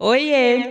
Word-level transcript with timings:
Oiê! 0.00 0.70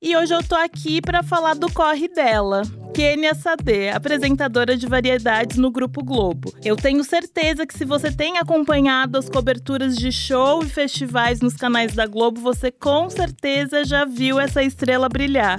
E 0.00 0.16
hoje 0.16 0.32
eu 0.32 0.40
tô 0.44 0.54
aqui 0.54 1.00
para 1.00 1.24
falar 1.24 1.54
do 1.54 1.72
corre 1.72 2.06
dela, 2.06 2.62
Kênia 2.94 3.34
Sade, 3.34 3.88
apresentadora 3.88 4.76
de 4.76 4.86
variedades 4.86 5.56
no 5.56 5.72
Grupo 5.72 6.04
Globo. 6.04 6.54
Eu 6.64 6.76
tenho 6.76 7.02
certeza 7.02 7.66
que 7.66 7.76
se 7.76 7.84
você 7.84 8.12
tem 8.12 8.38
acompanhado 8.38 9.18
as 9.18 9.28
coberturas 9.28 9.96
de 9.96 10.12
show 10.12 10.62
e 10.62 10.68
festivais 10.68 11.40
nos 11.40 11.54
canais 11.56 11.96
da 11.96 12.06
Globo, 12.06 12.40
você 12.40 12.70
com 12.70 13.10
certeza 13.10 13.84
já 13.84 14.04
viu 14.04 14.38
essa 14.38 14.62
estrela 14.62 15.08
brilhar. 15.08 15.58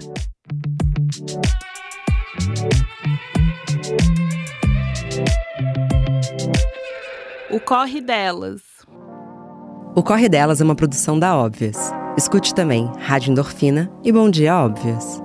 O 7.49 7.59
Corre 7.59 7.99
Delas. 7.99 8.78
O 9.95 10.03
Corre 10.03 10.29
Delas 10.29 10.61
é 10.61 10.63
uma 10.63 10.75
produção 10.75 11.17
da 11.17 11.35
Óbvias. 11.35 11.91
Escute 12.16 12.53
também 12.53 12.91
Rádio 12.99 13.31
Endorfina 13.31 13.91
e 14.03 14.11
Bom 14.11 14.30
Dia 14.30 14.55
Óbvias. 14.55 15.22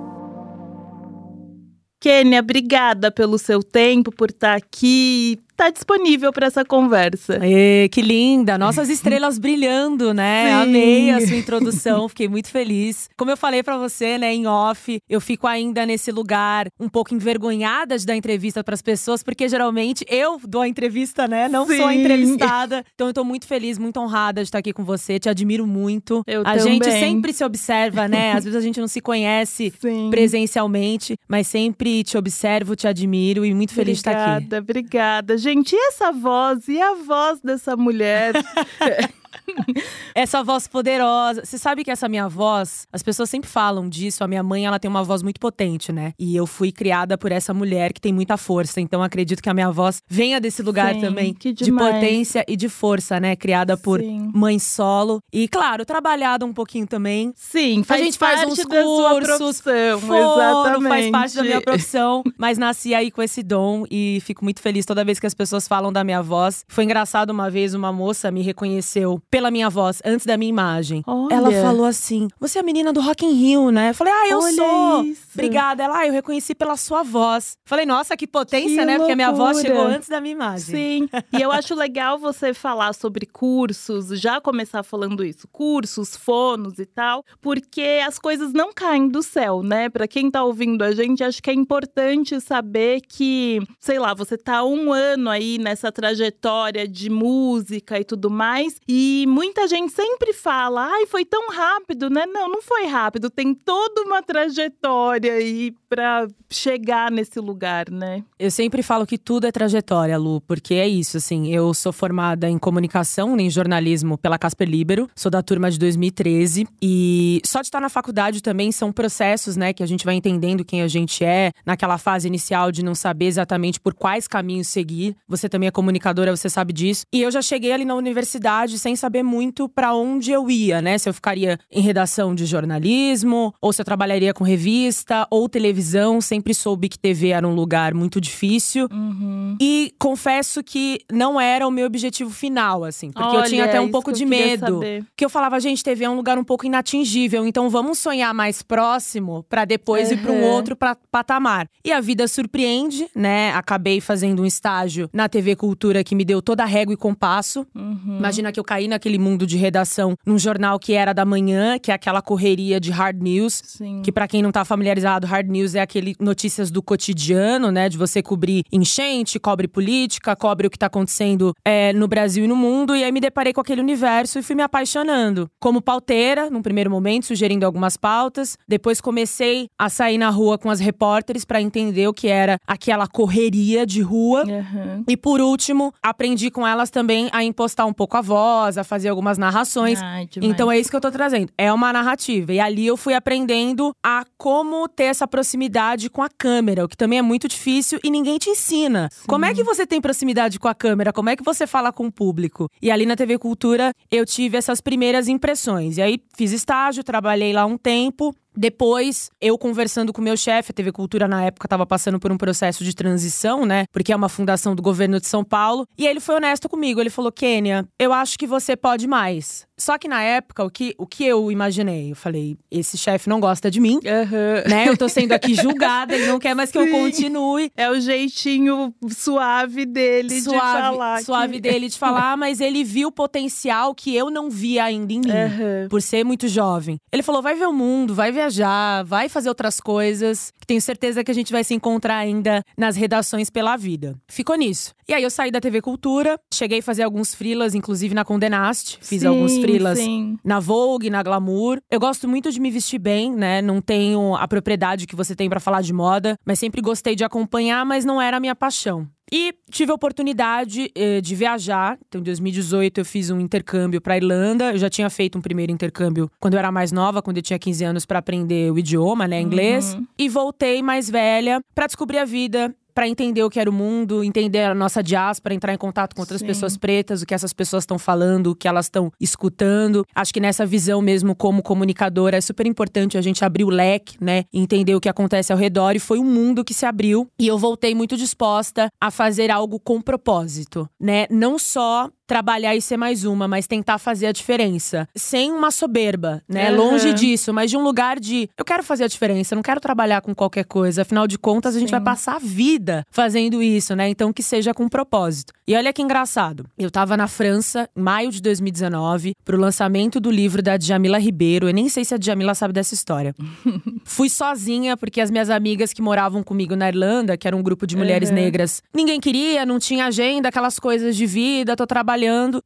Kênia, 2.01 2.39
obrigada 2.39 3.11
pelo 3.11 3.37
seu 3.37 3.61
tempo, 3.61 4.11
por 4.11 4.31
estar 4.31 4.55
aqui 4.55 5.39
tá 5.55 5.69
disponível 5.69 6.31
para 6.33 6.47
essa 6.47 6.65
conversa. 6.65 7.39
Ê, 7.41 7.87
que 7.89 8.01
linda! 8.01 8.57
Nossas 8.57 8.89
estrelas 8.89 9.37
brilhando, 9.37 10.13
né? 10.13 10.47
Sim. 10.47 10.53
Amei 10.61 11.11
a 11.11 11.25
sua 11.25 11.37
introdução, 11.37 12.09
fiquei 12.09 12.27
muito 12.27 12.49
feliz. 12.49 13.09
Como 13.17 13.31
eu 13.31 13.37
falei 13.37 13.63
para 13.63 13.77
você, 13.77 14.17
né, 14.17 14.33
em 14.33 14.47
off, 14.47 14.99
eu 15.09 15.21
fico 15.21 15.47
ainda 15.47 15.85
nesse 15.85 16.11
lugar 16.11 16.67
um 16.79 16.89
pouco 16.89 17.13
envergonhada 17.13 17.97
de 17.97 18.05
dar 18.05 18.15
entrevista 18.15 18.63
para 18.63 18.73
as 18.73 18.81
pessoas, 18.81 19.23
porque 19.23 19.47
geralmente 19.47 20.05
eu 20.09 20.39
dou 20.47 20.61
a 20.61 20.67
entrevista, 20.67 21.27
né? 21.27 21.47
Não 21.47 21.65
Sim. 21.65 21.77
sou 21.77 21.85
a 21.87 21.95
entrevistada. 21.95 22.83
Então 22.93 23.07
eu 23.07 23.13
tô 23.13 23.23
muito 23.23 23.47
feliz, 23.47 23.77
muito 23.77 23.99
honrada 23.99 24.41
de 24.41 24.47
estar 24.47 24.59
aqui 24.59 24.73
com 24.73 24.83
você, 24.83 25.19
te 25.19 25.29
admiro 25.29 25.65
muito. 25.65 26.23
Eu 26.27 26.41
a 26.41 26.57
também. 26.57 26.73
gente 26.73 26.91
sempre 26.91 27.31
se 27.33 27.43
observa, 27.43 28.07
né? 28.07 28.33
Às 28.33 28.43
vezes 28.43 28.57
a 28.57 28.61
gente 28.61 28.79
não 28.79 28.87
se 28.87 28.99
conhece 28.99 29.73
Sim. 29.79 30.09
presencialmente, 30.09 31.17
mas 31.27 31.47
sempre 31.47 32.03
te 32.03 32.17
observo, 32.17 32.75
te 32.75 32.87
admiro 32.87 33.45
e 33.45 33.53
muito 33.53 33.73
feliz 33.73 33.99
obrigada, 33.99 34.39
de 34.39 34.45
estar 34.45 34.57
aqui. 34.57 34.59
Obrigada, 34.59 35.35
obrigada 35.35 35.44
gente, 35.45 35.75
e 35.75 35.87
essa 35.89 36.11
voz? 36.11 36.67
E 36.67 36.81
a 36.81 36.95
voz 36.95 37.39
dessa 37.39 37.77
mulher? 37.77 38.33
essa 40.13 40.43
voz 40.43 40.67
poderosa. 40.67 41.45
Você 41.45 41.57
sabe 41.57 41.83
que 41.83 41.91
essa 41.91 42.07
minha 42.07 42.27
voz, 42.27 42.87
as 42.91 43.03
pessoas 43.03 43.29
sempre 43.29 43.49
falam 43.49 43.89
disso. 43.89 44.23
A 44.23 44.27
minha 44.27 44.43
mãe, 44.43 44.65
ela 44.65 44.79
tem 44.79 44.89
uma 44.89 45.03
voz 45.03 45.21
muito 45.21 45.39
potente, 45.39 45.91
né? 45.91 46.13
E 46.19 46.35
eu 46.35 46.45
fui 46.45 46.71
criada 46.71 47.17
por 47.17 47.31
essa 47.31 47.53
mulher 47.53 47.93
que 47.93 48.01
tem 48.01 48.13
muita 48.13 48.37
força. 48.37 48.79
Então 48.81 49.01
acredito 49.03 49.41
que 49.41 49.49
a 49.49 49.53
minha 49.53 49.71
voz 49.71 50.01
venha 50.07 50.39
desse 50.39 50.61
lugar 50.61 50.93
Sim, 50.93 51.01
também 51.01 51.33
de 51.33 51.71
potência 51.71 52.43
e 52.47 52.55
de 52.55 52.69
força, 52.69 53.19
né? 53.19 53.35
Criada 53.35 53.77
por 53.77 53.99
Sim. 53.99 54.31
mãe 54.33 54.59
solo 54.59 55.19
e 55.31 55.47
claro, 55.47 55.85
trabalhada 55.85 56.45
um 56.45 56.53
pouquinho 56.53 56.87
também. 56.87 57.31
Sim, 57.35 57.83
a 57.87 57.97
gente 57.97 58.17
faz 58.17 58.43
uns 58.43 58.63
cursos, 58.63 59.61
fono, 59.61 60.87
faz 60.87 61.09
parte 61.09 61.35
da 61.35 61.43
minha 61.43 61.61
profissão, 61.61 62.23
mas 62.37 62.57
nasci 62.57 62.93
aí 62.93 63.11
com 63.11 63.21
esse 63.21 63.43
dom 63.43 63.85
e 63.89 64.19
fico 64.21 64.43
muito 64.43 64.61
feliz 64.61 64.85
toda 64.85 65.03
vez 65.03 65.19
que 65.19 65.27
as 65.27 65.33
pessoas 65.33 65.67
falam 65.67 65.91
da 65.91 66.03
minha 66.03 66.21
voz. 66.21 66.65
Foi 66.67 66.83
engraçado 66.83 67.29
uma 67.29 67.49
vez 67.49 67.73
uma 67.73 67.91
moça 67.91 68.31
me 68.31 68.41
reconheceu 68.41 69.21
pela 69.29 69.44
minha 69.51 69.69
voz, 69.69 70.01
antes 70.05 70.25
da 70.25 70.37
minha 70.37 70.49
imagem. 70.49 71.03
Olha. 71.05 71.33
Ela 71.33 71.51
falou 71.61 71.85
assim: 71.85 72.27
Você 72.39 72.57
é 72.57 72.61
a 72.61 72.63
menina 72.63 72.91
do 72.91 73.01
Rock 73.01 73.25
in 73.25 73.33
Rio, 73.33 73.71
né? 73.71 73.89
Eu 73.89 73.93
falei, 73.93 74.13
ah, 74.13 74.29
eu 74.29 74.39
Olha 74.39 74.55
sou. 74.55 75.03
Isso. 75.03 75.21
Obrigada. 75.33 75.83
Ela, 75.83 75.99
ah, 75.99 76.07
eu 76.07 76.13
reconheci 76.13 76.55
pela 76.55 76.77
sua 76.77 77.03
voz. 77.03 77.57
Falei, 77.65 77.85
nossa, 77.85 78.15
que 78.15 78.25
potência, 78.25 78.79
que 78.79 78.85
né? 78.85 78.97
Porque 78.97 79.11
a 79.11 79.15
minha 79.15 79.31
voz 79.31 79.59
chegou 79.59 79.83
antes 79.83 80.09
da 80.09 80.21
minha 80.21 80.33
imagem. 80.33 80.75
Sim. 80.75 81.09
e 81.37 81.41
eu 81.41 81.51
acho 81.51 81.75
legal 81.75 82.17
você 82.17 82.53
falar 82.53 82.93
sobre 82.93 83.25
cursos, 83.25 84.07
já 84.19 84.39
começar 84.39 84.83
falando 84.83 85.23
isso, 85.23 85.47
cursos, 85.51 86.15
fonos 86.15 86.79
e 86.79 86.85
tal, 86.85 87.23
porque 87.41 88.01
as 88.05 88.17
coisas 88.17 88.53
não 88.53 88.73
caem 88.73 89.07
do 89.07 89.21
céu, 89.21 89.61
né? 89.61 89.89
Para 89.89 90.07
quem 90.07 90.31
tá 90.31 90.43
ouvindo 90.43 90.83
a 90.83 90.91
gente, 90.91 91.23
acho 91.23 91.41
que 91.41 91.49
é 91.49 91.53
importante 91.53 92.39
saber 92.39 93.01
que, 93.01 93.61
sei 93.79 93.99
lá, 93.99 94.13
você 94.13 94.37
tá 94.37 94.63
um 94.63 94.91
ano 94.91 95.29
aí 95.29 95.57
nessa 95.57 95.91
trajetória 95.91 96.87
de 96.87 97.09
música 97.09 97.99
e 97.99 98.03
tudo 98.03 98.29
mais, 98.29 98.75
e 98.87 99.25
muita 99.35 99.67
gente 99.67 99.91
sempre 99.91 100.31
fala, 100.31 100.87
ai, 100.89 101.05
foi 101.07 101.25
tão 101.25 101.49
rápido, 101.49 102.09
né? 102.09 102.25
Não, 102.25 102.47
não 102.47 102.61
foi 102.61 102.85
rápido, 102.85 103.29
tem 103.29 103.53
toda 103.53 104.01
uma 104.03 104.23
trajetória 104.23 105.33
aí 105.33 105.73
para 105.89 106.25
chegar 106.49 107.11
nesse 107.11 107.37
lugar, 107.41 107.89
né? 107.91 108.23
Eu 108.39 108.49
sempre 108.49 108.81
falo 108.81 109.05
que 109.05 109.17
tudo 109.17 109.45
é 109.45 109.51
trajetória, 109.51 110.17
Lu, 110.17 110.39
porque 110.39 110.75
é 110.75 110.87
isso, 110.87 111.17
assim. 111.17 111.53
Eu 111.53 111.73
sou 111.73 111.91
formada 111.91 112.49
em 112.49 112.57
comunicação, 112.57 113.37
em 113.37 113.49
jornalismo 113.49 114.17
pela 114.17 114.37
Casper 114.37 114.69
Libero, 114.69 115.09
sou 115.13 115.29
da 115.29 115.43
turma 115.43 115.69
de 115.69 115.77
2013 115.79 116.65
e 116.81 117.41
só 117.43 117.59
de 117.59 117.67
estar 117.67 117.81
na 117.81 117.89
faculdade 117.89 118.41
também 118.41 118.71
são 118.71 118.89
processos, 118.89 119.57
né, 119.57 119.73
que 119.73 119.83
a 119.83 119.85
gente 119.85 120.05
vai 120.05 120.15
entendendo 120.15 120.63
quem 120.63 120.81
a 120.81 120.87
gente 120.87 121.25
é, 121.25 121.51
naquela 121.65 121.97
fase 121.97 122.25
inicial 122.25 122.71
de 122.71 122.85
não 122.85 122.95
saber 122.95 123.25
exatamente 123.25 123.81
por 123.81 123.93
quais 123.93 124.29
caminhos 124.29 124.67
seguir. 124.67 125.13
Você 125.27 125.49
também 125.49 125.67
é 125.67 125.71
comunicadora, 125.71 126.33
você 126.33 126.49
sabe 126.49 126.71
disso. 126.71 127.03
E 127.11 127.21
eu 127.21 127.29
já 127.29 127.41
cheguei 127.41 127.73
ali 127.73 127.83
na 127.83 127.95
universidade 127.95 128.79
sem 128.79 128.95
saber 128.95 129.24
muito 129.25 129.67
para 129.67 129.93
onde 129.93 130.31
eu 130.31 130.49
ia, 130.49 130.81
né? 130.81 130.97
Se 130.97 131.09
eu 131.09 131.13
ficaria 131.13 131.59
em 131.71 131.81
redação 131.81 132.33
de 132.35 132.45
jornalismo, 132.45 133.53
ou 133.61 133.73
se 133.73 133.81
eu 133.81 133.85
trabalharia 133.85 134.33
com 134.33 134.43
revista 134.43 135.27
ou 135.29 135.49
televisão, 135.49 136.21
sempre 136.21 136.53
soube 136.53 136.87
que 136.89 136.97
TV 136.99 137.29
era 137.29 137.47
um 137.47 137.53
lugar 137.55 137.93
muito 137.93 138.21
difícil. 138.21 138.87
Uhum. 138.91 139.57
E 139.59 139.93
confesso 139.99 140.63
que 140.63 140.99
não 141.11 141.39
era 141.41 141.67
o 141.67 141.71
meu 141.71 141.85
objetivo 141.87 142.29
final, 142.31 142.83
assim. 142.83 143.11
Porque 143.11 143.27
Olha, 143.27 143.39
eu 143.45 143.49
tinha 143.49 143.65
até 143.65 143.81
um 143.81 143.89
pouco 143.89 144.11
que 144.11 144.17
de 144.17 144.25
medo. 144.25 144.65
saber. 144.75 145.03
Porque 145.05 145.25
eu 145.25 145.29
falava, 145.29 145.59
gente, 145.59 145.83
TV 145.83 146.05
é 146.05 146.09
um 146.09 146.15
lugar 146.15 146.37
um 146.37 146.43
pouco 146.43 146.65
inatingível. 146.65 147.45
Então 147.45 147.69
vamos 147.69 147.97
sonhar 147.99 148.33
mais 148.33 148.61
próximo 148.61 149.43
para 149.49 149.65
depois 149.65 150.11
ir 150.11 150.17
para 150.17 150.31
um 150.31 150.35
Uhum. 150.41 150.51
outro 150.51 150.75
pra- 150.75 150.95
patamar. 151.11 151.67
E 151.83 151.91
a 151.91 151.99
vida 152.01 152.27
surpreende, 152.27 153.07
né? 153.15 153.51
Acabei 153.53 153.99
fazendo 154.01 154.41
um 154.41 154.45
estágio 154.45 155.09
na 155.13 155.27
TV 155.29 155.55
Cultura 155.55 156.03
que 156.03 156.13
me 156.15 156.23
deu 156.25 156.41
toda 156.41 156.63
a 156.63 156.65
régua 156.65 156.93
e 156.93 156.97
compasso. 156.97 157.65
Uhum. 157.73 158.17
Imagina 158.19 158.51
que 158.51 158.59
eu 158.59 158.63
caí 158.63 158.87
naquele 158.87 159.14
mundo 159.17 159.45
de 159.45 159.57
redação 159.57 160.15
num 160.25 160.37
jornal 160.37 160.79
que 160.79 160.93
era 160.93 161.13
da 161.13 161.25
manhã, 161.25 161.77
que 161.79 161.91
é 161.91 161.93
aquela 161.93 162.21
correria 162.21 162.79
de 162.79 162.91
hard 162.91 163.21
news. 163.21 163.61
Sim. 163.65 164.01
Que 164.03 164.11
pra 164.11 164.27
quem 164.27 164.41
não 164.41 164.51
tá 164.51 164.63
familiarizado, 164.65 165.27
hard 165.27 165.49
news 165.49 165.75
é 165.75 165.81
aquele 165.81 166.15
notícias 166.19 166.71
do 166.71 166.81
cotidiano, 166.81 167.71
né? 167.71 167.89
De 167.89 167.97
você 167.97 168.21
cobrir 168.21 168.63
enchente, 168.71 169.39
cobre 169.39 169.67
política, 169.67 170.35
cobre 170.35 170.67
o 170.67 170.69
que 170.69 170.77
tá 170.77 170.87
acontecendo 170.87 171.53
é, 171.63 171.93
no 171.93 172.07
Brasil 172.07 172.45
e 172.45 172.47
no 172.47 172.55
mundo. 172.55 172.95
E 172.95 173.03
aí 173.03 173.11
me 173.11 173.19
deparei 173.19 173.53
com 173.53 173.61
aquele 173.61 173.81
universo 173.81 174.39
e 174.39 174.43
fui 174.43 174.55
me 174.55 174.63
apaixonando. 174.63 175.49
Como 175.59 175.81
pauteira, 175.81 176.49
num 176.49 176.61
primeiro 176.61 176.89
momento, 176.89 177.25
sugerindo 177.25 177.65
algumas 177.65 177.97
pautas. 177.97 178.57
Depois 178.67 179.01
comecei 179.01 179.67
a 179.77 179.89
sair 179.89 180.17
na 180.17 180.29
rua 180.29 180.57
com 180.57 180.69
as 180.69 180.79
repórteres 180.79 181.45
pra 181.45 181.61
entender 181.61 182.07
o 182.07 182.13
que 182.13 182.27
era 182.27 182.57
aquela 182.67 183.07
correria 183.07 183.85
de 183.85 184.01
rua. 184.01 184.43
Uhum. 184.45 185.03
E 185.07 185.17
por 185.17 185.41
último, 185.41 185.93
aprendi 186.01 186.49
com 186.49 186.65
elas 186.65 186.89
também 186.89 187.29
a 187.31 187.43
impostar 187.43 187.87
um 187.87 187.93
pouco 187.93 188.17
a 188.17 188.21
voz, 188.21 188.77
a 188.77 188.83
fazer 188.83 189.04
algumas 189.09 189.37
narrações. 189.37 190.01
Ai. 190.01 190.27
Então 190.41 190.71
é 190.71 190.79
isso 190.79 190.89
que 190.89 190.95
eu 190.95 191.01
tô 191.01 191.11
trazendo. 191.11 191.51
É 191.57 191.71
uma 191.71 191.91
narrativa. 191.91 192.53
E 192.53 192.59
ali 192.59 192.85
eu 192.85 192.97
fui 192.97 193.13
aprendendo 193.13 193.93
a 194.03 194.25
como 194.37 194.87
ter 194.87 195.05
essa 195.05 195.27
proximidade 195.27 196.09
com 196.09 196.21
a 196.21 196.29
câmera, 196.29 196.85
o 196.85 196.87
que 196.87 196.97
também 196.97 197.19
é 197.19 197.21
muito 197.21 197.47
difícil 197.47 197.99
e 198.03 198.09
ninguém 198.09 198.37
te 198.37 198.49
ensina. 198.49 199.09
Como 199.27 199.45
é 199.45 199.53
que 199.53 199.63
você 199.63 199.85
tem 199.85 200.01
proximidade 200.01 200.59
com 200.59 200.67
a 200.67 200.75
câmera? 200.75 201.13
Como 201.13 201.29
é 201.29 201.35
que 201.35 201.43
você 201.43 201.65
fala 201.67 201.91
com 201.91 202.07
o 202.07 202.11
público? 202.11 202.69
E 202.81 202.91
ali 202.91 203.05
na 203.05 203.15
TV 203.15 203.37
Cultura 203.37 203.91
eu 204.11 204.25
tive 204.25 204.57
essas 204.57 204.81
primeiras 204.81 205.27
impressões. 205.27 205.97
E 205.97 206.01
aí 206.01 206.19
fiz 206.35 206.51
estágio, 206.51 207.03
trabalhei 207.03 207.53
lá 207.53 207.65
um 207.65 207.77
tempo. 207.77 208.33
Depois, 208.55 209.29
eu 209.41 209.57
conversando 209.57 210.13
com 210.13 210.21
meu 210.21 210.37
chefe, 210.37 210.71
a 210.71 210.73
TV 210.73 210.91
Cultura 210.91 211.27
na 211.27 211.43
época 211.43 211.65
estava 211.65 211.85
passando 211.85 212.19
por 212.19 212.31
um 212.31 212.37
processo 212.37 212.83
de 212.83 212.95
transição, 212.95 213.65
né? 213.65 213.85
Porque 213.91 214.13
é 214.13 214.15
uma 214.15 214.29
fundação 214.29 214.75
do 214.75 214.81
governo 214.81 215.19
de 215.19 215.27
São 215.27 215.43
Paulo. 215.43 215.87
E 215.97 216.07
ele 216.07 216.19
foi 216.19 216.35
honesto 216.35 216.69
comigo. 216.69 216.99
Ele 216.99 217.09
falou: 217.09 217.31
Kênia, 217.31 217.87
eu 217.99 218.13
acho 218.13 218.37
que 218.37 218.47
você 218.47 218.75
pode 218.75 219.07
mais. 219.07 219.67
Só 219.77 219.97
que 219.97 220.07
na 220.07 220.21
época, 220.21 220.63
o 220.63 220.69
que, 220.69 220.95
o 220.97 221.05
que 221.05 221.25
eu 221.25 221.51
imaginei? 221.51 222.11
Eu 222.11 222.15
falei, 222.15 222.57
esse 222.71 222.97
chefe 222.97 223.27
não 223.27 223.39
gosta 223.39 223.69
de 223.69 223.79
mim, 223.79 223.99
Aham. 224.05 224.63
né? 224.69 224.87
Eu 224.87 224.97
tô 224.97 225.09
sendo 225.09 225.33
aqui 225.33 225.53
julgada, 225.55 226.15
ele 226.15 226.27
não 226.27 226.39
quer 226.39 226.53
mais 226.55 226.71
que 226.71 226.77
eu 226.77 226.85
Sim. 226.85 226.91
continue. 226.91 227.71
É 227.75 227.89
o 227.89 227.99
jeitinho 227.99 228.93
suave 229.09 229.85
dele 229.85 230.41
de 230.41 230.43
falar. 230.43 231.23
suave 231.23 231.53
que... 231.55 231.61
dele 231.61 231.89
de 231.89 231.97
falar, 231.97 232.37
mas 232.37 232.61
ele 232.61 232.83
viu 232.83 233.09
o 233.09 233.11
potencial 233.11 233.93
que 233.93 234.15
eu 234.15 234.29
não 234.29 234.49
via 234.49 234.85
ainda 234.85 235.11
em 235.11 235.19
mim. 235.19 235.29
Aham. 235.29 235.87
Por 235.89 236.01
ser 236.01 236.23
muito 236.23 236.47
jovem. 236.47 236.97
Ele 237.11 237.23
falou: 237.23 237.41
vai 237.41 237.55
ver 237.55 237.67
o 237.67 237.73
mundo, 237.73 238.13
vai 238.15 238.31
viajar, 238.31 239.03
vai 239.03 239.27
fazer 239.29 239.49
outras 239.49 239.79
coisas. 239.79 240.53
Que 240.59 240.67
tenho 240.67 240.81
certeza 240.81 241.23
que 241.23 241.31
a 241.31 241.35
gente 241.35 241.51
vai 241.51 241.63
se 241.63 241.73
encontrar 241.73 242.17
ainda 242.17 242.63
nas 242.77 242.95
redações 242.95 243.49
pela 243.49 243.75
vida. 243.75 244.15
Ficou 244.27 244.55
nisso. 244.55 244.93
E 245.07 245.13
aí 245.13 245.21
eu 245.21 245.29
saí 245.29 245.51
da 245.51 245.61
TV 245.61 245.81
Cultura, 245.81 246.39
cheguei 246.53 246.79
a 246.79 246.83
fazer 246.83 247.03
alguns 247.03 247.35
freelas, 247.35 247.75
inclusive 247.75 248.15
na 248.15 248.25
Condenaste. 248.25 248.97
Fiz 249.01 249.21
Sim, 249.21 249.27
alguns 249.27 249.57
freelas 249.65 249.99
Sim. 249.99 250.37
na 250.43 250.59
Vogue, 250.59 251.09
na 251.09 251.23
Glamour. 251.23 251.79
Eu 251.89 251.99
gosto 251.99 252.27
muito 252.27 252.51
de 252.51 252.59
me 252.59 252.71
vestir 252.71 252.99
bem, 252.99 253.33
né? 253.33 253.61
Não 253.61 253.81
tenho 253.81 254.35
a 254.35 254.47
propriedade 254.47 255.07
que 255.07 255.15
você 255.15 255.35
tem 255.35 255.49
pra 255.49 255.59
falar 255.59 255.81
de 255.81 255.93
moda, 255.93 256.37
mas 256.45 256.59
sempre 256.59 256.81
gostei 256.81 257.15
de 257.15 257.23
acompanhar, 257.23 257.85
mas 257.85 258.05
não 258.05 258.21
era 258.21 258.37
a 258.37 258.39
minha 258.39 258.55
paixão. 258.55 259.07
E 259.31 259.55
tive 259.71 259.91
a 259.91 259.95
oportunidade 259.95 260.91
eh, 260.95 261.19
de 261.19 261.35
viajar. 261.35 261.97
Então, 262.07 262.21
em 262.21 262.23
2018, 262.23 262.99
eu 262.99 263.05
fiz 263.05 263.31
um 263.31 263.39
intercâmbio 263.39 263.99
para 263.99 264.17
Irlanda. 264.17 264.71
Eu 264.71 264.77
já 264.77 264.89
tinha 264.89 265.09
feito 265.09 265.37
um 265.37 265.41
primeiro 265.41 265.71
intercâmbio 265.71 266.29
quando 266.39 266.53
eu 266.53 266.59
era 266.59 266.71
mais 266.71 266.91
nova, 266.91 267.21
quando 267.21 267.37
eu 267.37 267.43
tinha 267.43 267.57
15 267.57 267.83
anos, 267.83 268.05
para 268.05 268.19
aprender 268.19 268.71
o 268.71 268.77
idioma, 268.77 269.27
né, 269.27 269.41
inglês. 269.41 269.97
E 270.17 270.29
voltei 270.29 270.83
mais 270.83 271.09
velha 271.09 271.59
para 271.73 271.87
descobrir 271.87 272.19
a 272.19 272.25
vida. 272.25 272.73
Pra 272.95 273.09
entender 273.09 273.43
o 273.43 273.49
que 273.49 273.59
era 273.59 273.69
o 273.69 273.73
mundo, 273.73 274.23
entender 274.23 274.63
a 274.63 274.73
nossa 274.73 275.03
diáspora, 275.03 275.53
entrar 275.53 275.73
em 275.73 275.77
contato 275.77 276.15
com 276.15 276.21
outras 276.21 276.39
Sim. 276.39 276.47
pessoas 276.47 276.77
pretas, 276.77 277.21
o 277.21 277.25
que 277.25 277.33
essas 277.33 277.51
pessoas 277.51 277.83
estão 277.83 277.99
falando, 277.99 278.51
o 278.51 278.55
que 278.55 278.69
elas 278.69 278.85
estão 278.85 279.11
escutando. 279.19 280.05
Acho 280.15 280.33
que 280.33 280.39
nessa 280.39 280.65
visão 280.65 281.01
mesmo 281.01 281.35
como 281.35 281.61
comunicadora 281.61 282.37
é 282.37 282.41
super 282.41 282.65
importante 282.65 283.17
a 283.17 283.21
gente 283.21 283.43
abrir 283.43 283.65
o 283.65 283.69
leque, 283.69 284.15
né? 284.21 284.45
Entender 284.53 284.95
o 284.95 285.01
que 285.01 285.09
acontece 285.09 285.51
ao 285.51 285.59
redor. 285.59 285.93
E 285.97 285.99
foi 285.99 286.19
um 286.19 286.23
mundo 286.23 286.63
que 286.63 286.73
se 286.73 286.85
abriu. 286.85 287.29
E 287.37 287.45
eu 287.45 287.57
voltei 287.57 287.93
muito 287.93 288.15
disposta 288.15 288.89
a 288.99 289.11
fazer 289.11 289.51
algo 289.51 289.77
com 289.77 290.01
propósito, 290.01 290.89
né? 290.97 291.27
Não 291.29 291.59
só 291.59 292.09
trabalhar 292.27 292.75
e 292.75 292.81
ser 292.81 292.97
mais 292.97 293.23
uma, 293.23 293.47
mas 293.47 293.67
tentar 293.67 293.97
fazer 293.97 294.27
a 294.27 294.31
diferença. 294.31 295.07
Sem 295.15 295.51
uma 295.51 295.71
soberba, 295.71 296.41
né? 296.47 296.69
Aham. 296.69 296.77
Longe 296.77 297.13
disso, 297.13 297.53
mas 297.53 297.69
de 297.69 297.77
um 297.77 297.83
lugar 297.83 298.19
de 298.19 298.49
eu 298.57 298.65
quero 298.65 298.83
fazer 298.83 299.03
a 299.03 299.07
diferença, 299.07 299.55
não 299.55 299.61
quero 299.61 299.79
trabalhar 299.79 300.21
com 300.21 300.33
qualquer 300.33 300.65
coisa. 300.65 301.03
Afinal 301.03 301.27
de 301.27 301.37
contas, 301.37 301.75
a 301.75 301.79
gente 301.79 301.89
Sim. 301.89 301.95
vai 301.95 302.01
passar 302.01 302.35
a 302.35 302.39
vida 302.39 303.05
fazendo 303.11 303.61
isso, 303.61 303.95
né? 303.95 304.09
Então 304.09 304.31
que 304.33 304.41
seja 304.43 304.73
com 304.73 304.87
propósito. 304.89 305.53
E 305.67 305.75
olha 305.75 305.91
que 305.93 306.01
engraçado. 306.01 306.65
Eu 306.77 306.89
tava 306.91 307.15
na 307.17 307.27
França, 307.27 307.89
em 307.95 308.01
maio 308.01 308.31
de 308.31 308.41
2019, 308.41 309.33
pro 309.43 309.57
lançamento 309.57 310.19
do 310.19 310.29
livro 310.31 310.61
da 310.61 310.77
Djamila 310.77 311.17
Ribeiro. 311.17 311.67
Eu 311.69 311.73
nem 311.73 311.89
sei 311.89 312.03
se 312.05 312.13
a 312.13 312.17
Djamila 312.17 312.53
sabe 312.55 312.73
dessa 312.73 312.93
história. 312.93 313.35
Fui 314.03 314.29
sozinha, 314.29 314.95
porque 314.97 315.21
as 315.21 315.29
minhas 315.31 315.49
amigas 315.49 315.91
que 315.93 316.01
moravam 316.01 316.43
comigo 316.43 316.75
na 316.75 316.87
Irlanda, 316.87 317.37
que 317.37 317.47
era 317.47 317.55
um 317.55 317.63
grupo 317.63 317.85
de 317.87 317.95
mulheres 317.95 318.29
Uhum. 318.29 318.35
negras, 318.35 318.81
ninguém 318.93 319.19
queria, 319.19 319.65
não 319.65 319.77
tinha 319.79 320.05
agenda, 320.05 320.49
aquelas 320.49 320.79
coisas 320.79 321.15
de 321.15 321.25
vida, 321.25 321.75
tô 321.75 321.85
trabalhando. 321.85 322.14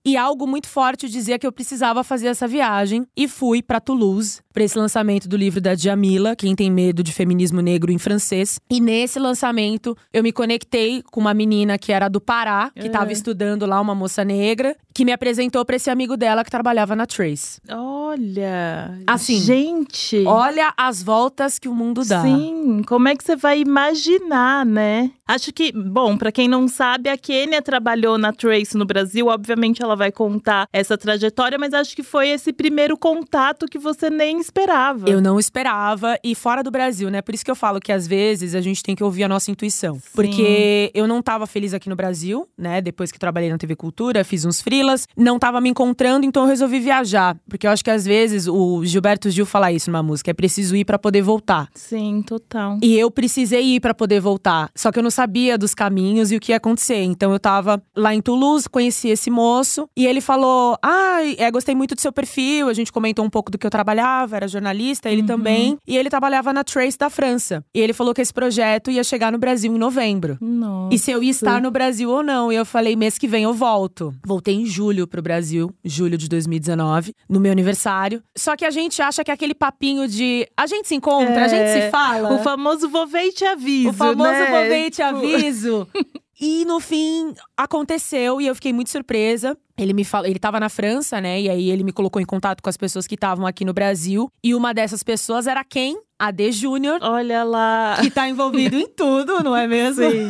E 0.05 0.15
algo 0.15 0.47
muito 0.47 0.67
forte 0.67 1.09
dizia 1.09 1.39
que 1.39 1.45
eu 1.47 1.51
precisava 1.51 2.03
fazer 2.03 2.27
essa 2.27 2.47
viagem. 2.47 3.05
E 3.15 3.27
fui 3.27 3.61
pra 3.61 3.79
Toulouse, 3.79 4.41
pra 4.53 4.63
esse 4.63 4.77
lançamento 4.77 5.27
do 5.29 5.37
livro 5.37 5.61
da 5.61 5.75
Djamila, 5.75 6.35
Quem 6.35 6.55
Tem 6.55 6.71
Medo 6.71 7.03
de 7.03 7.13
Feminismo 7.13 7.61
Negro 7.61 7.91
em 7.91 7.97
francês. 7.97 8.59
E 8.69 8.79
nesse 8.79 9.19
lançamento, 9.19 9.95
eu 10.11 10.23
me 10.23 10.31
conectei 10.31 11.03
com 11.11 11.19
uma 11.19 11.33
menina 11.33 11.77
que 11.77 11.91
era 11.91 12.07
do 12.09 12.19
Pará, 12.19 12.71
que 12.75 12.89
tava 12.89 13.05
Uhum. 13.05 13.11
estudando 13.11 13.65
lá, 13.65 13.79
uma 13.79 13.93
moça 13.95 14.23
negra, 14.25 14.75
que 14.93 15.05
me 15.05 15.11
apresentou 15.11 15.63
pra 15.63 15.75
esse 15.75 15.89
amigo 15.89 16.17
dela 16.17 16.43
que 16.43 16.49
trabalhava 16.51 16.95
na 16.95 17.05
Trace. 17.05 17.61
Olha. 17.69 18.99
Assim, 19.07 19.39
Gente. 19.39 20.23
Olha 20.25 20.73
as 20.75 21.01
voltas 21.03 21.59
que 21.59 21.67
o 21.69 21.73
mundo 21.73 22.03
dá. 22.03 22.21
Sim, 22.21 22.81
como 22.87 23.07
é 23.07 23.15
que 23.15 23.23
você 23.23 23.35
vai 23.35 23.59
imaginar, 23.59 24.65
né? 24.65 25.11
Acho 25.27 25.53
que, 25.53 25.71
bom, 25.71 26.17
pra 26.17 26.31
quem 26.31 26.47
não 26.47 26.67
sabe, 26.67 27.07
a 27.09 27.17
Kênia 27.17 27.61
trabalhou 27.61 28.17
na 28.17 28.33
Trace 28.33 28.75
no 28.75 28.85
Brasil. 28.85 29.27
Obviamente 29.27 29.81
ela 29.83 29.95
vai 29.95 30.11
contar 30.11 30.67
essa 30.73 30.97
trajetória, 30.97 31.57
mas 31.57 31.73
acho 31.73 31.95
que 31.95 32.01
foi 32.03 32.29
esse 32.29 32.51
primeiro 32.51 32.97
contato 32.97 33.67
que 33.67 33.77
você 33.77 34.09
nem 34.09 34.39
esperava. 34.49 35.09
Eu 35.09 35.21
não 35.21 35.39
esperava, 35.39 36.17
e 36.23 36.35
fora 36.35 36.63
do 36.63 36.71
Brasil, 36.71 37.09
né? 37.09 37.21
Por 37.21 37.33
isso 37.33 37.45
que 37.45 37.51
eu 37.51 37.55
falo 37.55 37.79
que 37.79 37.91
às 37.91 38.07
vezes 38.07 38.55
a 38.55 38.61
gente 38.61 38.83
tem 38.83 38.95
que 38.95 39.03
ouvir 39.03 39.23
a 39.23 39.27
nossa 39.27 39.51
intuição. 39.51 39.99
Porque 40.13 40.91
eu 40.93 41.07
não 41.07 41.21
tava 41.21 41.45
feliz 41.47 41.73
aqui 41.73 41.87
no 41.87 41.95
Brasil, 41.95 42.47
né? 42.57 42.81
Depois 42.81 43.11
que 43.11 43.19
trabalhei 43.19 43.49
na 43.49 43.57
TV 43.57 43.75
Cultura, 43.75 44.23
fiz 44.23 44.45
uns 44.45 44.61
frilas, 44.61 45.07
não 45.15 45.37
tava 45.39 45.61
me 45.61 45.69
encontrando, 45.69 46.25
então 46.25 46.43
eu 46.43 46.49
resolvi 46.49 46.79
viajar. 46.79 47.37
Porque 47.47 47.67
eu 47.67 47.71
acho 47.71 47.83
que 47.83 47.91
às 47.91 48.05
vezes 48.05 48.47
o 48.47 48.83
Gilberto 48.83 49.29
Gil 49.29 49.45
fala 49.45 49.71
isso 49.71 49.89
numa 49.91 50.03
música: 50.03 50.31
é 50.31 50.33
preciso 50.33 50.75
ir 50.75 50.85
pra 50.85 50.97
poder 50.97 51.21
voltar. 51.21 51.69
Sim, 51.73 52.23
total. 52.25 52.77
E 52.81 52.97
eu 52.97 53.11
precisei 53.11 53.75
ir 53.75 53.79
pra 53.79 53.93
poder 53.93 54.19
voltar. 54.19 54.69
Só 54.75 54.91
que 54.91 54.99
eu 54.99 55.03
não 55.03 55.11
sabia 55.11 55.57
dos 55.57 55.73
caminhos 55.73 56.31
e 56.31 56.35
o 56.35 56.39
que 56.39 56.51
ia 56.51 56.57
acontecer. 56.57 57.03
Então 57.03 57.31
eu 57.31 57.39
tava 57.39 57.81
lá 57.95 58.13
em 58.13 58.21
Toulouse, 58.21 58.67
conheci 58.67 59.09
esse 59.09 59.29
moço 59.29 59.87
e 59.95 60.05
ele 60.05 60.21
falou: 60.21 60.77
"Ai, 60.81 61.35
é, 61.37 61.49
gostei 61.51 61.75
muito 61.75 61.95
do 61.95 62.01
seu 62.01 62.11
perfil". 62.11 62.67
A 62.69 62.73
gente 62.73 62.91
comentou 62.91 63.23
um 63.23 63.29
pouco 63.29 63.51
do 63.51 63.57
que 63.57 63.65
eu 63.65 63.71
trabalhava, 63.71 64.28
era 64.35 64.47
jornalista, 64.47 65.09
ele 65.09 65.23
também, 65.23 65.77
e 65.87 65.97
ele 65.97 66.09
trabalhava 66.09 66.51
na 66.53 66.63
Trace 66.63 66.97
da 66.97 67.09
França. 67.09 67.63
E 67.73 67.79
ele 67.79 67.93
falou 67.93 68.13
que 68.13 68.21
esse 68.21 68.33
projeto 68.33 68.89
ia 68.91 69.03
chegar 69.03 69.31
no 69.31 69.37
Brasil 69.37 69.73
em 69.73 69.77
novembro. 69.77 70.37
Nossa. 70.41 70.93
E 70.95 70.99
se 70.99 71.11
eu 71.11 71.21
ia 71.23 71.31
estar 71.31 71.61
no 71.61 71.71
Brasil 71.71 72.09
ou 72.09 72.23
não. 72.23 72.51
E 72.51 72.55
eu 72.55 72.65
falei, 72.65 72.95
mês 72.95 73.17
que 73.17 73.27
vem 73.27 73.43
eu 73.43 73.53
volto. 73.53 74.13
Voltei 74.25 74.55
em 74.55 74.65
julho 74.65 75.07
pro 75.07 75.21
Brasil, 75.21 75.71
julho 75.83 76.17
de 76.17 76.27
2019, 76.29 77.13
no 77.27 77.39
meu 77.39 77.51
aniversário. 77.51 78.21
Só 78.37 78.55
que 78.55 78.65
a 78.65 78.69
gente 78.71 79.01
acha 79.01 79.23
que 79.23 79.31
é 79.31 79.33
aquele 79.33 79.53
papinho 79.53 80.07
de 80.07 80.47
a 80.57 80.65
gente 80.67 80.87
se 80.87 80.95
encontra, 80.95 81.45
a 81.45 81.47
gente 81.47 81.61
É, 81.61 81.85
se 81.85 81.91
fala. 81.91 82.33
O 82.33 82.39
famoso 82.39 82.89
vou 82.89 83.07
ver 83.07 83.23
e 83.25 83.31
te 83.33 83.45
aviso, 83.45 83.89
O 83.89 83.93
famoso 83.93 84.29
né? 84.31 84.45
vou 84.51 84.61
ver 84.69 84.87
e 84.87 84.89
te 84.91 84.99
Tipo, 85.03 85.17
aviso. 85.17 85.87
E 86.39 86.63
no 86.63 86.79
fim, 86.79 87.33
aconteceu 87.57 88.39
e 88.39 88.47
eu 88.47 88.55
fiquei 88.55 88.71
muito 88.71 88.89
surpresa. 88.89 89.57
Ele 89.77 89.91
me 89.93 90.05
falou, 90.05 90.27
ele 90.27 90.39
tava 90.39 90.59
na 90.59 90.69
França, 90.69 91.19
né? 91.19 91.41
E 91.41 91.49
aí 91.49 91.69
ele 91.69 91.83
me 91.83 91.91
colocou 91.91 92.21
em 92.21 92.25
contato 92.25 92.61
com 92.61 92.69
as 92.69 92.77
pessoas 92.77 93.05
que 93.05 93.15
estavam 93.15 93.45
aqui 93.45 93.65
no 93.65 93.73
Brasil. 93.73 94.31
E 94.41 94.55
uma 94.55 94.73
dessas 94.73 95.03
pessoas 95.03 95.47
era 95.47 95.63
quem? 95.63 96.01
A 96.19 96.31
D 96.31 96.51
Júnior, 96.51 96.99
Olha 97.01 97.43
lá. 97.45 97.97
que 98.01 98.11
tá 98.11 98.27
envolvido 98.27 98.75
em 98.77 98.87
tudo, 98.87 99.41
não 99.43 99.55
é 99.55 99.65
mesmo? 99.67 100.03
Sim, 100.03 100.29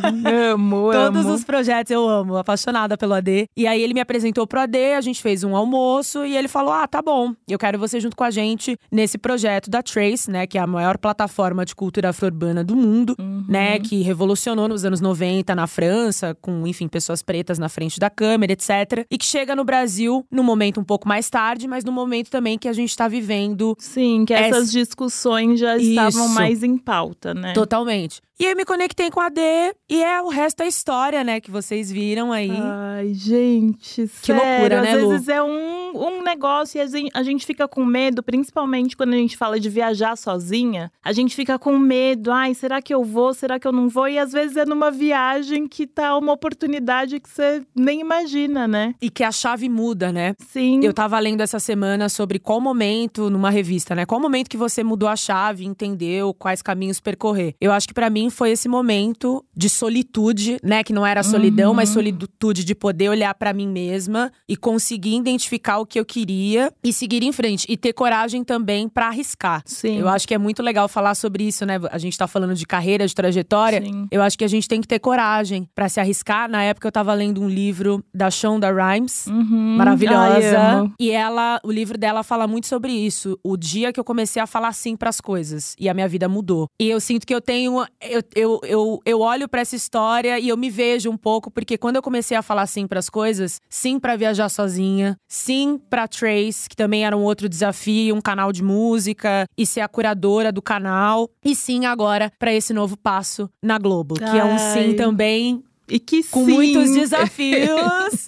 amo, 0.54 0.92
Todos 0.94 1.26
amo. 1.26 1.34
os 1.34 1.44
projetos 1.44 1.90
eu 1.92 2.08
amo, 2.08 2.38
apaixonada 2.38 2.96
pelo 2.96 3.14
AD. 3.16 3.48
E 3.58 3.66
aí 3.66 3.82
ele 3.82 3.94
me 3.96 4.00
apresentou 4.00 4.46
pro 4.46 4.60
AD, 4.60 4.94
a 4.94 5.02
gente 5.02 5.22
fez 5.22 5.44
um 5.44 5.56
almoço 5.56 6.24
e 6.26 6.38
ele 6.38 6.48
falou: 6.48 6.72
"Ah, 6.72 6.88
tá 6.88 7.02
bom. 7.02 7.34
Eu 7.48 7.58
quero 7.58 7.80
você 7.80 8.00
junto 8.00 8.16
com 8.16 8.24
a 8.24 8.30
gente 8.30 8.78
nesse 8.92 9.18
projeto 9.18 9.70
da 9.70 9.82
Trace, 9.82 10.30
né, 10.30 10.46
que 10.46 10.58
é 10.58 10.62
a 10.62 10.68
maior 10.68 10.98
plataforma 10.98 11.66
de 11.66 11.76
cultura 11.76 12.10
afro-urbana 12.10 12.64
do 12.64 12.76
mundo, 12.76 13.16
Uhum. 13.20 13.46
né, 13.48 13.80
que 13.80 14.02
revolucionou 14.04 14.68
nos 14.68 14.86
anos 14.86 15.02
90 15.02 15.56
na 15.56 15.66
França, 15.66 16.38
com, 16.42 16.68
enfim, 16.68 16.88
pessoas 16.88 17.22
pretas 17.24 17.58
na 17.58 17.68
frente 17.70 18.00
da 18.00 18.10
câmera, 18.12 18.54
etc. 18.54 19.06
E 19.10 19.18
que 19.18 19.26
chega 19.26 19.56
no 19.56 19.64
Brasil 19.64 20.24
num 20.32 20.44
momento 20.44 20.80
um 20.80 20.84
pouco 20.84 21.08
mais 21.08 21.30
tarde, 21.32 21.68
mas 21.68 21.84
no 21.84 21.92
momento 21.92 22.30
também 22.30 22.58
que 22.60 22.68
a 22.68 22.74
gente 22.74 22.96
tá 22.96 23.08
vivendo 23.08 23.76
Sim, 23.80 24.24
que 24.26 24.34
essas 24.34 24.64
Essa- 24.68 24.72
discussões 24.78 25.60
já 25.60 25.79
estavam 25.82 26.26
Isso. 26.26 26.34
mais 26.34 26.64
em 26.64 26.78
pauta, 26.78 27.34
né? 27.34 27.54
totalmente. 27.54 28.22
E 28.42 28.46
aí 28.46 28.52
eu 28.54 28.56
me 28.56 28.64
conectei 28.64 29.12
com 29.12 29.20
a 29.20 29.26
AD 29.26 29.42
e 29.90 30.02
é 30.02 30.22
o 30.22 30.30
resto 30.30 30.64
é 30.64 30.68
história, 30.68 31.26
né, 31.26 31.42
que 31.42 31.52
vocês 31.52 31.92
viram 31.92 32.32
aí. 32.32 32.50
Ai, 32.50 33.14
gente, 33.14 34.04
Que 34.04 34.34
sério, 34.34 34.42
loucura, 34.44 34.82
né, 34.82 34.94
Às 34.94 35.04
Lu? 35.04 35.10
vezes 35.10 35.28
é 35.28 35.44
um, 35.44 35.92
um 35.94 36.24
negócio 36.24 36.78
e 36.78 36.82
a 36.82 36.88
gente, 36.88 37.12
a 37.14 37.22
gente 37.22 37.46
fica 37.46 37.68
com 37.68 37.84
medo, 37.84 38.24
principalmente 38.24 38.96
quando 38.96 39.14
a 39.14 39.18
gente 39.18 39.36
fala 39.36 39.60
de 39.60 39.70
viajar 39.70 40.16
sozinha. 40.18 40.90
A 41.04 41.12
gente 41.12 41.36
fica 41.36 41.60
com 41.60 41.78
medo. 41.78 42.32
Ai, 42.32 42.54
será 42.54 42.82
que 42.82 42.94
eu 42.94 43.04
vou? 43.04 43.34
Será 43.34 43.60
que 43.60 43.68
eu 43.68 43.74
não 43.74 43.90
vou? 43.90 44.08
E 44.08 44.18
às 44.18 44.32
vezes 44.32 44.56
é 44.56 44.66
numa 44.66 44.90
viagem 44.90 45.68
que 45.68 45.86
tá 45.86 46.18
uma 46.18 46.32
oportunidade 46.32 47.20
que 47.20 47.30
você 47.30 47.62
nem 47.76 48.00
imagina, 48.00 48.70
né? 48.70 48.96
E 49.02 49.10
que 49.10 49.24
a 49.24 49.34
chave 49.34 49.68
muda, 49.68 50.14
né? 50.14 50.34
Sim. 50.48 50.80
Eu 50.82 50.94
tava 50.94 51.20
lendo 51.20 51.42
essa 51.42 51.60
semana 51.60 52.08
sobre 52.08 52.40
qual 52.40 52.62
momento, 52.62 53.30
numa 53.30 53.50
revista, 53.50 53.94
né? 53.94 54.06
Qual 54.06 54.22
momento 54.22 54.50
que 54.50 54.56
você 54.56 54.82
mudou 54.82 55.10
a 55.10 55.18
chave, 55.18 55.66
entendeu 55.66 56.34
quais 56.34 56.62
caminhos 56.62 57.02
percorrer. 57.02 57.54
Eu 57.60 57.74
acho 57.74 57.86
que 57.86 57.94
pra 57.94 58.10
mim 58.10 58.29
foi 58.30 58.52
esse 58.52 58.68
momento 58.68 59.44
de 59.56 59.70
solitude, 59.70 60.58
né? 60.64 60.84
Que 60.84 60.94
não 60.94 61.06
era 61.06 61.22
solidão, 61.24 61.70
Uhum. 61.72 61.76
mas 61.76 61.90
solitude 61.90 62.64
de 62.64 62.74
poder 62.76 63.10
olhar 63.10 63.34
pra 63.36 63.54
mim 63.54 63.68
mesma 63.68 64.32
e 64.48 64.56
conseguir 64.56 65.16
identificar 65.16 65.78
o 65.80 65.86
que 65.86 66.00
eu 66.00 66.06
queria 66.06 66.72
e 66.84 66.92
seguir 66.94 67.24
em 67.24 67.32
frente. 67.32 67.66
E 67.70 67.76
ter 67.78 67.94
coragem 67.94 68.44
também 68.44 68.88
pra 68.88 69.08
arriscar. 69.08 69.62
Sim. 69.66 69.98
Eu 70.00 70.08
acho 70.08 70.28
que 70.28 70.34
é 70.34 70.38
muito 70.38 70.62
legal 70.64 70.88
falar 70.88 71.16
sobre 71.16 71.44
isso, 71.48 71.66
né? 71.66 71.80
A 71.92 71.98
gente 71.98 72.18
tá 72.18 72.28
falando 72.28 72.56
de 72.56 72.66
carreira, 72.66 73.06
de 73.08 73.14
trajetória. 73.14 73.82
Sim. 73.82 74.08
Eu 74.12 74.22
acho 74.22 74.38
que 74.38 74.44
a 74.44 74.48
gente 74.48 74.68
tem 74.68 74.80
que 74.82 74.88
ter 74.88 75.00
coragem 75.00 75.68
pra 75.76 75.90
se 75.90 76.00
arriscar. 76.00 76.50
Na 76.50 76.64
época 76.64 76.88
eu 76.88 76.92
tava 76.92 77.14
lendo 77.14 77.42
um 77.42 77.50
livro 77.50 78.04
da 78.14 78.30
Shonda 78.32 78.72
Rhimes, 78.72 79.28
Uhum. 79.28 79.76
Maravilhosa. 79.78 80.92
e 81.00 81.12
ela, 81.12 81.60
o 81.64 81.72
livro 81.72 81.98
dela 81.98 82.24
fala 82.24 82.48
muito 82.48 82.68
sobre 82.68 82.92
isso. 82.92 83.38
O 83.44 83.58
dia 83.58 83.92
que 83.94 84.00
eu 84.00 84.04
comecei 84.04 84.42
a 84.42 84.48
falar 84.48 84.72
sim 84.74 84.96
pras 84.96 85.20
coisas 85.22 85.76
e 85.80 85.90
a 85.90 85.94
minha 85.94 86.08
vida 86.08 86.28
mudou. 86.30 86.68
E 86.80 86.90
eu 86.90 87.00
sinto 87.00 87.26
que 87.26 87.34
eu 87.34 87.42
tenho, 87.42 87.86
eu 88.02 88.19
eu, 88.20 88.24
eu, 88.36 88.60
eu, 88.64 89.00
eu 89.06 89.20
olho 89.22 89.48
para 89.48 89.62
essa 89.62 89.76
história 89.76 90.40
e 90.40 90.50
eu 90.50 90.58
me 90.58 90.70
vejo 90.70 91.10
um 91.10 91.18
pouco, 91.18 91.50
porque 91.52 91.78
quando 91.78 91.96
eu 91.96 92.02
comecei 92.02 92.36
a 92.36 92.42
falar 92.42 92.68
sim 92.68 92.88
para 92.88 93.00
as 93.00 93.10
coisas, 93.10 93.60
sim 93.70 94.00
para 94.00 94.16
viajar 94.16 94.50
sozinha, 94.50 95.18
sim 95.28 95.80
para 95.90 96.08
Trace, 96.08 96.70
que 96.70 96.76
também 96.76 97.06
era 97.06 97.16
um 97.16 97.24
outro 97.24 97.50
desafio, 97.50 98.16
um 98.16 98.22
canal 98.22 98.52
de 98.52 98.64
música 98.64 99.46
e 99.58 99.66
ser 99.66 99.82
a 99.82 99.88
curadora 99.88 100.52
do 100.52 100.62
canal, 100.62 101.30
e 101.44 101.56
sim 101.56 101.86
agora 101.86 102.32
para 102.40 102.54
esse 102.54 102.74
novo 102.74 102.98
passo 102.98 103.50
na 103.64 103.78
Globo, 103.78 104.16
que 104.16 104.38
é 104.38 104.44
um 104.44 104.58
sim 104.58 104.96
também 104.96 105.64
e 105.90 106.00
que 106.00 106.24
Com 106.30 106.46
sim. 106.46 106.54
muitos 106.54 106.92
desafios. 106.96 108.28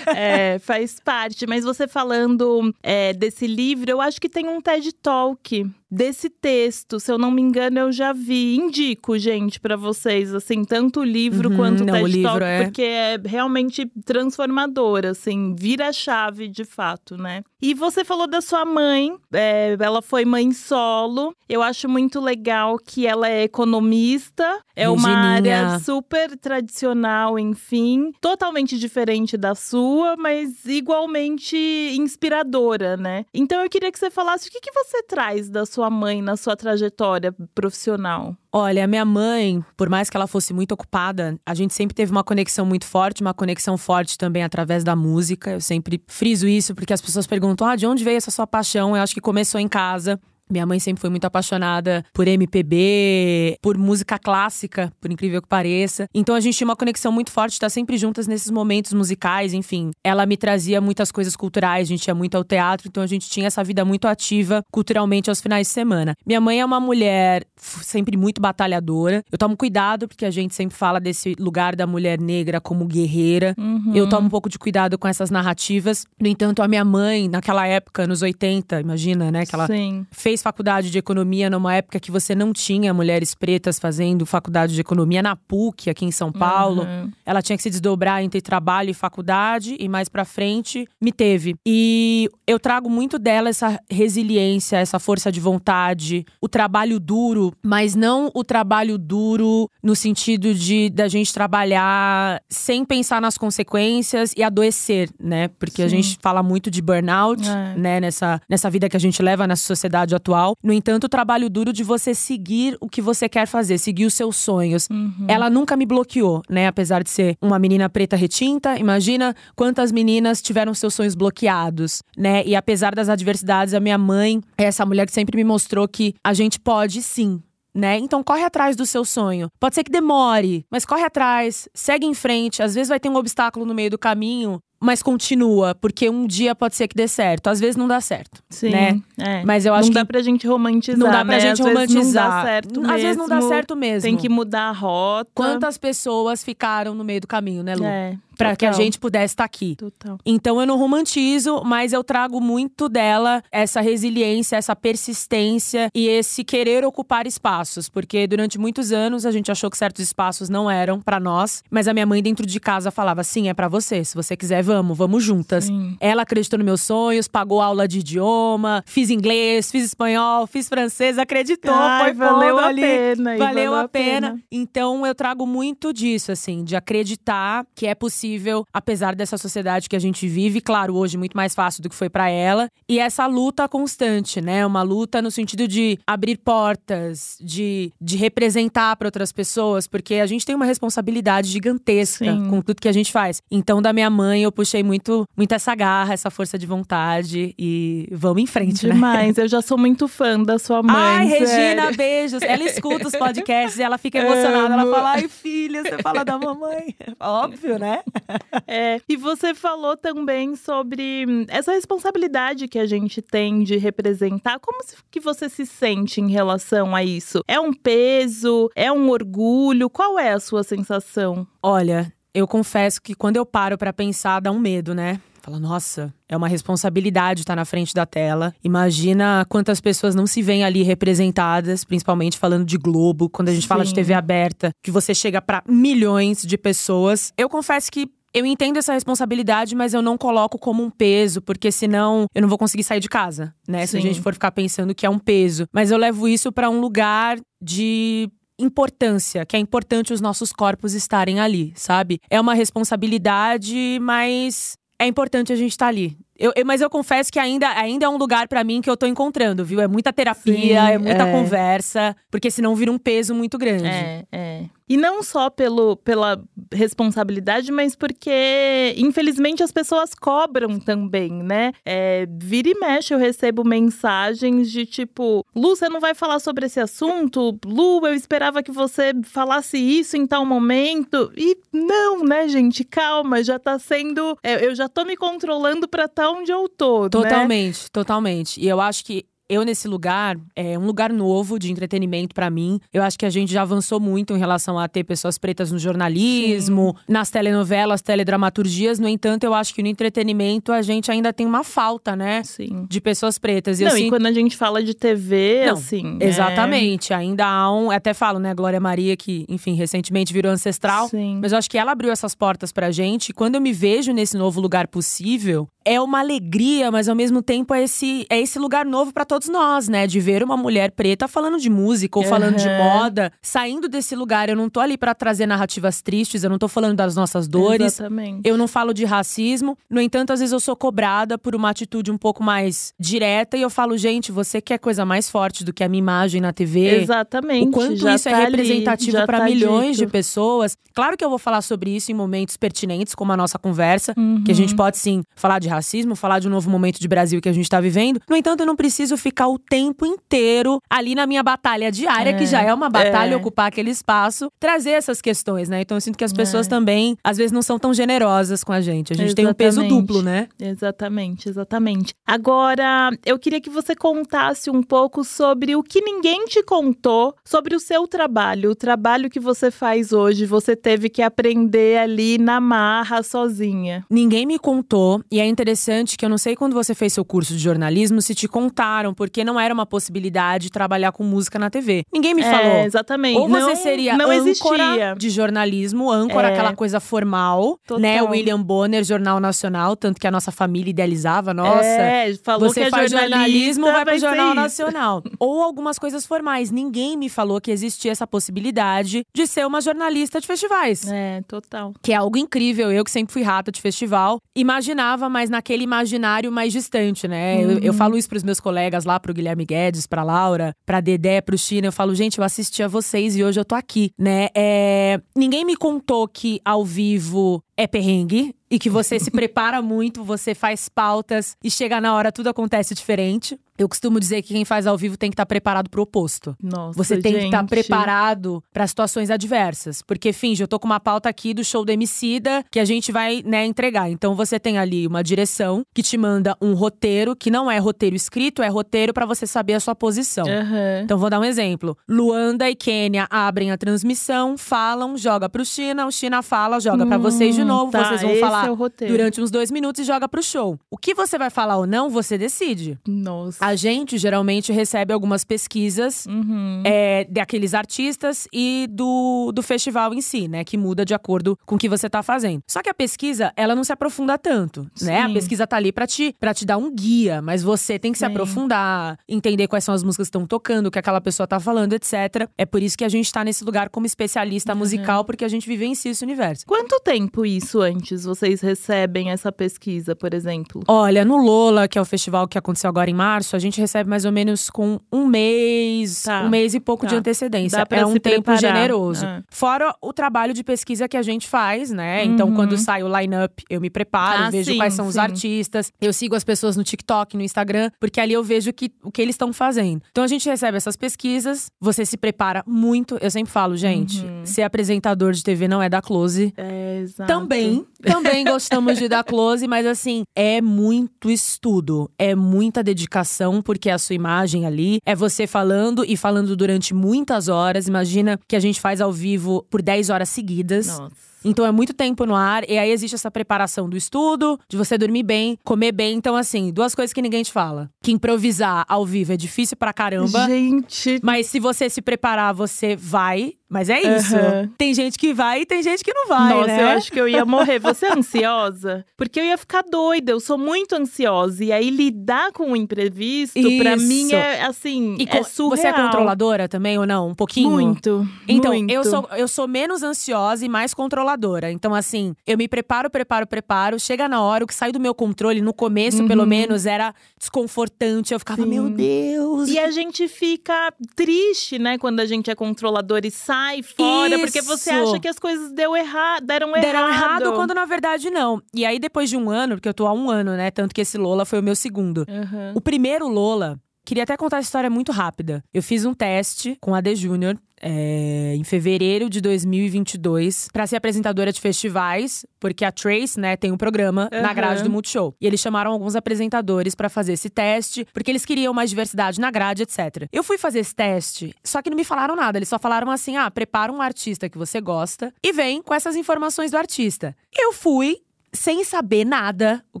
é, 0.14 0.58
faz 0.60 0.98
parte. 1.04 1.46
Mas 1.46 1.64
você 1.64 1.86
falando 1.88 2.74
é, 2.82 3.12
desse 3.12 3.46
livro, 3.46 3.90
eu 3.90 4.00
acho 4.00 4.20
que 4.20 4.28
tem 4.28 4.48
um 4.48 4.60
TED 4.60 4.92
Talk 4.94 5.66
desse 5.92 6.30
texto, 6.30 7.00
se 7.00 7.10
eu 7.10 7.18
não 7.18 7.32
me 7.32 7.42
engano, 7.42 7.78
eu 7.80 7.90
já 7.92 8.12
vi. 8.12 8.54
Indico, 8.56 9.18
gente, 9.18 9.58
para 9.58 9.76
vocês, 9.76 10.32
assim, 10.32 10.62
tanto 10.64 11.00
o 11.00 11.04
livro 11.04 11.50
Uhum, 11.50 11.56
quanto 11.56 11.80
o 11.82 11.84
não, 11.84 12.00
o 12.02 12.06
TED 12.06 12.22
Talk, 12.22 12.44
é- 12.44 12.62
porque 12.62 12.82
é 12.82 13.20
realmente 13.24 13.90
transformador, 14.04 15.04
assim, 15.04 15.52
vira 15.58 15.88
a 15.88 15.92
chave 15.92 16.46
de 16.46 16.64
fato, 16.64 17.16
né? 17.16 17.42
E 17.60 17.74
você 17.74 18.04
falou 18.04 18.28
da 18.28 18.40
sua 18.40 18.64
mãe, 18.64 19.16
é, 19.32 19.76
ela 19.80 20.00
foi 20.00 20.24
mãe 20.24 20.52
solo. 20.52 21.34
Eu 21.48 21.60
acho 21.60 21.88
muito 21.88 22.20
legal 22.20 22.78
que 22.78 23.04
ela 23.06 23.28
é 23.28 23.42
economista, 23.42 24.60
é 24.76 24.88
uma 24.88 25.10
área 25.10 25.78
super 25.80 26.36
tradicional, 26.38 26.99
enfim, 27.38 28.12
totalmente 28.20 28.78
diferente 28.78 29.36
da 29.36 29.54
sua, 29.54 30.16
mas 30.16 30.64
igualmente 30.64 31.56
inspiradora, 31.96 32.96
né? 32.96 33.24
Então 33.32 33.62
eu 33.62 33.70
queria 33.70 33.90
que 33.90 33.98
você 33.98 34.10
falasse 34.10 34.48
o 34.48 34.50
que, 34.50 34.60
que 34.60 34.72
você 34.72 35.02
traz 35.02 35.48
da 35.48 35.64
sua 35.66 35.90
mãe 35.90 36.22
na 36.22 36.36
sua 36.36 36.56
trajetória 36.56 37.34
profissional. 37.54 38.36
Olha, 38.52 38.86
minha 38.86 39.04
mãe, 39.04 39.64
por 39.76 39.88
mais 39.88 40.10
que 40.10 40.16
ela 40.16 40.26
fosse 40.26 40.52
muito 40.52 40.72
ocupada, 40.72 41.38
a 41.46 41.54
gente 41.54 41.72
sempre 41.72 41.94
teve 41.94 42.10
uma 42.10 42.24
conexão 42.24 42.66
muito 42.66 42.84
forte, 42.84 43.20
uma 43.20 43.32
conexão 43.32 43.78
forte 43.78 44.18
também 44.18 44.42
através 44.42 44.82
da 44.82 44.96
música. 44.96 45.52
Eu 45.52 45.60
sempre 45.60 46.02
friso 46.08 46.48
isso 46.48 46.74
porque 46.74 46.92
as 46.92 47.00
pessoas 47.00 47.26
perguntam: 47.26 47.66
ah, 47.66 47.76
de 47.76 47.86
onde 47.86 48.02
veio 48.02 48.16
essa 48.16 48.30
sua 48.30 48.46
paixão? 48.46 48.96
Eu 48.96 49.02
acho 49.02 49.14
que 49.14 49.20
começou 49.20 49.60
em 49.60 49.68
casa. 49.68 50.20
Minha 50.50 50.66
mãe 50.66 50.78
sempre 50.78 51.00
foi 51.00 51.10
muito 51.10 51.24
apaixonada 51.24 52.04
por 52.12 52.26
MPB, 52.26 53.56
por 53.62 53.78
música 53.78 54.18
clássica, 54.18 54.92
por 55.00 55.10
incrível 55.10 55.40
que 55.40 55.48
pareça. 55.48 56.06
Então 56.14 56.34
a 56.34 56.40
gente 56.40 56.56
tinha 56.56 56.66
uma 56.68 56.76
conexão 56.76 57.12
muito 57.12 57.30
forte, 57.30 57.54
estar 57.54 57.70
sempre 57.70 57.96
juntas 57.96 58.26
nesses 58.26 58.50
momentos 58.50 58.92
musicais, 58.92 59.54
enfim. 59.54 59.90
Ela 60.02 60.26
me 60.26 60.36
trazia 60.36 60.80
muitas 60.80 61.12
coisas 61.12 61.36
culturais, 61.36 61.88
a 61.88 61.90
gente 61.90 62.06
ia 62.06 62.14
muito 62.14 62.36
ao 62.36 62.44
teatro, 62.44 62.88
então 62.88 63.02
a 63.02 63.06
gente 63.06 63.28
tinha 63.28 63.46
essa 63.46 63.62
vida 63.62 63.84
muito 63.84 64.08
ativa 64.08 64.62
culturalmente 64.72 65.30
aos 65.30 65.40
finais 65.40 65.66
de 65.66 65.72
semana. 65.72 66.14
Minha 66.26 66.40
mãe 66.40 66.60
é 66.60 66.64
uma 66.64 66.80
mulher 66.80 67.44
sempre 67.56 68.16
muito 68.16 68.40
batalhadora. 68.40 69.22
Eu 69.30 69.38
tomo 69.38 69.56
cuidado 69.56 70.08
porque 70.08 70.24
a 70.24 70.30
gente 70.30 70.54
sempre 70.54 70.76
fala 70.76 71.00
desse 71.00 71.34
lugar 71.38 71.76
da 71.76 71.86
mulher 71.86 72.20
negra 72.20 72.60
como 72.60 72.86
guerreira. 72.86 73.54
Uhum. 73.58 73.92
Eu 73.94 74.08
tomo 74.08 74.26
um 74.26 74.30
pouco 74.30 74.48
de 74.48 74.58
cuidado 74.58 74.98
com 74.98 75.06
essas 75.06 75.30
narrativas. 75.30 76.04
No 76.20 76.26
entanto, 76.26 76.62
a 76.62 76.68
minha 76.68 76.84
mãe, 76.84 77.28
naquela 77.28 77.66
época, 77.66 78.06
nos 78.06 78.22
80, 78.22 78.80
imagina, 78.80 79.30
né, 79.30 79.46
que 79.46 79.54
ela 79.54 79.66
Sim. 79.66 80.06
fez 80.10 80.39
faculdade 80.42 80.90
de 80.90 80.98
economia 80.98 81.48
numa 81.50 81.74
época 81.74 81.98
que 82.00 82.10
você 82.10 82.34
não 82.34 82.52
tinha 82.52 82.92
mulheres 82.94 83.34
pretas 83.34 83.78
fazendo 83.78 84.24
faculdade 84.26 84.74
de 84.74 84.80
economia 84.80 85.22
na 85.22 85.36
PUC, 85.36 85.90
aqui 85.90 86.04
em 86.04 86.10
São 86.10 86.30
Paulo. 86.32 86.82
Uhum. 86.82 87.10
Ela 87.24 87.42
tinha 87.42 87.56
que 87.56 87.62
se 87.62 87.70
desdobrar 87.70 88.22
entre 88.22 88.40
trabalho 88.40 88.90
e 88.90 88.94
faculdade 88.94 89.76
e 89.78 89.88
mais 89.88 90.08
pra 90.08 90.24
frente 90.24 90.86
me 91.00 91.12
teve. 91.12 91.54
E 91.66 92.28
eu 92.46 92.58
trago 92.58 92.88
muito 92.90 93.18
dela 93.18 93.48
essa 93.48 93.78
resiliência, 93.90 94.76
essa 94.76 94.98
força 94.98 95.30
de 95.30 95.40
vontade, 95.40 96.24
o 96.40 96.48
trabalho 96.48 96.98
duro, 97.00 97.52
mas 97.62 97.94
não 97.94 98.30
o 98.34 98.42
trabalho 98.44 98.98
duro 98.98 99.68
no 99.82 99.94
sentido 99.96 100.54
de 100.54 100.90
da 100.90 101.08
gente 101.08 101.32
trabalhar 101.32 102.40
sem 102.48 102.84
pensar 102.84 103.20
nas 103.20 103.36
consequências 103.38 104.32
e 104.36 104.42
adoecer, 104.42 105.08
né? 105.18 105.48
Porque 105.48 105.82
a 105.82 105.88
Sim. 105.88 106.02
gente 106.02 106.18
fala 106.20 106.42
muito 106.42 106.70
de 106.70 106.82
burnout, 106.82 107.42
É. 107.48 107.74
né, 107.76 108.00
nessa, 108.00 108.40
nessa 108.48 108.68
vida 108.70 108.88
que 108.88 108.96
a 108.96 109.00
gente 109.00 109.22
leva 109.22 109.46
nessa 109.46 109.64
sociedade 109.64 110.14
atual. 110.14 110.29
No 110.62 110.72
entanto, 110.72 111.04
o 111.04 111.08
trabalho 111.08 111.48
duro 111.48 111.72
de 111.72 111.82
você 111.82 112.14
seguir 112.14 112.76
o 112.80 112.88
que 112.88 113.02
você 113.02 113.28
quer 113.28 113.46
fazer, 113.46 113.78
seguir 113.78 114.06
os 114.06 114.14
seus 114.14 114.36
sonhos. 114.36 114.88
Uhum. 114.90 115.26
Ela 115.28 115.50
nunca 115.50 115.76
me 115.76 115.86
bloqueou, 115.86 116.42
né? 116.48 116.66
Apesar 116.66 117.02
de 117.02 117.10
ser 117.10 117.36
uma 117.40 117.58
menina 117.58 117.88
preta 117.88 118.16
retinta, 118.16 118.78
imagina 118.78 119.34
quantas 119.56 119.92
meninas 119.92 120.42
tiveram 120.42 120.74
seus 120.74 120.94
sonhos 120.94 121.14
bloqueados, 121.14 122.02
né? 122.16 122.44
E 122.44 122.54
apesar 122.54 122.94
das 122.94 123.08
adversidades, 123.08 123.74
a 123.74 123.80
minha 123.80 123.98
mãe 123.98 124.40
é 124.56 124.64
essa 124.64 124.84
mulher 124.86 125.06
que 125.06 125.12
sempre 125.12 125.36
me 125.36 125.44
mostrou 125.44 125.86
que 125.86 126.14
a 126.24 126.32
gente 126.32 126.58
pode 126.58 127.02
sim. 127.02 127.42
Né? 127.72 127.98
Então 127.98 128.20
corre 128.20 128.42
atrás 128.42 128.74
do 128.74 128.84
seu 128.84 129.04
sonho. 129.04 129.48
Pode 129.60 129.76
ser 129.76 129.84
que 129.84 129.92
demore, 129.92 130.66
mas 130.68 130.84
corre 130.84 131.04
atrás, 131.04 131.68
segue 131.72 132.04
em 132.04 132.14
frente. 132.14 132.62
Às 132.62 132.74
vezes 132.74 132.88
vai 132.88 132.98
ter 132.98 133.08
um 133.08 133.14
obstáculo 133.14 133.64
no 133.64 133.72
meio 133.72 133.90
do 133.90 133.96
caminho, 133.96 134.60
mas 134.80 135.02
continua, 135.02 135.74
porque 135.74 136.08
um 136.08 136.26
dia 136.26 136.54
pode 136.54 136.74
ser 136.74 136.88
que 136.88 136.96
dê 136.96 137.06
certo. 137.06 137.48
Às 137.48 137.60
vezes 137.60 137.76
não 137.76 137.86
dá 137.86 138.00
certo, 138.00 138.42
Sim. 138.48 138.70
né? 138.70 139.00
é. 139.18 139.44
Mas 139.44 139.66
eu 139.66 139.74
acho 139.74 139.88
não 139.88 139.88
que 139.90 139.94
dá 139.94 140.04
pra 140.06 140.22
gente 140.22 140.46
romantizar. 140.46 140.98
não 140.98 141.10
dá 141.10 141.24
pra 141.24 141.34
né? 141.34 141.40
gente 141.40 141.50
Às 141.52 141.58
vezes 141.58 141.74
romantizar. 141.74 142.24
Não 142.24 142.36
dá 142.36 142.42
certo 142.42 142.80
mesmo. 142.80 142.94
Às 142.94 143.02
vezes 143.02 143.16
não 143.18 143.28
dá 143.28 143.42
certo 143.42 143.76
mesmo. 143.76 144.02
Tem 144.02 144.16
que 144.16 144.28
mudar 144.28 144.68
a 144.68 144.72
rota. 144.72 145.30
Quantas 145.34 145.76
pessoas 145.76 146.42
ficaram 146.42 146.94
no 146.94 147.04
meio 147.04 147.20
do 147.20 147.26
caminho, 147.26 147.62
né, 147.62 147.76
Lu? 147.76 147.84
É, 147.84 148.16
Pra 148.40 148.56
que 148.56 148.66
a 148.66 148.72
gente 148.72 148.98
pudesse 148.98 149.32
estar 149.32 149.44
aqui. 149.44 149.76
Total. 149.76 150.18
Então 150.24 150.60
eu 150.60 150.66
não 150.66 150.78
romantizo, 150.78 151.62
mas 151.64 151.92
eu 151.92 152.02
trago 152.02 152.40
muito 152.40 152.88
dela 152.88 153.42
essa 153.52 153.80
resiliência, 153.80 154.56
essa 154.56 154.74
persistência 154.74 155.88
e 155.94 156.08
esse 156.08 156.44
querer 156.44 156.84
ocupar 156.84 157.26
espaços, 157.26 157.88
porque 157.88 158.26
durante 158.26 158.58
muitos 158.58 158.92
anos 158.92 159.26
a 159.26 159.30
gente 159.30 159.50
achou 159.50 159.70
que 159.70 159.76
certos 159.76 160.02
espaços 160.04 160.48
não 160.48 160.70
eram 160.70 161.00
pra 161.00 161.18
nós, 161.20 161.62
mas 161.70 161.88
a 161.88 161.92
minha 161.92 162.06
mãe 162.06 162.22
dentro 162.22 162.46
de 162.46 162.60
casa 162.60 162.90
falava: 162.90 163.22
"Sim, 163.24 163.48
é 163.48 163.54
pra 163.54 163.68
você. 163.68 164.04
Se 164.04 164.14
você 164.14 164.36
quiser, 164.36 164.62
vamos, 164.62 164.96
vamos 164.96 165.22
juntas". 165.22 165.64
Sim. 165.64 165.96
Ela 166.00 166.22
acreditou 166.22 166.58
nos 166.58 166.64
meus 166.64 166.82
sonhos, 166.82 167.28
pagou 167.28 167.60
aula 167.60 167.86
de 167.86 167.98
idioma, 168.00 168.82
fiz 168.86 169.10
inglês, 169.10 169.70
fiz 169.70 169.84
espanhol, 169.84 170.46
fiz 170.46 170.68
francês, 170.68 171.18
acreditou, 171.18 171.74
Ai, 171.74 172.04
foi 172.04 172.14
valeu 172.14 172.58
a 172.58 172.72
pena, 172.74 173.36
Valeu 173.36 173.38
valeu 173.38 173.74
a 173.74 173.80
a 173.82 173.88
pena. 173.88 174.28
pena. 174.30 174.42
Então 174.50 175.06
eu 175.06 175.14
trago 175.14 175.46
muito 175.46 175.92
disso, 175.92 176.32
assim, 176.32 176.64
de 176.64 176.76
acreditar 176.76 177.66
que 177.74 177.86
é 177.86 177.94
possível, 177.94 178.29
apesar 178.72 179.14
dessa 179.14 179.38
sociedade 179.38 179.88
que 179.88 179.96
a 179.96 179.98
gente 179.98 180.26
vive, 180.28 180.60
claro, 180.60 180.96
hoje 180.96 181.16
muito 181.16 181.36
mais 181.36 181.54
fácil 181.54 181.82
do 181.82 181.88
que 181.88 181.94
foi 181.94 182.08
pra 182.08 182.28
ela, 182.28 182.68
e 182.88 182.98
essa 182.98 183.26
luta 183.26 183.68
constante, 183.68 184.40
né? 184.40 184.64
Uma 184.64 184.82
luta 184.82 185.22
no 185.22 185.30
sentido 185.30 185.66
de 185.66 185.98
abrir 186.06 186.36
portas, 186.38 187.36
de, 187.40 187.92
de 188.00 188.16
representar 188.16 188.96
pra 188.96 189.08
outras 189.08 189.32
pessoas, 189.32 189.86
porque 189.86 190.16
a 190.16 190.26
gente 190.26 190.44
tem 190.44 190.54
uma 190.54 190.64
responsabilidade 190.64 191.48
gigantesca 191.48 192.24
Sim. 192.24 192.48
com 192.48 192.60
tudo 192.60 192.80
que 192.80 192.88
a 192.88 192.92
gente 192.92 193.12
faz. 193.12 193.40
Então, 193.50 193.80
da 193.80 193.92
minha 193.92 194.10
mãe, 194.10 194.42
eu 194.42 194.52
puxei 194.52 194.82
muito, 194.82 195.26
muito 195.36 195.52
essa 195.52 195.74
garra, 195.74 196.12
essa 196.12 196.30
força 196.30 196.58
de 196.58 196.66
vontade 196.66 197.54
e 197.58 198.08
vamos 198.12 198.42
em 198.42 198.46
frente, 198.46 198.86
né? 198.86 198.94
Demais. 198.94 199.38
Eu 199.38 199.48
já 199.48 199.62
sou 199.62 199.78
muito 199.78 200.06
fã 200.08 200.42
da 200.42 200.58
sua 200.58 200.82
mãe. 200.82 200.94
Ai, 200.94 201.26
Regina, 201.26 201.46
sério. 201.46 201.96
beijos. 201.96 202.42
Ela 202.42 202.64
escuta 202.64 203.08
os 203.08 203.16
podcasts 203.16 203.78
e 203.78 203.82
ela 203.82 203.98
fica 203.98 204.18
emocionada. 204.20 204.74
Ela 204.74 204.94
fala: 204.94 205.10
Ai, 205.12 205.28
filha, 205.28 205.82
você 205.82 205.98
fala 205.98 206.24
da 206.24 206.38
mamãe. 206.38 206.94
Óbvio, 207.20 207.78
né? 207.78 208.00
É, 208.66 209.00
e 209.08 209.16
você 209.16 209.52
falou 209.52 209.96
também 209.96 210.54
sobre 210.54 211.26
hum, 211.28 211.44
essa 211.48 211.72
responsabilidade 211.72 212.68
que 212.68 212.78
a 212.78 212.86
gente 212.86 213.20
tem 213.20 213.64
de 213.64 213.76
representar. 213.76 214.60
Como 214.60 214.78
que 215.10 215.18
você 215.18 215.48
se 215.48 215.66
sente 215.66 216.20
em 216.20 216.30
relação 216.30 216.94
a 216.94 217.02
isso? 217.02 217.42
É 217.48 217.58
um 217.58 217.72
peso? 217.72 218.70
É 218.76 218.92
um 218.92 219.10
orgulho? 219.10 219.90
Qual 219.90 220.18
é 220.18 220.32
a 220.32 220.38
sua 220.38 220.62
sensação? 220.62 221.46
Olha, 221.60 222.12
eu 222.32 222.46
confesso 222.46 223.02
que 223.02 223.14
quando 223.14 223.36
eu 223.36 223.46
paro 223.46 223.76
pra 223.76 223.92
pensar, 223.92 224.40
dá 224.40 224.52
um 224.52 224.58
medo, 224.58 224.94
né? 224.94 225.20
Fala, 225.42 225.58
nossa, 225.58 226.12
é 226.28 226.36
uma 226.36 226.48
responsabilidade 226.48 227.40
estar 227.40 227.56
na 227.56 227.64
frente 227.64 227.94
da 227.94 228.04
tela. 228.04 228.54
Imagina 228.62 229.44
quantas 229.48 229.80
pessoas 229.80 230.14
não 230.14 230.26
se 230.26 230.42
veem 230.42 230.64
ali 230.64 230.82
representadas, 230.82 231.84
principalmente 231.84 232.38
falando 232.38 232.64
de 232.64 232.76
Globo, 232.76 233.28
quando 233.28 233.48
a 233.48 233.54
gente 233.54 233.66
fala 233.66 233.82
de 233.82 233.90
Sim. 233.90 233.96
TV 233.96 234.12
aberta, 234.12 234.70
que 234.82 234.90
você 234.90 235.14
chega 235.14 235.40
pra 235.40 235.62
milhões 235.66 236.42
de 236.42 236.58
pessoas. 236.58 237.32
Eu 237.38 237.48
confesso 237.48 237.90
que 237.90 238.10
eu 238.32 238.46
entendo 238.46 238.76
essa 238.76 238.92
responsabilidade, 238.92 239.74
mas 239.74 239.92
eu 239.92 240.02
não 240.02 240.16
coloco 240.16 240.58
como 240.58 240.84
um 240.84 240.90
peso, 240.90 241.40
porque 241.40 241.72
senão 241.72 242.26
eu 242.34 242.42
não 242.42 242.48
vou 242.48 242.58
conseguir 242.58 242.84
sair 242.84 243.00
de 243.00 243.08
casa, 243.08 243.52
né? 243.66 243.84
Se 243.86 243.96
a 243.96 244.00
Sim. 244.00 244.08
gente 244.08 244.20
for 244.20 244.34
ficar 244.34 244.52
pensando 244.52 244.94
que 244.94 245.04
é 245.04 245.10
um 245.10 245.18
peso. 245.18 245.66
Mas 245.72 245.90
eu 245.90 245.98
levo 245.98 246.28
isso 246.28 246.52
pra 246.52 246.70
um 246.70 246.80
lugar 246.80 247.38
de 247.60 248.30
importância, 248.58 249.44
que 249.46 249.56
é 249.56 249.58
importante 249.58 250.12
os 250.12 250.20
nossos 250.20 250.52
corpos 250.52 250.94
estarem 250.94 251.40
ali, 251.40 251.72
sabe? 251.74 252.20
É 252.28 252.40
uma 252.40 252.54
responsabilidade, 252.54 253.98
mas 254.00 254.74
é 255.00 255.06
importante 255.06 255.52
a 255.52 255.56
gente 255.56 255.70
estar 255.72 255.86
ali. 255.88 256.16
Eu, 256.38 256.52
eu- 256.54 256.64
mas 256.66 256.80
eu 256.80 256.88
confesso 256.90 257.32
que 257.32 257.38
ainda, 257.38 257.68
ainda 257.70 258.04
é 258.04 258.08
um 258.08 258.16
lugar 258.16 258.46
pra 258.48 258.62
mim 258.62 258.80
que 258.80 258.88
eu 258.90 258.96
tô 258.96 259.06
encontrando, 259.06 259.64
viu? 259.64 259.80
É 259.80 259.88
muita 259.88 260.12
terapia, 260.12 260.52
Sim, 260.86 260.92
é 260.92 260.98
muita 260.98 261.24
é. 261.26 261.32
conversa, 261.32 262.14
porque 262.30 262.50
senão 262.50 262.74
vira 262.74 262.92
um 262.92 262.98
peso 262.98 263.34
muito 263.34 263.56
grande. 263.58 263.86
É, 263.86 264.24
é. 264.30 264.62
E 264.90 264.96
não 264.96 265.22
só 265.22 265.48
pelo, 265.48 265.94
pela 265.94 266.42
responsabilidade, 266.72 267.70
mas 267.70 267.94
porque, 267.94 268.92
infelizmente, 268.96 269.62
as 269.62 269.70
pessoas 269.70 270.16
cobram 270.16 270.80
também, 270.80 271.30
né? 271.30 271.72
É, 271.86 272.26
vira 272.28 272.68
e 272.70 272.74
mexe, 272.74 273.14
eu 273.14 273.18
recebo 273.18 273.62
mensagens 273.64 274.68
de 274.68 274.84
tipo: 274.84 275.46
Lu, 275.54 275.76
você 275.76 275.88
não 275.88 276.00
vai 276.00 276.12
falar 276.12 276.40
sobre 276.40 276.66
esse 276.66 276.80
assunto? 276.80 277.56
Lu, 277.64 278.04
eu 278.04 278.14
esperava 278.14 278.64
que 278.64 278.72
você 278.72 279.12
falasse 279.22 279.78
isso 279.78 280.16
em 280.16 280.26
tal 280.26 280.44
momento. 280.44 281.30
E 281.36 281.56
não, 281.72 282.24
né, 282.24 282.48
gente? 282.48 282.82
Calma, 282.82 283.44
já 283.44 283.60
tá 283.60 283.78
sendo. 283.78 284.36
É, 284.42 284.66
eu 284.66 284.74
já 284.74 284.88
tô 284.88 285.04
me 285.04 285.16
controlando 285.16 285.86
pra 285.86 286.06
estar 286.06 286.24
tá 286.24 286.30
onde 286.32 286.50
eu 286.50 286.68
tô. 286.68 287.04
Né? 287.04 287.10
Totalmente, 287.10 287.82
né? 287.82 287.88
totalmente. 287.92 288.60
E 288.60 288.66
eu 288.66 288.80
acho 288.80 289.04
que 289.04 289.24
eu 289.50 289.64
nesse 289.64 289.88
lugar, 289.88 290.38
é 290.54 290.78
um 290.78 290.86
lugar 290.86 291.12
novo 291.12 291.58
de 291.58 291.72
entretenimento 291.72 292.32
para 292.32 292.48
mim. 292.48 292.78
Eu 292.92 293.02
acho 293.02 293.18
que 293.18 293.26
a 293.26 293.30
gente 293.30 293.52
já 293.52 293.62
avançou 293.62 293.98
muito 293.98 294.32
em 294.32 294.38
relação 294.38 294.78
a 294.78 294.86
ter 294.86 295.02
pessoas 295.02 295.36
pretas 295.36 295.72
no 295.72 295.78
jornalismo, 295.78 296.94
Sim. 296.96 297.12
nas 297.12 297.30
telenovelas, 297.30 298.00
teledramaturgias. 298.00 299.00
No 299.00 299.08
entanto, 299.08 299.42
eu 299.42 299.52
acho 299.52 299.74
que 299.74 299.82
no 299.82 299.88
entretenimento 299.88 300.72
a 300.72 300.80
gente 300.82 301.10
ainda 301.10 301.32
tem 301.32 301.44
uma 301.44 301.64
falta, 301.64 302.14
né? 302.14 302.44
Sim. 302.44 302.86
De 302.88 303.00
pessoas 303.00 303.38
pretas. 303.38 303.80
E, 303.80 303.84
Não, 303.84 303.90
assim, 303.90 304.06
e 304.06 304.08
quando 304.08 304.26
a 304.26 304.32
gente 304.32 304.56
fala 304.56 304.82
de 304.84 304.94
TV, 304.94 305.64
Não, 305.66 305.72
assim. 305.72 306.16
É 306.20 306.28
exatamente. 306.28 307.12
É... 307.12 307.16
Ainda 307.16 307.44
há 307.44 307.72
um. 307.74 307.90
Até 307.90 308.14
falo, 308.14 308.38
né, 308.38 308.54
Glória 308.54 308.78
Maria, 308.78 309.16
que, 309.16 309.44
enfim, 309.48 309.74
recentemente 309.74 310.32
virou 310.32 310.52
ancestral. 310.52 311.08
Sim. 311.08 311.40
Mas 311.42 311.50
eu 311.50 311.58
acho 311.58 311.68
que 311.68 311.76
ela 311.76 311.90
abriu 311.90 312.12
essas 312.12 312.36
portas 312.36 312.70
pra 312.70 312.92
gente. 312.92 313.30
E 313.30 313.32
quando 313.32 313.56
eu 313.56 313.60
me 313.60 313.72
vejo 313.72 314.12
nesse 314.12 314.36
novo 314.36 314.60
lugar 314.60 314.86
possível, 314.86 315.68
é 315.84 316.00
uma 316.00 316.20
alegria, 316.20 316.90
mas 316.90 317.08
ao 317.08 317.16
mesmo 317.16 317.42
tempo 317.42 317.74
é 317.74 317.82
esse, 317.82 318.26
é 318.28 318.38
esse 318.38 318.58
lugar 318.58 318.84
novo 318.84 319.12
para 319.12 319.24
todos 319.40 319.48
nós, 319.48 319.88
né? 319.88 320.06
De 320.06 320.20
ver 320.20 320.42
uma 320.42 320.56
mulher 320.56 320.90
preta 320.90 321.26
falando 321.26 321.58
de 321.58 321.70
música 321.70 322.18
ou 322.18 322.24
uhum. 322.24 322.30
falando 322.30 322.56
de 322.56 322.68
moda, 322.68 323.32
saindo 323.40 323.88
desse 323.88 324.14
lugar. 324.14 324.50
Eu 324.50 324.56
não 324.56 324.68
tô 324.68 324.80
ali 324.80 324.98
para 324.98 325.14
trazer 325.14 325.46
narrativas 325.46 326.02
tristes, 326.02 326.44
eu 326.44 326.50
não 326.50 326.58
tô 326.58 326.68
falando 326.68 326.96
das 326.96 327.16
nossas 327.16 327.48
dores. 327.48 327.94
Exatamente. 327.94 328.42
Eu 328.44 328.58
não 328.58 328.68
falo 328.68 328.92
de 328.92 329.04
racismo. 329.04 329.76
No 329.88 330.00
entanto, 330.00 330.32
às 330.32 330.40
vezes 330.40 330.52
eu 330.52 330.60
sou 330.60 330.76
cobrada 330.76 331.38
por 331.38 331.54
uma 331.54 331.70
atitude 331.70 332.10
um 332.10 332.18
pouco 332.18 332.42
mais 332.42 332.92
direta 333.00 333.56
e 333.56 333.62
eu 333.62 333.70
falo, 333.70 333.96
gente, 333.96 334.30
você 334.30 334.60
quer 334.60 334.78
coisa 334.78 335.04
mais 335.04 335.30
forte 335.30 335.64
do 335.64 335.72
que 335.72 335.82
a 335.82 335.88
minha 335.88 336.00
imagem 336.00 336.40
na 336.40 336.52
TV? 336.52 337.00
Exatamente. 337.00 337.68
O 337.68 337.70
quanto 337.70 337.96
já 337.96 338.14
isso 338.14 338.28
é 338.28 338.32
tá 338.32 338.40
é 338.40 338.44
representativo 338.44 339.24
para 339.24 339.38
tá 339.38 339.44
milhões 339.44 339.96
dito. 339.96 340.06
de 340.06 340.12
pessoas. 340.12 340.76
Claro 340.94 341.16
que 341.16 341.24
eu 341.24 341.30
vou 341.30 341.38
falar 341.38 341.62
sobre 341.62 341.94
isso 341.94 342.10
em 342.10 342.14
momentos 342.14 342.56
pertinentes, 342.56 343.14
como 343.14 343.32
a 343.32 343.36
nossa 343.36 343.58
conversa, 343.58 344.12
uhum. 344.16 344.42
que 344.44 344.50
a 344.50 344.54
gente 344.54 344.74
pode 344.74 344.98
sim 344.98 345.22
falar 345.34 345.58
de 345.58 345.68
racismo, 345.68 346.14
falar 346.14 346.40
de 346.40 346.48
um 346.48 346.50
novo 346.50 346.68
momento 346.68 347.00
de 347.00 347.08
Brasil 347.08 347.40
que 347.40 347.48
a 347.48 347.52
gente 347.52 347.68
tá 347.68 347.80
vivendo. 347.80 348.20
No 348.28 348.36
entanto, 348.36 348.60
eu 348.60 348.66
não 348.66 348.76
preciso 348.76 349.16
ficar 349.16 349.29
o 349.48 349.58
tempo 349.58 350.06
inteiro 350.06 350.80
ali 350.88 351.14
na 351.14 351.26
minha 351.26 351.42
batalha 351.42 351.90
diária, 351.90 352.30
é, 352.30 352.32
que 352.32 352.46
já 352.46 352.62
é 352.62 352.72
uma 352.72 352.88
batalha 352.88 353.34
é. 353.34 353.36
ocupar 353.36 353.68
aquele 353.68 353.90
espaço, 353.90 354.48
trazer 354.58 354.90
essas 354.90 355.20
questões, 355.20 355.68
né? 355.68 355.80
Então 355.80 355.96
eu 355.96 356.00
sinto 356.00 356.16
que 356.16 356.24
as 356.24 356.32
pessoas 356.32 356.66
é. 356.66 356.70
também, 356.70 357.16
às 357.22 357.36
vezes, 357.36 357.52
não 357.52 357.62
são 357.62 357.78
tão 357.78 357.92
generosas 357.94 358.64
com 358.64 358.72
a 358.72 358.80
gente. 358.80 359.12
A 359.12 359.16
gente 359.16 359.28
exatamente. 359.28 359.34
tem 359.36 359.46
um 359.46 359.54
peso 359.54 359.82
duplo, 359.86 360.22
né? 360.22 360.48
Exatamente, 360.58 361.48
exatamente. 361.48 362.14
Agora, 362.26 363.10
eu 363.24 363.38
queria 363.38 363.60
que 363.60 363.70
você 363.70 363.94
contasse 363.94 364.70
um 364.70 364.82
pouco 364.82 365.24
sobre 365.24 365.76
o 365.76 365.82
que 365.82 366.00
ninguém 366.00 366.44
te 366.46 366.62
contou 366.62 367.34
sobre 367.44 367.74
o 367.74 367.80
seu 367.80 368.06
trabalho, 368.06 368.70
o 368.70 368.74
trabalho 368.74 369.30
que 369.30 369.40
você 369.40 369.70
faz 369.70 370.12
hoje. 370.12 370.46
Você 370.46 370.76
teve 370.76 371.08
que 371.08 371.22
aprender 371.22 371.98
ali 371.98 372.38
na 372.38 372.60
marra 372.60 373.22
sozinha. 373.22 374.04
Ninguém 374.10 374.46
me 374.46 374.58
contou, 374.58 375.22
e 375.30 375.40
é 375.40 375.46
interessante 375.46 376.16
que 376.16 376.24
eu 376.24 376.28
não 376.28 376.38
sei 376.38 376.56
quando 376.56 376.74
você 376.74 376.94
fez 376.94 377.12
seu 377.12 377.24
curso 377.24 377.54
de 377.54 377.58
jornalismo 377.58 378.20
se 378.22 378.34
te 378.34 378.48
contaram, 378.48 379.09
porque 379.14 379.44
não 379.44 379.58
era 379.58 379.72
uma 379.72 379.86
possibilidade 379.86 380.70
trabalhar 380.70 381.12
com 381.12 381.22
música 381.24 381.58
na 381.58 381.70
TV. 381.70 382.04
Ninguém 382.12 382.34
me 382.34 382.42
é, 382.42 382.50
falou. 382.50 382.84
Exatamente. 382.84 383.38
Ou 383.38 383.48
você 383.48 383.60
não, 383.60 383.76
seria 383.76 384.16
não 384.16 384.30
âncora 384.30 384.82
existia. 384.82 385.14
de 385.16 385.30
jornalismo, 385.30 386.10
âncora, 386.10 386.48
É. 386.48 386.52
aquela 386.52 386.74
coisa 386.74 387.00
formal, 387.00 387.78
Total. 387.86 388.00
né? 388.00 388.22
William 388.22 388.60
Bonner, 388.60 389.02
Jornal 389.04 389.40
Nacional, 389.40 389.96
tanto 389.96 390.20
que 390.20 390.26
a 390.26 390.30
nossa 390.30 390.50
família 390.52 390.90
idealizava, 390.90 391.52
nossa. 391.54 391.84
É, 391.84 392.34
falou 392.42 392.68
Você 392.68 392.80
que 392.82 392.86
é 392.86 392.90
faz 392.90 393.10
jornalismo, 393.10 393.86
vai 393.86 394.04
pro 394.04 394.18
Jornal. 394.18 394.54
Nacional. 394.54 395.22
Ou 395.38 395.62
algumas 395.62 395.98
coisas 395.98 396.26
formais. 396.26 396.70
Ninguém 396.70 397.16
me 397.16 397.28
falou 397.28 397.60
que 397.60 397.70
existia 397.70 398.12
essa 398.12 398.26
possibilidade 398.26 399.24
de 399.34 399.46
ser 399.46 399.66
uma 399.66 399.80
jornalista 399.80 400.40
de 400.40 400.46
festivais. 400.46 401.06
É, 401.10 401.42
total. 401.46 401.92
Que 402.02 402.12
é 402.12 402.16
algo 402.16 402.36
incrível. 402.36 402.90
Eu 402.90 403.04
que 403.04 403.10
sempre 403.10 403.32
fui 403.32 403.42
rata 403.42 403.70
de 403.72 403.80
festival, 403.80 404.40
imaginava, 404.54 405.28
mas 405.28 405.48
naquele 405.50 405.84
imaginário 405.84 406.50
mais 406.52 406.72
distante, 406.72 407.26
né? 407.26 407.62
Eu, 407.62 407.78
eu 407.78 407.92
falo 407.94 408.16
isso 408.16 408.28
pros 408.28 408.42
meus 408.42 408.60
colegas 408.60 408.99
lá, 409.04 409.18
pro 409.20 409.34
Guilherme 409.34 409.64
Guedes, 409.64 410.06
pra 410.06 410.22
Laura, 410.22 410.74
pra 410.84 411.00
Dedé, 411.00 411.40
pro 411.40 411.58
China. 411.58 411.88
Eu 411.88 411.92
falo, 411.92 412.14
gente, 412.14 412.38
eu 412.38 412.44
assisti 412.44 412.82
a 412.82 412.88
vocês 412.88 413.36
e 413.36 413.44
hoje 413.44 413.60
eu 413.60 413.64
tô 413.64 413.74
aqui, 413.74 414.12
né? 414.18 414.48
É... 414.54 415.20
Ninguém 415.36 415.64
me 415.64 415.76
contou 415.76 416.26
que 416.28 416.60
ao 416.64 416.84
vivo 416.84 417.62
é 417.76 417.86
perrengue 417.86 418.54
e 418.70 418.78
que 418.78 418.90
você 418.90 419.18
se 419.18 419.30
prepara 419.32 419.82
muito, 419.82 420.22
você 420.22 420.54
faz 420.54 420.88
pautas 420.88 421.56
e 421.62 421.70
chega 421.70 422.00
na 422.00 422.14
hora 422.14 422.30
tudo 422.30 422.48
acontece 422.48 422.94
diferente. 422.94 423.58
Eu 423.80 423.88
costumo 423.88 424.20
dizer 424.20 424.42
que 424.42 424.52
quem 424.52 424.62
faz 424.62 424.86
ao 424.86 424.94
vivo 424.98 425.16
tem 425.16 425.30
que 425.30 425.34
estar 425.34 425.46
preparado 425.46 425.88
pro 425.88 426.02
oposto. 426.02 426.54
Nossa, 426.62 426.98
Você 426.98 427.16
tem 427.16 427.32
que 427.32 427.44
estar 427.46 427.60
gente. 427.60 427.68
preparado 427.70 428.62
para 428.74 428.86
situações 428.86 429.30
adversas. 429.30 430.02
Porque, 430.02 430.34
finge, 430.34 430.62
eu 430.62 430.68
tô 430.68 430.78
com 430.78 430.84
uma 430.84 431.00
pauta 431.00 431.30
aqui 431.30 431.54
do 431.54 431.64
show 431.64 431.82
do 431.82 431.90
Emicida 431.90 432.62
que 432.70 432.78
a 432.78 432.84
gente 432.84 433.10
vai, 433.10 433.42
né, 433.42 433.64
entregar. 433.64 434.10
Então 434.10 434.34
você 434.34 434.60
tem 434.60 434.76
ali 434.78 435.06
uma 435.06 435.22
direção 435.24 435.82
que 435.94 436.02
te 436.02 436.18
manda 436.18 436.54
um 436.60 436.74
roteiro, 436.74 437.34
que 437.34 437.50
não 437.50 437.70
é 437.70 437.78
roteiro 437.78 438.14
escrito, 438.14 438.62
é 438.62 438.68
roteiro 438.68 439.14
para 439.14 439.24
você 439.24 439.46
saber 439.46 439.72
a 439.72 439.80
sua 439.80 439.94
posição. 439.94 440.46
Aham. 440.46 441.00
Então 441.02 441.16
vou 441.16 441.30
dar 441.30 441.40
um 441.40 441.44
exemplo. 441.44 441.96
Luanda 442.06 442.68
e 442.68 442.74
Quênia 442.74 443.26
abrem 443.30 443.70
a 443.70 443.78
transmissão, 443.78 444.58
falam, 444.58 445.16
joga 445.16 445.48
pro 445.48 445.64
China, 445.64 446.06
o 446.06 446.12
China 446.12 446.42
fala, 446.42 446.80
joga 446.80 447.06
pra 447.06 447.16
vocês 447.16 447.54
de 447.54 447.62
Hum, 447.62 447.66
novo, 447.66 447.92
tá, 447.92 448.04
vocês 448.04 448.20
vão 448.22 448.36
falar 448.36 448.66
é 448.66 448.70
o 448.70 448.76
durante 449.08 449.40
uns 449.40 449.50
dois 449.50 449.70
minutos 449.70 450.02
e 450.02 450.04
joga 450.04 450.28
pro 450.28 450.42
show. 450.42 450.78
O 450.90 450.98
que 450.98 451.14
você 451.14 451.38
vai 451.38 451.48
falar 451.48 451.78
ou 451.78 451.86
não, 451.86 452.10
você 452.10 452.36
decide. 452.36 452.98
Nossa. 453.06 453.64
A 453.64 453.69
gente 453.76 454.18
geralmente 454.18 454.72
recebe 454.72 455.12
algumas 455.12 455.44
pesquisas 455.44 456.26
Uhum. 456.26 456.82
é, 456.84 457.24
daqueles 457.30 457.74
artistas 457.74 458.46
e 458.52 458.86
do, 458.90 459.52
do 459.54 459.62
festival 459.62 460.12
em 460.14 460.20
si, 460.20 460.48
né? 460.48 460.64
Que 460.64 460.76
muda 460.76 461.04
de 461.04 461.14
acordo 461.14 461.58
com 461.66 461.74
o 461.76 461.78
que 461.78 461.88
você 461.88 462.08
tá 462.08 462.22
fazendo. 462.22 462.60
Só 462.66 462.82
que 462.82 462.88
a 462.88 462.94
pesquisa, 462.94 463.52
ela 463.56 463.74
não 463.74 463.84
se 463.84 463.92
aprofunda 463.92 464.36
tanto, 464.38 464.86
né? 465.00 465.20
A 465.22 465.26
Sim. 465.28 465.34
pesquisa 465.34 465.66
tá 465.66 465.76
ali 465.76 465.92
pra 465.92 466.06
te, 466.06 466.34
pra 466.38 466.52
te 466.54 466.64
dar 466.64 466.76
um 466.76 466.94
guia, 466.94 467.40
mas 467.42 467.62
você 467.62 467.98
tem 467.98 468.12
que 468.12 468.18
se 468.18 468.24
Sim. 468.24 468.30
aprofundar, 468.30 469.18
entender 469.28 469.66
quais 469.68 469.84
são 469.84 469.94
as 469.94 470.02
músicas 470.02 470.26
que 470.26 470.30
estão 470.30 470.46
tocando, 470.46 470.86
o 470.86 470.90
que 470.90 470.98
aquela 470.98 471.20
pessoa 471.20 471.46
tá 471.46 471.58
falando, 471.60 471.92
etc. 471.92 472.48
É 472.58 472.66
por 472.66 472.82
isso 472.82 472.96
que 472.96 473.04
a 473.04 473.08
gente 473.08 473.30
tá 473.32 473.44
nesse 473.44 473.64
lugar 473.64 473.88
como 473.88 474.06
especialista 474.06 474.74
musical, 474.74 475.24
porque 475.24 475.44
a 475.44 475.48
gente 475.48 475.66
vivencia 475.68 476.10
esse 476.10 476.24
universo. 476.24 476.64
Quanto 476.66 477.00
tempo 477.00 477.44
isso 477.46 477.80
antes 477.80 478.24
vocês 478.24 478.60
recebem 478.60 479.30
essa 479.30 479.50
pesquisa, 479.52 480.14
por 480.16 480.34
exemplo? 480.34 480.82
Olha, 480.88 481.24
no 481.24 481.36
Lola, 481.36 481.86
que 481.88 481.98
é 481.98 482.00
o 482.00 482.04
festival 482.04 482.46
que 482.48 482.58
aconteceu 482.58 482.88
agora 482.88 483.08
em 483.10 483.14
março, 483.14 483.54
a 483.56 483.58
gente 483.60 483.80
recebe 483.80 484.08
mais 484.10 484.24
ou 484.24 484.32
menos 484.32 484.68
com 484.70 484.98
um 485.12 485.26
mês, 485.26 486.22
Tá. 486.24 486.42
um 486.42 486.48
mês 486.48 486.74
e 486.74 486.80
pouco 486.80 487.04
Tá. 487.04 487.10
de 487.10 487.16
antecedência. 487.16 487.86
É 487.90 488.06
um 488.06 488.12
tempo 488.14 488.42
preparar. 488.42 488.58
generoso. 488.60 489.24
Ah. 489.26 489.42
Fora 489.48 489.94
o 490.00 490.12
trabalho 490.12 490.52
de 490.52 490.62
pesquisa 490.64 491.08
que 491.08 491.16
a 491.16 491.22
gente 491.22 491.48
faz, 491.48 491.90
né? 491.90 492.24
Então, 492.24 492.48
Uhum. 492.48 492.54
quando 492.54 492.76
sai 492.78 493.02
o 493.02 493.08
line-up, 493.20 493.62
eu 493.70 493.80
me 493.80 493.90
preparo, 493.90 494.44
Ah, 494.44 494.50
vejo 494.50 494.72
sim, 494.72 494.76
quais 494.76 494.94
são 494.94 495.06
os 495.06 495.14
sim. 495.14 495.20
artistas. 495.20 495.92
Eu 496.00 496.12
sigo 496.12 496.34
as 496.34 496.44
pessoas 496.44 496.76
no 496.76 496.84
TikTok, 496.84 497.36
no 497.36 497.42
Instagram, 497.42 497.90
porque 498.00 498.20
ali 498.20 498.32
eu 498.32 498.42
vejo 498.42 498.72
que, 498.72 498.90
o 499.02 499.10
que 499.10 499.20
eles 499.22 499.34
estão 499.34 499.52
fazendo. 499.52 500.02
Então, 500.10 500.24
a 500.24 500.26
gente 500.28 500.48
recebe 500.48 500.76
essas 500.76 500.96
pesquisas, 500.96 501.70
você 501.80 502.04
se 502.06 502.16
prepara 502.16 502.62
muito. 502.66 503.18
Eu 503.20 503.30
sempre 503.30 503.52
falo, 503.52 503.76
gente, 503.76 504.20
Uhum. 504.24 504.46
ser 504.46 504.62
apresentador 504.62 505.32
de 505.32 505.42
TV 505.42 505.68
não 505.68 505.82
é 505.82 505.88
da 505.88 506.00
close. 506.00 506.52
É, 506.56 507.00
exato. 507.02 507.26
Também, 507.32 507.84
também 508.02 508.44
gostamos 508.44 508.98
de 508.98 509.08
dar 509.08 509.24
close, 509.24 509.66
mas 509.66 509.86
assim, 509.86 510.22
é 510.34 510.60
muito 510.60 511.30
estudo, 511.30 512.10
é 512.18 512.34
muita 512.34 512.82
dedicação, 512.82 513.39
porque 513.62 513.88
é 513.88 513.92
a 513.92 513.98
sua 513.98 514.14
imagem 514.14 514.66
ali, 514.66 514.98
é 515.06 515.14
você 515.14 515.46
falando 515.46 516.04
e 516.06 516.16
falando 516.16 516.54
durante 516.54 516.92
muitas 516.92 517.48
horas. 517.48 517.88
Imagina 517.88 518.38
que 518.46 518.56
a 518.56 518.60
gente 518.60 518.80
faz 518.80 519.00
ao 519.00 519.12
vivo 519.12 519.64
por 519.70 519.80
10 519.80 520.10
horas 520.10 520.28
seguidas. 520.28 520.86
Nossa. 520.88 521.29
Então 521.44 521.64
é 521.64 521.72
muito 521.72 521.92
tempo 521.94 522.26
no 522.26 522.34
ar, 522.34 522.68
e 522.68 522.76
aí 522.78 522.90
existe 522.90 523.14
essa 523.14 523.30
preparação 523.30 523.88
do 523.88 523.96
estudo, 523.96 524.58
de 524.68 524.76
você 524.76 524.98
dormir 524.98 525.22
bem, 525.22 525.58
comer 525.64 525.92
bem. 525.92 526.14
Então, 526.16 526.36
assim, 526.36 526.70
duas 526.72 526.94
coisas 526.94 527.12
que 527.12 527.22
ninguém 527.22 527.42
te 527.42 527.52
fala. 527.52 527.90
Que 528.02 528.12
improvisar 528.12 528.84
ao 528.88 529.04
vivo 529.06 529.32
é 529.32 529.36
difícil 529.36 529.76
pra 529.76 529.92
caramba. 529.92 530.46
Gente, 530.46 531.18
Mas 531.22 531.46
se 531.46 531.58
você 531.58 531.88
se 531.88 532.02
preparar, 532.02 532.52
você 532.54 532.94
vai. 532.96 533.54
Mas 533.72 533.88
é 533.88 534.00
isso. 534.16 534.34
Aham. 534.36 534.68
Tem 534.76 534.92
gente 534.92 535.16
que 535.16 535.32
vai 535.32 535.60
e 535.60 535.66
tem 535.66 535.80
gente 535.80 536.02
que 536.02 536.12
não 536.12 536.26
vai, 536.26 536.52
Nossa, 536.54 536.66
né? 536.66 536.82
eu 536.82 536.88
acho 536.88 537.12
que 537.12 537.20
eu 537.20 537.28
ia 537.28 537.44
morrer. 537.44 537.78
Você 537.78 538.06
é 538.06 538.12
ansiosa? 538.18 539.04
Porque 539.16 539.38
eu 539.38 539.44
ia 539.44 539.56
ficar 539.56 539.84
doida. 539.88 540.32
Eu 540.32 540.40
sou 540.40 540.58
muito 540.58 540.96
ansiosa. 540.96 541.64
E 541.64 541.70
aí, 541.70 541.88
lidar 541.88 542.50
com 542.50 542.72
o 542.72 542.76
imprevisto, 542.76 543.60
pra 543.78 543.94
Isso. 543.94 544.06
mim, 544.08 544.32
é 544.32 544.62
assim, 544.62 545.14
E 545.20 545.22
é 545.30 545.42
surreal. 545.44 545.76
você 545.76 545.86
é 545.86 545.92
controladora 545.92 546.68
também 546.68 546.98
ou 546.98 547.06
não? 547.06 547.28
Um 547.28 547.34
pouquinho? 547.34 547.70
Muito, 547.70 548.26
Então, 548.48 548.72
muito. 548.72 548.90
eu 548.90 549.04
sou, 549.04 549.28
eu 549.36 549.46
sou 549.46 549.68
menos 549.68 550.02
ansiosa 550.02 550.66
e 550.66 550.68
mais 550.68 550.92
controladora. 550.92 551.29
Controladora. 551.30 551.70
Então, 551.70 551.94
assim, 551.94 552.34
eu 552.46 552.56
me 552.56 552.66
preparo, 552.66 553.10
preparo, 553.10 553.46
preparo. 553.46 553.98
Chega 553.98 554.28
na 554.28 554.42
hora, 554.42 554.64
o 554.64 554.66
que 554.66 554.74
sai 554.74 554.92
do 554.92 555.00
meu 555.00 555.14
controle, 555.14 555.60
no 555.60 555.72
começo, 555.72 556.22
uhum. 556.22 556.28
pelo 556.28 556.46
menos, 556.46 556.86
era 556.86 557.14
desconfortante. 557.38 558.32
Eu 558.32 558.38
ficava, 558.38 558.62
Sim. 558.62 558.68
meu 558.68 558.90
Deus. 558.90 559.68
E 559.68 559.78
a 559.78 559.90
gente 559.90 560.26
fica 560.28 560.92
triste, 561.14 561.78
né, 561.78 561.98
quando 561.98 562.20
a 562.20 562.26
gente 562.26 562.50
é 562.50 562.54
controlador 562.54 563.20
e 563.24 563.30
sai 563.30 563.82
fora, 563.82 564.34
Isso. 564.34 564.40
porque 564.40 564.62
você 564.62 564.90
acha 564.90 565.18
que 565.18 565.28
as 565.28 565.38
coisas 565.38 565.72
deu 565.72 565.94
erra 565.94 566.40
deram 566.40 566.68
errado. 566.70 566.82
Deram 566.82 567.08
errado, 567.08 567.52
quando 567.52 567.74
na 567.74 567.84
verdade 567.84 568.30
não. 568.30 568.62
E 568.74 568.84
aí, 568.84 568.98
depois 568.98 569.28
de 569.28 569.36
um 569.36 569.50
ano, 569.50 569.76
porque 569.76 569.88
eu 569.88 569.94
tô 569.94 570.06
há 570.06 570.12
um 570.12 570.30
ano, 570.30 570.56
né? 570.56 570.70
Tanto 570.70 570.94
que 570.94 571.00
esse 571.00 571.18
Lola 571.18 571.44
foi 571.44 571.58
o 571.60 571.62
meu 571.62 571.74
segundo. 571.74 572.26
Uhum. 572.28 572.72
O 572.74 572.80
primeiro 572.80 573.28
Lola, 573.28 573.78
Queria 574.04 574.24
até 574.24 574.36
contar 574.36 574.58
a 574.58 574.60
história 574.60 574.90
muito 574.90 575.12
rápida. 575.12 575.62
Eu 575.72 575.82
fiz 575.82 576.04
um 576.04 576.14
teste 576.14 576.76
com 576.80 576.94
a 576.94 577.02
The 577.02 577.14
Júnior 577.14 577.58
é, 577.80 578.54
em 578.56 578.64
fevereiro 578.64 579.30
de 579.30 579.40
2022 579.40 580.68
para 580.72 580.86
ser 580.86 580.96
apresentadora 580.96 581.52
de 581.52 581.60
festivais, 581.60 582.44
porque 582.58 582.84
a 582.84 582.92
Trace, 582.92 583.40
né, 583.40 583.56
tem 583.56 583.72
um 583.72 583.76
programa 583.76 584.28
uhum. 584.32 584.42
na 584.42 584.52
grade 584.52 584.82
do 584.82 584.90
Multishow. 584.90 585.34
E 585.40 585.46
eles 585.46 585.60
chamaram 585.60 585.92
alguns 585.92 586.14
apresentadores 586.14 586.94
para 586.94 587.08
fazer 587.08 587.32
esse 587.32 587.48
teste, 587.48 588.06
porque 588.12 588.30
eles 588.30 588.44
queriam 588.44 588.74
mais 588.74 588.90
diversidade 588.90 589.40
na 589.40 589.50
grade, 589.50 589.82
etc. 589.82 590.28
Eu 590.32 590.42
fui 590.42 590.58
fazer 590.58 590.80
esse 590.80 590.94
teste, 590.94 591.54
só 591.64 591.80
que 591.80 591.90
não 591.90 591.96
me 591.96 592.04
falaram 592.04 592.36
nada. 592.36 592.58
Eles 592.58 592.68
só 592.68 592.78
falaram 592.78 593.10
assim: 593.10 593.36
ah, 593.36 593.50
prepara 593.50 593.92
um 593.92 594.02
artista 594.02 594.48
que 594.48 594.58
você 594.58 594.80
gosta 594.80 595.32
e 595.42 595.52
vem 595.52 595.82
com 595.82 595.94
essas 595.94 596.16
informações 596.16 596.70
do 596.70 596.76
artista. 596.76 597.34
Eu 597.56 597.72
fui, 597.72 598.18
sem 598.52 598.84
saber 598.84 599.24
nada 599.24 599.82
o 599.92 600.00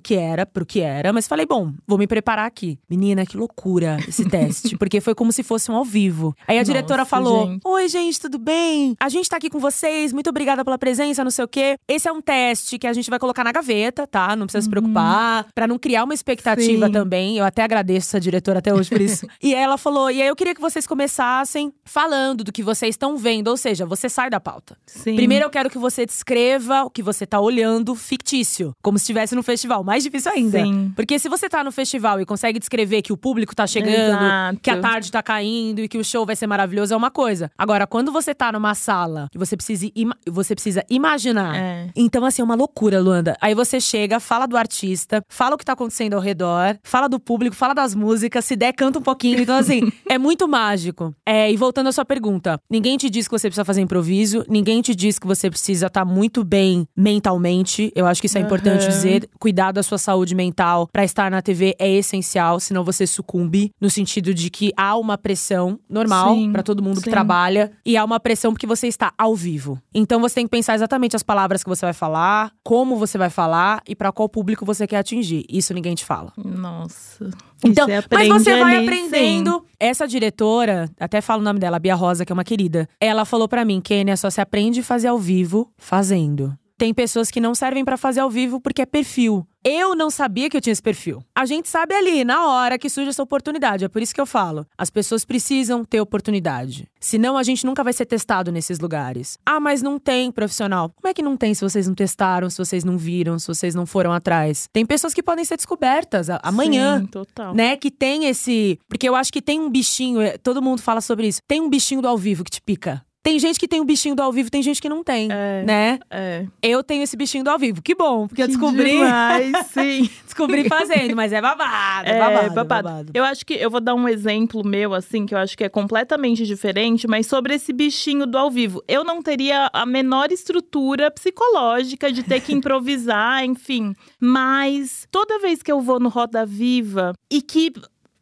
que 0.00 0.14
era, 0.14 0.44
pro 0.44 0.66
que 0.66 0.80
era, 0.80 1.12
mas 1.12 1.28
falei, 1.28 1.46
bom, 1.46 1.72
vou 1.86 1.98
me 1.98 2.06
preparar 2.06 2.46
aqui. 2.46 2.78
Menina, 2.88 3.24
que 3.24 3.36
loucura 3.36 3.98
esse 4.08 4.24
teste, 4.28 4.76
porque 4.76 5.00
foi 5.00 5.14
como 5.14 5.32
se 5.32 5.42
fosse 5.42 5.70
um 5.70 5.76
ao 5.76 5.84
vivo. 5.84 6.34
Aí 6.46 6.56
a 6.56 6.60
Nossa, 6.60 6.72
diretora 6.72 7.04
falou: 7.04 7.46
gente. 7.46 7.60
Oi, 7.64 7.88
gente, 7.88 8.20
tudo 8.20 8.38
bem? 8.38 8.96
A 9.00 9.08
gente 9.08 9.28
tá 9.28 9.36
aqui 9.36 9.48
com 9.48 9.58
vocês, 9.58 10.12
muito 10.12 10.30
obrigada 10.30 10.64
pela 10.64 10.78
presença, 10.78 11.22
não 11.22 11.30
sei 11.30 11.44
o 11.44 11.48
quê. 11.48 11.76
Esse 11.88 12.08
é 12.08 12.12
um 12.12 12.20
teste 12.20 12.78
que 12.78 12.86
a 12.86 12.92
gente 12.92 13.08
vai 13.08 13.18
colocar 13.18 13.44
na 13.44 13.52
gaveta, 13.52 14.06
tá? 14.06 14.34
Não 14.34 14.46
precisa 14.46 14.60
uhum. 14.60 14.64
se 14.64 14.70
preocupar, 14.70 15.46
para 15.54 15.66
não 15.66 15.78
criar 15.78 16.04
uma 16.04 16.14
expectativa 16.14 16.86
Sim. 16.86 16.92
também. 16.92 17.38
Eu 17.38 17.44
até 17.44 17.62
agradeço 17.62 18.08
essa 18.08 18.20
diretora 18.20 18.58
até 18.58 18.74
hoje 18.74 18.90
por 18.90 19.00
isso. 19.00 19.26
e 19.42 19.54
ela 19.54 19.78
falou: 19.78 20.10
e 20.10 20.20
aí 20.20 20.28
eu 20.28 20.36
queria 20.36 20.54
que 20.54 20.60
vocês 20.60 20.86
começassem 20.86 21.72
falando 21.84 22.42
do 22.44 22.52
que 22.52 22.62
vocês 22.62 22.94
estão 22.94 23.16
vendo, 23.16 23.48
ou 23.48 23.56
seja, 23.56 23.86
você 23.86 24.08
sai 24.08 24.28
da 24.28 24.40
pauta. 24.40 24.76
Sim. 24.86 25.14
Primeiro 25.14 25.44
eu 25.44 25.50
quero 25.50 25.70
que 25.70 25.78
você 25.78 26.04
descreva 26.04 26.82
o 26.84 26.90
que 26.90 27.02
você 27.02 27.26
tá 27.26 27.40
olhando 27.40 27.94
fictício 27.94 28.39
difícil, 28.40 28.74
como 28.82 28.98
se 28.98 29.02
estivesse 29.02 29.34
no 29.34 29.42
festival. 29.42 29.84
Mais 29.84 30.02
difícil 30.02 30.32
ainda. 30.32 30.62
Sim. 30.62 30.92
Porque 30.96 31.18
se 31.18 31.28
você 31.28 31.48
tá 31.48 31.62
no 31.62 31.70
festival 31.70 32.20
e 32.20 32.26
consegue 32.26 32.58
descrever 32.58 33.02
que 33.02 33.12
o 33.12 33.16
público 33.16 33.54
tá 33.54 33.66
chegando, 33.66 34.24
Exato. 34.24 34.60
que 34.60 34.70
a 34.70 34.80
tarde 34.80 35.12
tá 35.12 35.22
caindo 35.22 35.80
e 35.80 35.88
que 35.88 35.98
o 35.98 36.04
show 36.04 36.24
vai 36.24 36.34
ser 36.34 36.46
maravilhoso, 36.46 36.94
é 36.94 36.96
uma 36.96 37.10
coisa. 37.10 37.50
Agora, 37.56 37.86
quando 37.86 38.10
você 38.10 38.34
tá 38.34 38.50
numa 38.52 38.74
sala 38.74 39.28
e 39.34 39.38
você 39.38 39.56
precisa, 39.56 39.86
você 40.28 40.54
precisa 40.54 40.84
imaginar. 40.88 41.56
É. 41.56 41.88
Então, 41.94 42.24
assim, 42.24 42.42
é 42.42 42.44
uma 42.44 42.54
loucura, 42.54 43.00
Luanda. 43.00 43.36
Aí 43.40 43.54
você 43.54 43.80
chega, 43.80 44.18
fala 44.18 44.46
do 44.46 44.56
artista, 44.56 45.22
fala 45.28 45.54
o 45.54 45.58
que 45.58 45.64
tá 45.64 45.72
acontecendo 45.72 46.14
ao 46.14 46.20
redor, 46.20 46.78
fala 46.82 47.08
do 47.08 47.20
público, 47.20 47.54
fala 47.54 47.74
das 47.74 47.94
músicas, 47.94 48.44
se 48.44 48.56
der, 48.56 48.72
canta 48.72 48.98
um 48.98 49.02
pouquinho. 49.02 49.40
Então, 49.40 49.56
assim, 49.56 49.92
é 50.08 50.18
muito 50.18 50.48
mágico. 50.48 51.14
É, 51.26 51.50
e 51.50 51.56
voltando 51.56 51.88
à 51.88 51.92
sua 51.92 52.04
pergunta, 52.04 52.58
ninguém 52.70 52.96
te 52.96 53.10
diz 53.10 53.26
que 53.26 53.32
você 53.32 53.48
precisa 53.48 53.64
fazer 53.64 53.80
improviso, 53.80 54.44
ninguém 54.48 54.80
te 54.80 54.94
diz 54.94 55.18
que 55.18 55.26
você 55.26 55.50
precisa 55.50 55.86
estar 55.86 56.04
tá 56.04 56.04
muito 56.04 56.44
bem 56.44 56.86
mentalmente. 56.96 57.92
Eu 57.94 58.06
acho 58.06 58.20
que 58.20 58.28
isso 58.30 58.38
é 58.38 58.40
importante 58.40 58.84
uhum. 58.84 58.88
dizer. 58.88 59.28
Cuidar 59.38 59.72
da 59.72 59.82
sua 59.82 59.98
saúde 59.98 60.34
mental 60.34 60.88
para 60.92 61.04
estar 61.04 61.30
na 61.30 61.42
TV 61.42 61.74
é 61.78 61.90
essencial, 61.90 62.60
senão 62.60 62.84
você 62.84 63.06
sucumbe. 63.06 63.72
No 63.80 63.90
sentido 63.90 64.32
de 64.32 64.48
que 64.50 64.72
há 64.76 64.96
uma 64.96 65.18
pressão 65.18 65.78
normal 65.88 66.36
para 66.52 66.62
todo 66.62 66.82
mundo 66.82 66.96
sim. 66.96 67.02
que 67.02 67.10
trabalha. 67.10 67.72
E 67.84 67.96
há 67.96 68.04
uma 68.04 68.20
pressão 68.20 68.52
porque 68.52 68.66
você 68.66 68.86
está 68.86 69.12
ao 69.18 69.34
vivo. 69.34 69.80
Então 69.92 70.20
você 70.20 70.36
tem 70.36 70.46
que 70.46 70.50
pensar 70.50 70.74
exatamente 70.74 71.16
as 71.16 71.22
palavras 71.22 71.64
que 71.64 71.68
você 71.68 71.84
vai 71.84 71.92
falar, 71.92 72.52
como 72.62 72.96
você 72.96 73.18
vai 73.18 73.30
falar 73.30 73.82
e 73.88 73.96
para 73.96 74.12
qual 74.12 74.28
público 74.28 74.64
você 74.64 74.86
quer 74.86 74.98
atingir. 74.98 75.44
Isso 75.48 75.74
ninguém 75.74 75.94
te 75.94 76.04
fala. 76.04 76.32
Nossa. 76.36 77.28
Então, 77.64 77.86
você 77.86 78.02
mas 78.10 78.28
você 78.28 78.58
vai 78.58 78.76
ali, 78.76 78.86
aprendendo. 78.86 79.52
Sim. 79.52 79.62
Essa 79.78 80.06
diretora, 80.06 80.90
até 80.98 81.20
falo 81.20 81.42
o 81.42 81.44
nome 81.44 81.58
dela, 81.58 81.78
Bia 81.78 81.94
Rosa, 81.94 82.24
que 82.24 82.32
é 82.32 82.34
uma 82.34 82.44
querida. 82.44 82.88
Ela 83.00 83.24
falou 83.24 83.48
para 83.48 83.64
mim, 83.64 83.80
Kênia, 83.80 84.16
só 84.16 84.30
se 84.30 84.40
aprende 84.40 84.80
a 84.80 84.84
fazer 84.84 85.08
ao 85.08 85.18
vivo 85.18 85.70
fazendo. 85.76 86.56
Tem 86.80 86.94
pessoas 86.94 87.30
que 87.30 87.42
não 87.42 87.54
servem 87.54 87.84
para 87.84 87.98
fazer 87.98 88.20
ao 88.20 88.30
vivo 88.30 88.58
porque 88.58 88.80
é 88.80 88.86
perfil. 88.86 89.46
Eu 89.62 89.94
não 89.94 90.08
sabia 90.08 90.48
que 90.48 90.56
eu 90.56 90.62
tinha 90.62 90.72
esse 90.72 90.80
perfil. 90.80 91.22
A 91.34 91.44
gente 91.44 91.68
sabe 91.68 91.94
ali, 91.94 92.24
na 92.24 92.46
hora 92.46 92.78
que 92.78 92.88
surge 92.88 93.10
essa 93.10 93.22
oportunidade. 93.22 93.84
É 93.84 93.88
por 93.88 94.00
isso 94.00 94.14
que 94.14 94.20
eu 94.20 94.24
falo. 94.24 94.66
As 94.78 94.88
pessoas 94.88 95.22
precisam 95.22 95.84
ter 95.84 96.00
oportunidade. 96.00 96.88
Senão 96.98 97.36
a 97.36 97.42
gente 97.42 97.66
nunca 97.66 97.84
vai 97.84 97.92
ser 97.92 98.06
testado 98.06 98.50
nesses 98.50 98.78
lugares. 98.78 99.36
Ah, 99.44 99.60
mas 99.60 99.82
não 99.82 99.98
tem 99.98 100.32
profissional. 100.32 100.90
Como 100.96 101.06
é 101.06 101.12
que 101.12 101.20
não 101.20 101.36
tem 101.36 101.52
se 101.52 101.60
vocês 101.60 101.86
não 101.86 101.94
testaram, 101.94 102.48
se 102.48 102.56
vocês 102.56 102.82
não 102.82 102.96
viram, 102.96 103.38
se 103.38 103.46
vocês 103.46 103.74
não 103.74 103.84
foram 103.84 104.10
atrás? 104.10 104.66
Tem 104.72 104.86
pessoas 104.86 105.12
que 105.12 105.22
podem 105.22 105.44
ser 105.44 105.56
descobertas 105.56 106.28
amanhã. 106.42 107.00
Sim, 107.00 107.06
total. 107.08 107.54
Né? 107.54 107.76
Que 107.76 107.90
tem 107.90 108.24
esse. 108.24 108.78
Porque 108.88 109.06
eu 109.06 109.14
acho 109.14 109.30
que 109.30 109.42
tem 109.42 109.60
um 109.60 109.68
bichinho, 109.68 110.22
é, 110.22 110.38
todo 110.38 110.62
mundo 110.62 110.80
fala 110.80 111.02
sobre 111.02 111.28
isso. 111.28 111.40
Tem 111.46 111.60
um 111.60 111.68
bichinho 111.68 112.00
do 112.00 112.08
ao 112.08 112.16
vivo 112.16 112.42
que 112.42 112.50
te 112.50 112.62
pica. 112.62 113.04
Tem 113.22 113.38
gente 113.38 113.60
que 113.60 113.68
tem 113.68 113.80
o 113.80 113.84
bichinho 113.84 114.14
do 114.14 114.22
ao 114.22 114.32
vivo, 114.32 114.50
tem 114.50 114.62
gente 114.62 114.80
que 114.80 114.88
não 114.88 115.04
tem, 115.04 115.28
é, 115.30 115.62
né? 115.62 115.98
É. 116.10 116.46
Eu 116.62 116.82
tenho 116.82 117.02
esse 117.02 117.16
bichinho 117.18 117.44
do 117.44 117.50
ao 117.50 117.58
vivo. 117.58 117.82
Que 117.82 117.94
bom, 117.94 118.26
porque 118.26 118.36
que 118.36 118.42
eu 118.42 118.48
descobri. 118.48 118.92
Demais, 118.92 119.52
sim. 119.68 120.08
descobri 120.24 120.66
fazendo, 120.66 121.14
mas 121.14 121.30
é 121.30 121.40
babado, 121.40 122.08
é, 122.08 122.12
é 122.12 122.18
babado, 122.18 122.54
babado. 122.54 122.88
babado. 122.88 123.12
Eu 123.12 123.22
acho 123.22 123.44
que 123.44 123.52
eu 123.52 123.70
vou 123.70 123.80
dar 123.80 123.94
um 123.94 124.08
exemplo 124.08 124.66
meu, 124.66 124.94
assim, 124.94 125.26
que 125.26 125.34
eu 125.34 125.38
acho 125.38 125.56
que 125.56 125.64
é 125.64 125.68
completamente 125.68 126.46
diferente, 126.46 127.06
mas 127.06 127.26
sobre 127.26 127.54
esse 127.54 127.74
bichinho 127.74 128.26
do 128.26 128.38
ao 128.38 128.50
vivo. 128.50 128.82
Eu 128.88 129.04
não 129.04 129.22
teria 129.22 129.68
a 129.70 129.84
menor 129.84 130.32
estrutura 130.32 131.10
psicológica 131.10 132.10
de 132.10 132.22
ter 132.22 132.40
que 132.40 132.54
improvisar, 132.54 133.44
enfim. 133.44 133.94
Mas 134.18 135.06
toda 135.10 135.38
vez 135.38 135.62
que 135.62 135.70
eu 135.70 135.82
vou 135.82 136.00
no 136.00 136.08
Roda 136.08 136.46
Viva 136.46 137.12
e 137.30 137.42
que 137.42 137.70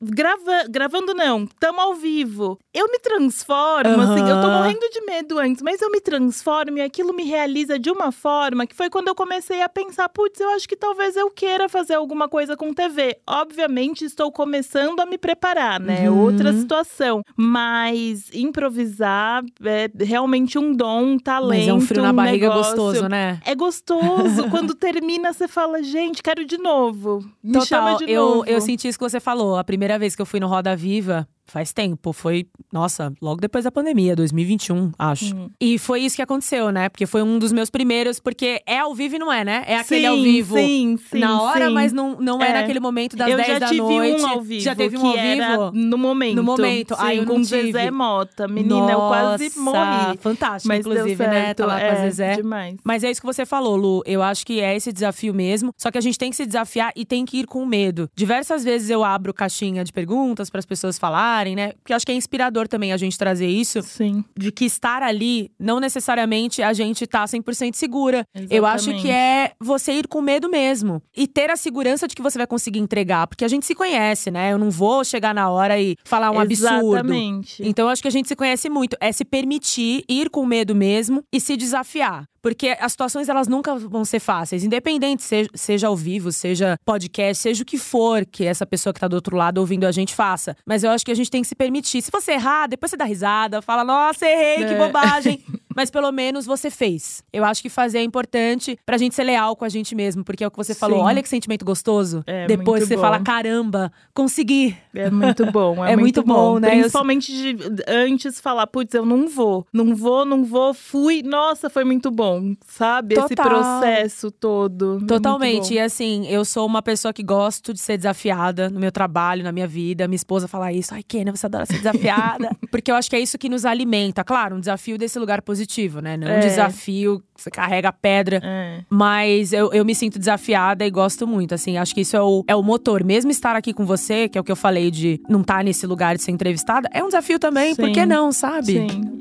grava, 0.00 0.64
gravando 0.68 1.14
não, 1.14 1.46
tamo 1.58 1.80
ao 1.80 1.94
vivo. 1.94 2.58
Eu 2.72 2.86
me 2.88 2.98
transformo, 2.98 3.94
uhum. 3.94 4.12
assim, 4.12 4.28
eu 4.28 4.40
tô 4.40 4.48
morrendo 4.48 4.88
de 4.90 5.00
medo 5.02 5.38
antes, 5.38 5.62
mas 5.62 5.80
eu 5.80 5.90
me 5.90 6.00
transformo 6.00 6.78
e 6.78 6.82
aquilo 6.82 7.12
me 7.12 7.24
realiza 7.24 7.78
de 7.78 7.90
uma 7.90 8.12
forma 8.12 8.66
que 8.66 8.74
foi 8.74 8.88
quando 8.90 9.08
eu 9.08 9.14
comecei 9.14 9.62
a 9.62 9.68
pensar, 9.68 10.08
putz, 10.08 10.38
eu 10.40 10.50
acho 10.50 10.68
que 10.68 10.76
talvez 10.76 11.16
eu 11.16 11.30
queira 11.30 11.68
fazer 11.68 11.94
alguma 11.94 12.28
coisa 12.28 12.56
com 12.56 12.72
TV. 12.72 13.18
Obviamente, 13.26 14.04
estou 14.04 14.30
começando 14.30 15.00
a 15.00 15.06
me 15.06 15.18
preparar, 15.18 15.80
né? 15.80 16.10
Uhum. 16.10 16.22
Outra 16.22 16.52
situação. 16.52 17.22
Mas 17.36 18.30
improvisar 18.32 19.42
é 19.64 19.90
realmente 20.04 20.58
um 20.58 20.72
dom, 20.72 21.04
um 21.04 21.18
talento. 21.18 21.58
Mas 21.58 21.68
é 21.68 21.74
um 21.74 21.80
frio 21.80 22.02
na 22.02 22.10
um 22.10 22.14
barriga 22.14 22.48
negócio. 22.48 22.76
gostoso, 22.76 23.08
né? 23.08 23.40
É 23.44 23.54
gostoso. 23.54 24.48
quando 24.50 24.74
termina, 24.74 25.32
você 25.32 25.48
fala, 25.48 25.82
gente, 25.82 26.22
quero 26.22 26.44
de 26.44 26.58
novo. 26.58 27.24
Me 27.42 27.54
Total, 27.54 27.66
chama 27.66 27.96
de 27.96 28.10
eu, 28.10 28.22
novo. 28.22 28.44
Eu 28.46 28.60
senti 28.60 28.88
isso 28.88 28.98
que 28.98 29.04
você 29.04 29.20
falou. 29.20 29.56
A 29.56 29.64
primeira 29.64 29.87
primeira 29.88 29.98
vez 30.00 30.14
que 30.14 30.20
eu 30.20 30.26
fui 30.26 30.38
no 30.38 30.46
Roda 30.46 30.76
Viva, 30.76 31.26
faz 31.48 31.72
tempo. 31.72 32.12
Foi, 32.12 32.46
nossa, 32.72 33.12
logo 33.20 33.40
depois 33.40 33.64
da 33.64 33.72
pandemia, 33.72 34.14
2021, 34.14 34.92
acho. 34.98 35.34
Uhum. 35.34 35.50
E 35.60 35.78
foi 35.78 36.02
isso 36.02 36.16
que 36.16 36.22
aconteceu, 36.22 36.70
né? 36.70 36.88
Porque 36.88 37.06
foi 37.06 37.22
um 37.22 37.38
dos 37.38 37.52
meus 37.52 37.70
primeiros, 37.70 38.20
porque 38.20 38.62
é 38.66 38.78
ao 38.78 38.94
vivo 38.94 39.16
e 39.16 39.18
não 39.18 39.32
é, 39.32 39.44
né? 39.44 39.64
É 39.66 39.76
aquele 39.76 40.00
sim, 40.00 40.06
ao 40.06 40.16
vivo 40.16 40.54
sim, 40.56 40.98
sim, 41.10 41.18
na 41.18 41.40
hora, 41.42 41.68
sim. 41.68 41.74
mas 41.74 41.92
não, 41.92 42.20
não 42.20 42.42
é. 42.42 42.50
é 42.50 42.52
naquele 42.54 42.80
momento 42.80 43.16
das 43.16 43.28
eu 43.28 43.36
10 43.36 43.60
da 43.60 43.72
noite. 43.72 44.12
Tive 44.12 44.22
um 44.22 44.26
ao 44.26 44.40
vivo. 44.40 44.60
Já 44.62 44.74
teve 44.74 44.96
um 44.96 45.06
ao 45.06 45.14
vivo? 45.14 45.72
no 45.72 45.98
momento. 45.98 46.36
No 46.36 46.42
momento. 46.42 46.94
Sim, 46.94 47.00
Ai, 47.02 47.18
eu 47.18 47.26
com 47.26 47.42
Zezé 47.42 47.90
Mota. 47.90 48.48
Menina, 48.48 48.74
nossa, 48.74 48.92
eu 48.92 48.98
quase 48.98 49.58
morri. 49.58 50.18
Fantástico, 50.18 50.68
mas 50.68 50.80
inclusive, 50.80 51.26
né? 51.26 51.54
Tá 51.54 51.66
lá 51.66 51.80
é, 51.80 51.88
com 51.88 51.96
a 51.96 52.04
Zezé. 52.04 52.36
Demais. 52.36 52.76
Mas 52.84 53.04
é 53.04 53.10
isso 53.10 53.20
que 53.20 53.26
você 53.26 53.44
falou, 53.44 53.76
Lu. 53.76 54.02
Eu 54.06 54.22
acho 54.22 54.44
que 54.44 54.60
é 54.60 54.76
esse 54.76 54.92
desafio 54.92 55.34
mesmo. 55.34 55.72
Só 55.76 55.90
que 55.90 55.98
a 55.98 56.00
gente 56.00 56.18
tem 56.18 56.30
que 56.30 56.36
se 56.36 56.46
desafiar 56.46 56.92
e 56.94 57.04
tem 57.04 57.24
que 57.24 57.38
ir 57.38 57.46
com 57.46 57.64
medo. 57.64 58.08
Diversas 58.14 58.64
vezes 58.64 58.90
eu 58.90 59.04
abro 59.04 59.32
caixinha 59.32 59.84
de 59.84 59.92
perguntas 59.92 60.50
para 60.50 60.58
as 60.58 60.66
pessoas 60.66 60.98
falarem, 60.98 61.37
né? 61.54 61.72
Porque 61.72 61.92
acho 61.92 62.04
que 62.04 62.12
é 62.12 62.14
inspirador 62.14 62.68
também 62.68 62.92
a 62.92 62.96
gente 62.96 63.18
trazer 63.18 63.46
isso. 63.46 63.82
Sim. 63.82 64.24
De 64.36 64.50
que 64.50 64.64
estar 64.64 65.02
ali, 65.02 65.50
não 65.58 65.80
necessariamente 65.80 66.62
a 66.62 66.72
gente 66.72 67.06
tá 67.06 67.24
100% 67.24 67.74
segura. 67.74 68.24
Exatamente. 68.34 68.54
Eu 68.54 68.66
acho 68.66 68.94
que 69.00 69.10
é 69.10 69.52
você 69.60 69.92
ir 69.92 70.06
com 70.06 70.20
medo 70.20 70.48
mesmo. 70.48 71.02
E 71.16 71.26
ter 71.26 71.50
a 71.50 71.56
segurança 71.56 72.08
de 72.08 72.14
que 72.14 72.22
você 72.22 72.38
vai 72.38 72.46
conseguir 72.46 72.78
entregar. 72.78 73.26
Porque 73.26 73.44
a 73.44 73.48
gente 73.48 73.66
se 73.66 73.74
conhece, 73.74 74.30
né? 74.30 74.52
Eu 74.52 74.58
não 74.58 74.70
vou 74.70 75.04
chegar 75.04 75.34
na 75.34 75.50
hora 75.50 75.80
e 75.80 75.96
falar 76.04 76.30
um 76.30 76.38
absurdo. 76.38 76.86
Exatamente. 76.86 77.62
Então 77.64 77.88
acho 77.88 78.02
que 78.02 78.08
a 78.08 78.12
gente 78.12 78.28
se 78.28 78.36
conhece 78.36 78.68
muito. 78.68 78.96
É 79.00 79.12
se 79.12 79.24
permitir 79.24 80.04
ir 80.08 80.30
com 80.30 80.44
medo 80.44 80.74
mesmo 80.74 81.22
e 81.32 81.40
se 81.40 81.56
desafiar. 81.56 82.26
Porque 82.42 82.76
as 82.80 82.92
situações 82.92 83.28
elas 83.28 83.48
nunca 83.48 83.74
vão 83.76 84.04
ser 84.04 84.20
fáceis, 84.20 84.64
independente 84.64 85.22
seja, 85.22 85.50
seja 85.54 85.86
ao 85.88 85.96
vivo, 85.96 86.30
seja 86.32 86.76
podcast, 86.84 87.42
seja 87.42 87.62
o 87.62 87.66
que 87.66 87.78
for 87.78 88.24
que 88.24 88.44
essa 88.44 88.66
pessoa 88.66 88.92
que 88.92 89.00
tá 89.00 89.08
do 89.08 89.14
outro 89.14 89.36
lado 89.36 89.58
ouvindo 89.58 89.84
a 89.84 89.92
gente 89.92 90.14
faça. 90.14 90.56
Mas 90.64 90.84
eu 90.84 90.90
acho 90.90 91.04
que 91.04 91.12
a 91.12 91.14
gente 91.14 91.30
tem 91.30 91.42
que 91.42 91.48
se 91.48 91.54
permitir. 91.54 92.02
Se 92.02 92.10
você 92.10 92.32
errar, 92.32 92.66
depois 92.66 92.90
você 92.90 92.96
dá 92.96 93.04
risada, 93.04 93.62
fala, 93.62 93.84
nossa, 93.84 94.26
errei, 94.26 94.64
é. 94.64 94.68
que 94.68 94.74
bobagem. 94.74 95.42
mas 95.78 95.90
pelo 95.90 96.10
menos 96.10 96.44
você 96.44 96.70
fez. 96.70 97.22
Eu 97.32 97.44
acho 97.44 97.62
que 97.62 97.68
fazer 97.68 97.98
é 97.98 98.02
importante 98.02 98.76
pra 98.84 98.96
gente 98.98 99.14
ser 99.14 99.22
leal 99.22 99.54
com 99.54 99.64
a 99.64 99.68
gente 99.68 99.94
mesmo, 99.94 100.24
porque 100.24 100.42
é 100.42 100.46
o 100.46 100.50
que 100.50 100.56
você 100.56 100.74
falou. 100.74 100.98
Sim. 100.98 101.04
Olha 101.04 101.22
que 101.22 101.28
sentimento 101.28 101.64
gostoso. 101.64 102.24
É, 102.26 102.48
Depois 102.48 102.80
muito 102.80 102.88
você 102.88 102.96
bom. 102.96 103.02
fala: 103.02 103.20
caramba, 103.20 103.92
consegui. 104.12 104.76
É 104.92 105.08
muito 105.08 105.46
bom, 105.52 105.84
é, 105.86 105.92
É 105.92 105.96
muito 105.96 106.22
bom, 106.24 106.58
né? 106.58 106.68
Eu- 106.74 106.80
Principalmente 106.80 107.32
de 107.32 107.56
antes 107.86 108.40
falar, 108.40 108.66
putz, 108.66 108.92
eu 108.92 109.06
não 109.06 109.28
vou, 109.28 109.64
não 109.72 109.94
vou, 109.94 110.24
não 110.24 110.44
vou, 110.44 110.74
fui. 110.74 111.22
Nossa, 111.22 111.70
foi 111.70 111.84
muito 111.84 112.10
bom, 112.10 112.54
sabe? 112.66 113.14
Esse 113.14 113.36
Total. 113.36 113.48
processo 113.48 114.30
todo. 114.32 114.84
É 114.84 114.92
muito 114.94 115.06
Totalmente. 115.06 115.68
bom. 115.68 115.74
E 115.74 115.78
assim, 115.78 116.26
eu 116.26 116.44
sou 116.44 116.66
uma 116.66 116.82
pessoa 116.82 117.12
que 117.12 117.22
gosto 117.22 117.72
de 117.72 117.78
ser 117.78 117.96
desafiada 117.96 118.68
no 118.68 118.80
meu 118.80 118.90
trabalho, 118.90 119.44
na 119.44 119.52
minha 119.52 119.66
vida. 119.68 120.08
Minha 120.08 120.16
esposa 120.16 120.48
fala 120.48 120.72
isso. 120.72 120.92
Ai, 120.92 121.02
Kenia, 121.04 121.32
você 121.34 121.46
adora 121.46 121.66
ser 121.66 121.76
desafiada. 121.78 122.50
Porque 122.72 122.90
eu 122.90 122.96
acho 122.96 123.08
que 123.08 123.14
é 123.16 123.20
isso 123.20 123.38
que 123.38 123.48
nos 123.48 123.64
alimenta. 123.64 124.24
Claro, 124.24 124.56
um 124.56 124.60
desafio 124.60 124.98
desse 124.98 125.18
lugar 125.18 125.42
positivo, 125.42 125.67
né? 126.00 126.16
Não 126.16 126.26
um 126.26 126.30
É. 126.30 126.40
desafio 126.40 127.20
que 127.34 127.42
você 127.42 127.50
carrega 127.50 127.92
pedra. 127.92 128.40
É. 128.42 128.80
Mas 128.90 129.52
eu, 129.52 129.72
eu 129.72 129.84
me 129.84 129.94
sinto 129.94 130.18
desafiada 130.18 130.84
e 130.86 130.90
gosto 130.90 131.26
muito, 131.26 131.54
assim. 131.54 131.76
Acho 131.76 131.94
que 131.94 132.00
isso 132.00 132.16
é 132.16 132.22
o, 132.22 132.44
é 132.48 132.56
o 132.56 132.62
motor. 132.62 133.04
Mesmo 133.04 133.30
estar 133.30 133.54
aqui 133.54 133.72
com 133.72 133.84
você, 133.86 134.28
que 134.28 134.36
é 134.36 134.40
o 134.40 134.44
que 134.44 134.50
eu 134.52 134.56
falei 134.56 134.90
de 134.90 135.20
não 135.28 135.42
estar 135.42 135.62
nesse 135.62 135.86
lugar 135.86 136.16
de 136.16 136.22
ser 136.22 136.30
entrevistada, 136.32 136.88
é 136.92 137.02
um 137.02 137.06
desafio 137.06 137.38
também. 137.38 137.74
Por 137.76 137.86
Sim. 137.86 137.92
que 137.92 138.06
não, 138.06 138.32
sabe? 138.32 138.72
Sim. 138.88 139.18